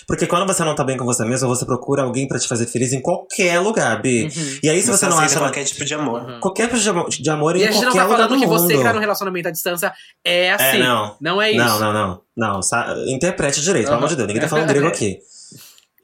[0.06, 2.66] Porque quando você não tá bem com você mesmo, você procura alguém pra te fazer
[2.66, 4.24] feliz em qualquer lugar, Bi.
[4.24, 4.60] Uhum.
[4.62, 6.24] E aí, se você, não aceita acha qualquer tipo de amor.
[6.24, 6.40] Uhum.
[6.42, 8.30] qualquer tipo de amor, de amor E em a gente não qualquer tá lugar falando
[8.36, 8.60] do que mundo.
[8.68, 9.94] você que tá no relacionamento à distância
[10.26, 10.64] é assim.
[10.66, 11.16] É, não.
[11.22, 11.60] Não é isso.
[11.66, 12.22] Não, não, não.
[12.36, 12.60] Não,
[13.08, 13.98] interprete direito, pelo Aham.
[14.00, 14.28] amor de Deus.
[14.28, 15.20] Ninguém tá falando grego aqui.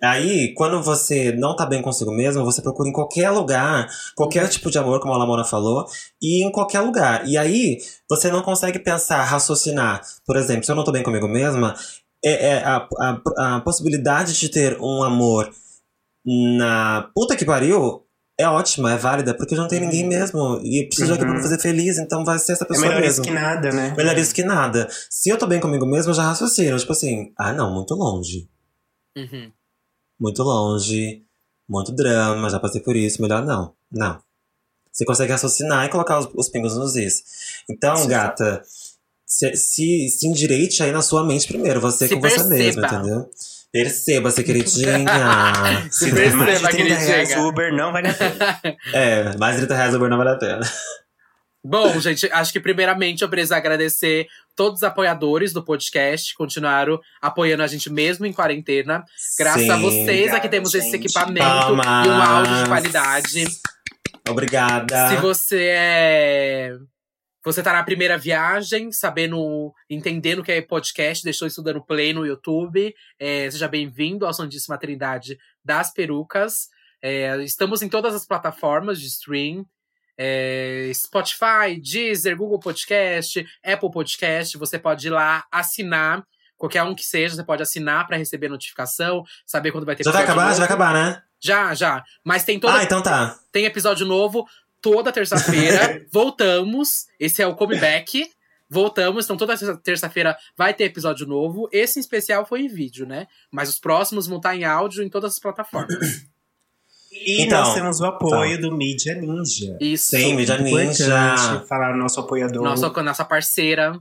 [0.03, 4.69] Aí, quando você não tá bem consigo mesmo, você procura em qualquer lugar, qualquer tipo
[4.69, 5.85] de amor, como a Lamona falou,
[6.21, 7.25] e em qualquer lugar.
[7.25, 7.77] E aí,
[8.09, 10.01] você não consegue pensar, raciocinar.
[10.25, 11.73] Por exemplo, se eu não tô bem comigo mesma,
[12.23, 15.49] é, é a, a, a possibilidade de ter um amor
[16.25, 18.03] na puta que pariu
[18.37, 20.59] é ótima, é válida, porque eu não tenho ninguém mesmo.
[20.63, 22.87] E eu preciso de alguém pra me fazer feliz, então vai ser essa É pessoa
[22.87, 23.11] melhor mesmo.
[23.11, 23.93] isso que nada, né?
[23.95, 24.87] Melhor isso que nada.
[25.09, 26.77] Se eu tô bem comigo mesmo, eu já raciocino.
[26.77, 28.49] Tipo assim, ah não, muito longe.
[29.17, 29.51] Uhum.
[30.23, 31.21] Muito longe.
[31.67, 33.21] Muito drama, já passei por isso.
[33.21, 33.73] Melhor não.
[33.91, 34.17] Não.
[34.89, 37.23] Você consegue raciocinar e colocar os, os pingos nos is.
[37.69, 38.07] Então, Sim.
[38.07, 38.63] gata,
[39.25, 41.81] se, se, se endireite aí na sua mente primeiro.
[41.81, 42.49] Você Se com você perceba.
[42.55, 43.29] mesmo, entendeu?
[43.71, 45.89] Perceba-se, queridinha.
[45.91, 47.47] Se der mais de perceba, 30 reais queridinha.
[47.49, 48.61] Uber, não vale a pena.
[48.93, 50.61] é, mais 30 reais o Uber não vale a pena.
[51.65, 56.99] Bom, gente, acho que primeiramente eu preciso agradecer todos os apoiadores do podcast, que continuaram
[57.21, 59.05] apoiando a gente mesmo em quarentena.
[59.39, 59.81] Graças a Sim.
[59.81, 61.05] vocês Obrigado, aqui temos esse gente.
[61.05, 62.05] equipamento Palmas.
[62.05, 63.45] e um áudio de qualidade.
[64.27, 65.09] Obrigada.
[65.09, 66.77] Se você é.
[67.45, 72.13] Você tá na primeira viagem, sabendo, entendendo o que é podcast, deixou isso dando play
[72.13, 72.93] no YouTube.
[73.19, 76.69] é, seja bem-vindo ao Santíssima Trindade das Perucas.
[77.01, 79.65] É, estamos em todas as plataformas de stream.
[80.17, 84.57] É, Spotify, Deezer, Google Podcast, Apple Podcast.
[84.57, 86.23] Você pode ir lá assinar.
[86.57, 90.11] Qualquer um que seja, você pode assinar para receber notificação, saber quando vai ter Já
[90.11, 90.53] vai episódio acabar?
[90.53, 90.83] Já vai novo.
[90.83, 91.21] acabar, né?
[91.41, 92.03] Já, já.
[92.23, 93.37] Mas tem toda Ah, então tá.
[93.51, 94.47] tem episódio novo
[94.81, 96.05] toda terça-feira.
[96.11, 97.05] Voltamos.
[97.19, 98.29] Esse é o comeback.
[98.69, 101.67] Voltamos, então toda terça- terça-feira vai ter episódio novo.
[101.71, 103.27] Esse em especial foi em vídeo, né?
[103.51, 105.89] Mas os próximos vão estar em áudio em todas as plataformas.
[107.25, 109.77] E Então, nós temos o apoio do Mídia Ninja.
[109.79, 110.11] Isso.
[110.11, 111.05] Sim, Mídia Ninja.
[111.05, 113.99] Importante falar o nosso apoiador, Nossa, nossa parceira.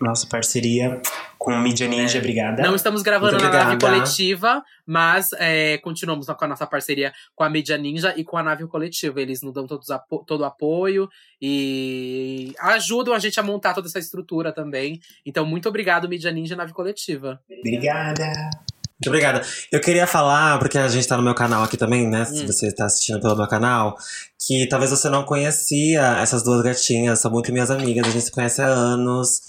[0.00, 1.00] nossa parceria.
[1.38, 2.62] com Mídia Ninja, obrigada.
[2.62, 7.44] Não estamos gravando Muito na nave coletiva, mas é, continuamos com a nossa parceria com
[7.44, 9.20] a Mídia Ninja e com a nave coletiva.
[9.20, 11.08] Eles nos dão todos apo todo o apoio
[11.40, 15.00] e ajudam a gente a montar toda essa estrutura também.
[15.24, 17.40] Então, muito obrigado, Mídia Ninja e Nave Coletiva.
[17.60, 18.32] Obrigada.
[19.00, 19.42] Muito obrigada.
[19.70, 22.24] Eu queria falar, porque a gente tá no meu canal aqui também, né?
[22.24, 22.46] Se Hum.
[22.46, 23.96] você tá assistindo pelo meu canal,
[24.44, 28.30] que talvez você não conhecia essas duas gatinhas, são muito minhas amigas, a gente se
[28.32, 29.40] conhece há anos.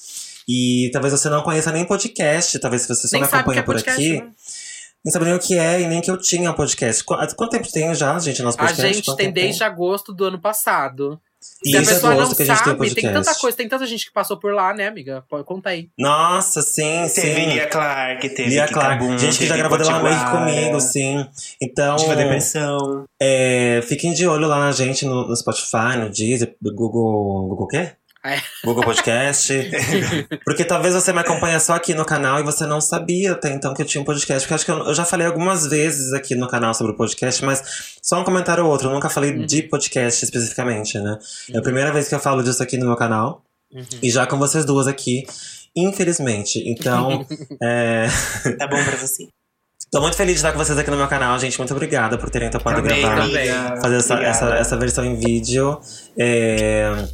[0.48, 3.64] E talvez você não conheça nem podcast, talvez se você só Nem me acompanha é
[3.64, 4.22] por podcast, aqui.
[4.22, 4.32] né?
[5.06, 7.04] Nem sabia nem o que é e nem que eu tinha um podcast.
[7.04, 8.94] Quanto tempo tem já, gente, nosso A podcast?
[8.94, 11.20] gente Quanto tem tempo desde agosto do ano passado.
[11.42, 13.14] Se a Desde pessoa não que a gente tem sabe, tem podcast.
[13.14, 15.24] tanta coisa, tem tanta gente que passou por lá, né, amiga?
[15.30, 15.90] Pode- Conta aí.
[15.98, 17.46] Nossa, sim, Teve sim.
[17.54, 19.18] Lia Clark, teve Lia Clark.
[19.18, 21.26] Gente que já teve gravou Della Make comigo, sim.
[21.62, 23.06] Então, Diva Depressão.
[23.22, 27.48] é, fiquem de olho lá na gente no, no Spotify, no Deezer, no Google.
[27.50, 27.92] Google o quê?
[28.26, 28.42] É.
[28.66, 29.54] Google Podcast.
[30.44, 33.74] Porque talvez você me acompanhe só aqui no canal e você não sabia até então
[33.74, 34.42] que eu tinha um podcast.
[34.44, 37.44] Porque acho que eu, eu já falei algumas vezes aqui no canal sobre o podcast,
[37.46, 37.64] mas
[38.02, 38.90] só um comentário ou outro.
[38.90, 39.46] Eu nunca falei Uhum.
[39.46, 41.18] de podcast especificamente, né?
[41.54, 43.42] É a primeira vez que eu falo disso aqui no meu canal.
[43.72, 43.86] Uhum.
[44.04, 45.24] E já com vocês duas aqui,
[45.76, 46.62] infelizmente.
[46.70, 47.26] Então,
[47.64, 48.08] é,
[48.58, 49.28] Tá bom pra você.
[49.92, 51.58] tô muito feliz de estar com vocês aqui no meu canal, gente.
[51.58, 53.80] Muito obrigada por terem topado Também, gravar amiga.
[53.82, 55.80] fazer essa, essa, essa versão em vídeo.
[56.18, 57.08] É,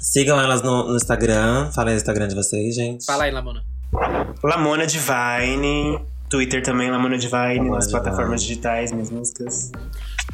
[0.00, 1.70] sigam elas no, no Instagram.
[1.72, 3.04] Fala aí o Instagram de vocês, gente.
[3.04, 3.62] Fala aí, Lamona.
[4.42, 6.00] Lamona Divine.
[6.28, 7.58] Twitter também, Lamona Divine.
[7.58, 8.02] Lamona nas Divine.
[8.02, 9.70] plataformas digitais, minhas músicas.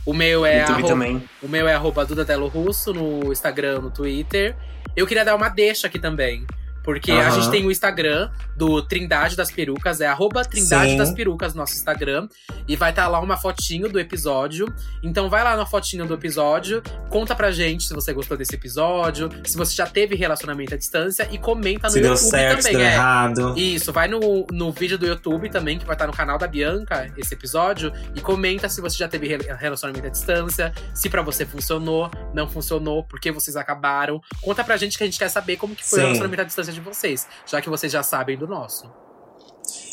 [0.05, 1.25] O meu é YouTube arroba, também.
[1.43, 4.55] o meu é arroba Duda Russo no Instagram, no Twitter.
[4.95, 6.47] Eu queria dar uma deixa aqui também.
[6.87, 7.31] Porque a Aham.
[7.43, 10.97] gente tem o Instagram do Trindade das Perucas, é arroba Trindade Sim.
[10.97, 12.29] das Perucas, nosso Instagram.
[12.67, 14.73] E vai estar lá uma fotinho do episódio.
[15.03, 19.29] Então vai lá na fotinho do episódio, conta pra gente se você gostou desse episódio,
[19.45, 22.69] se você já teve relacionamento à distância e comenta no Se deu YouTube certo, se
[22.71, 22.79] também.
[22.79, 22.95] deu é.
[22.95, 23.55] errado.
[23.59, 27.13] Isso, vai no, no vídeo do YouTube também, que vai estar no canal da Bianca,
[27.17, 31.45] esse episódio, e comenta se você já teve re- relacionamento à distância, se pra você
[31.45, 34.21] funcionou, não funcionou, por que vocês acabaram.
[34.41, 36.05] Conta pra gente que a gente quer saber como que foi Sim.
[36.05, 39.06] o relacionamento à distância de vocês, já que vocês já sabem do nosso.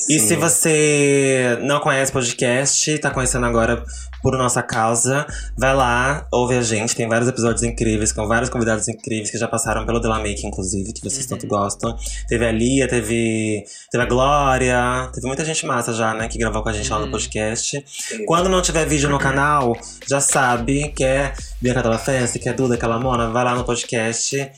[0.09, 0.27] E Sim.
[0.27, 3.83] se você não conhece podcast, tá conhecendo agora
[4.21, 5.25] por nossa causa,
[5.57, 6.95] vai lá, ouve a gente.
[6.95, 10.93] Tem vários episódios incríveis, com vários convidados incríveis que já passaram pelo Della Make, inclusive,
[10.93, 11.29] que vocês Uhum.
[11.29, 11.95] tanto gostam.
[12.29, 16.63] Teve a Lia, teve, teve a Glória, teve muita gente massa já, né, que gravou
[16.63, 17.11] com a gente lá no Uhum.
[17.11, 17.83] podcast.
[18.25, 19.75] Quando não tiver vídeo no canal,
[20.07, 23.55] já sabe que é Bianca Della Festa, que é Duda, que é Lamona, vai lá
[23.55, 24.49] no podcast,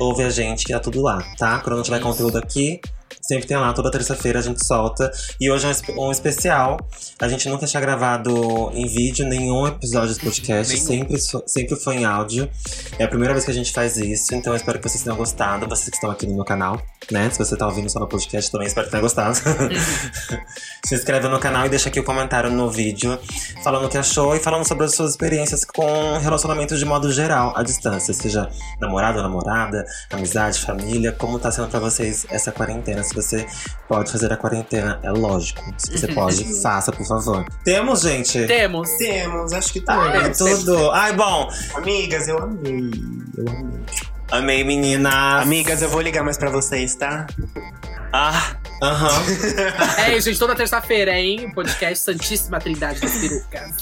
[0.00, 1.58] ouve a gente, que tá tudo lá, tá?
[1.60, 2.06] Quando não tiver Isso.
[2.06, 2.80] conteúdo aqui,
[3.26, 5.10] Sempre tem lá, toda terça-feira a gente solta.
[5.40, 6.76] E hoje é um, um especial.
[7.18, 10.76] A gente nunca tinha gravado em vídeo nenhum episódio do podcast.
[10.78, 11.16] Sempre,
[11.46, 12.50] sempre foi em áudio.
[12.98, 14.34] É a primeira vez que a gente faz isso.
[14.34, 15.66] Então eu espero que vocês tenham gostado.
[15.66, 16.78] Vocês que estão aqui no meu canal,
[17.10, 17.30] né?
[17.30, 19.34] Se você tá ouvindo só no podcast também, espero que tenha gostado.
[20.84, 23.18] Se inscreve no canal e deixa aqui o comentário no vídeo.
[23.62, 27.54] Falando o que achou e falando sobre as suas experiências com relacionamentos de modo geral,
[27.56, 28.12] à distância.
[28.12, 31.10] Seja namorado, namorada, amizade, família.
[31.10, 33.02] Como tá sendo pra vocês essa quarentena?
[33.14, 33.46] Se você
[33.88, 35.62] pode fazer a quarentena, é lógico.
[35.78, 37.44] Se você pode, faça, por favor.
[37.64, 38.44] Temos, gente?
[38.46, 38.90] Temos.
[38.98, 40.38] Temos, acho que Ai, temos.
[40.64, 40.90] tudo.
[40.90, 41.48] Ai, bom.
[41.74, 42.90] Amigas, eu amei.
[43.36, 43.80] Eu amei.
[44.30, 45.14] Amei, meninas.
[45.42, 47.26] Amigas, eu vou ligar mais pra vocês, tá?
[48.12, 49.22] Ah, aham.
[50.06, 50.38] É isso, gente.
[50.38, 51.46] Toda terça-feira, hein?
[51.50, 53.76] O podcast Santíssima Trindade das Perucas.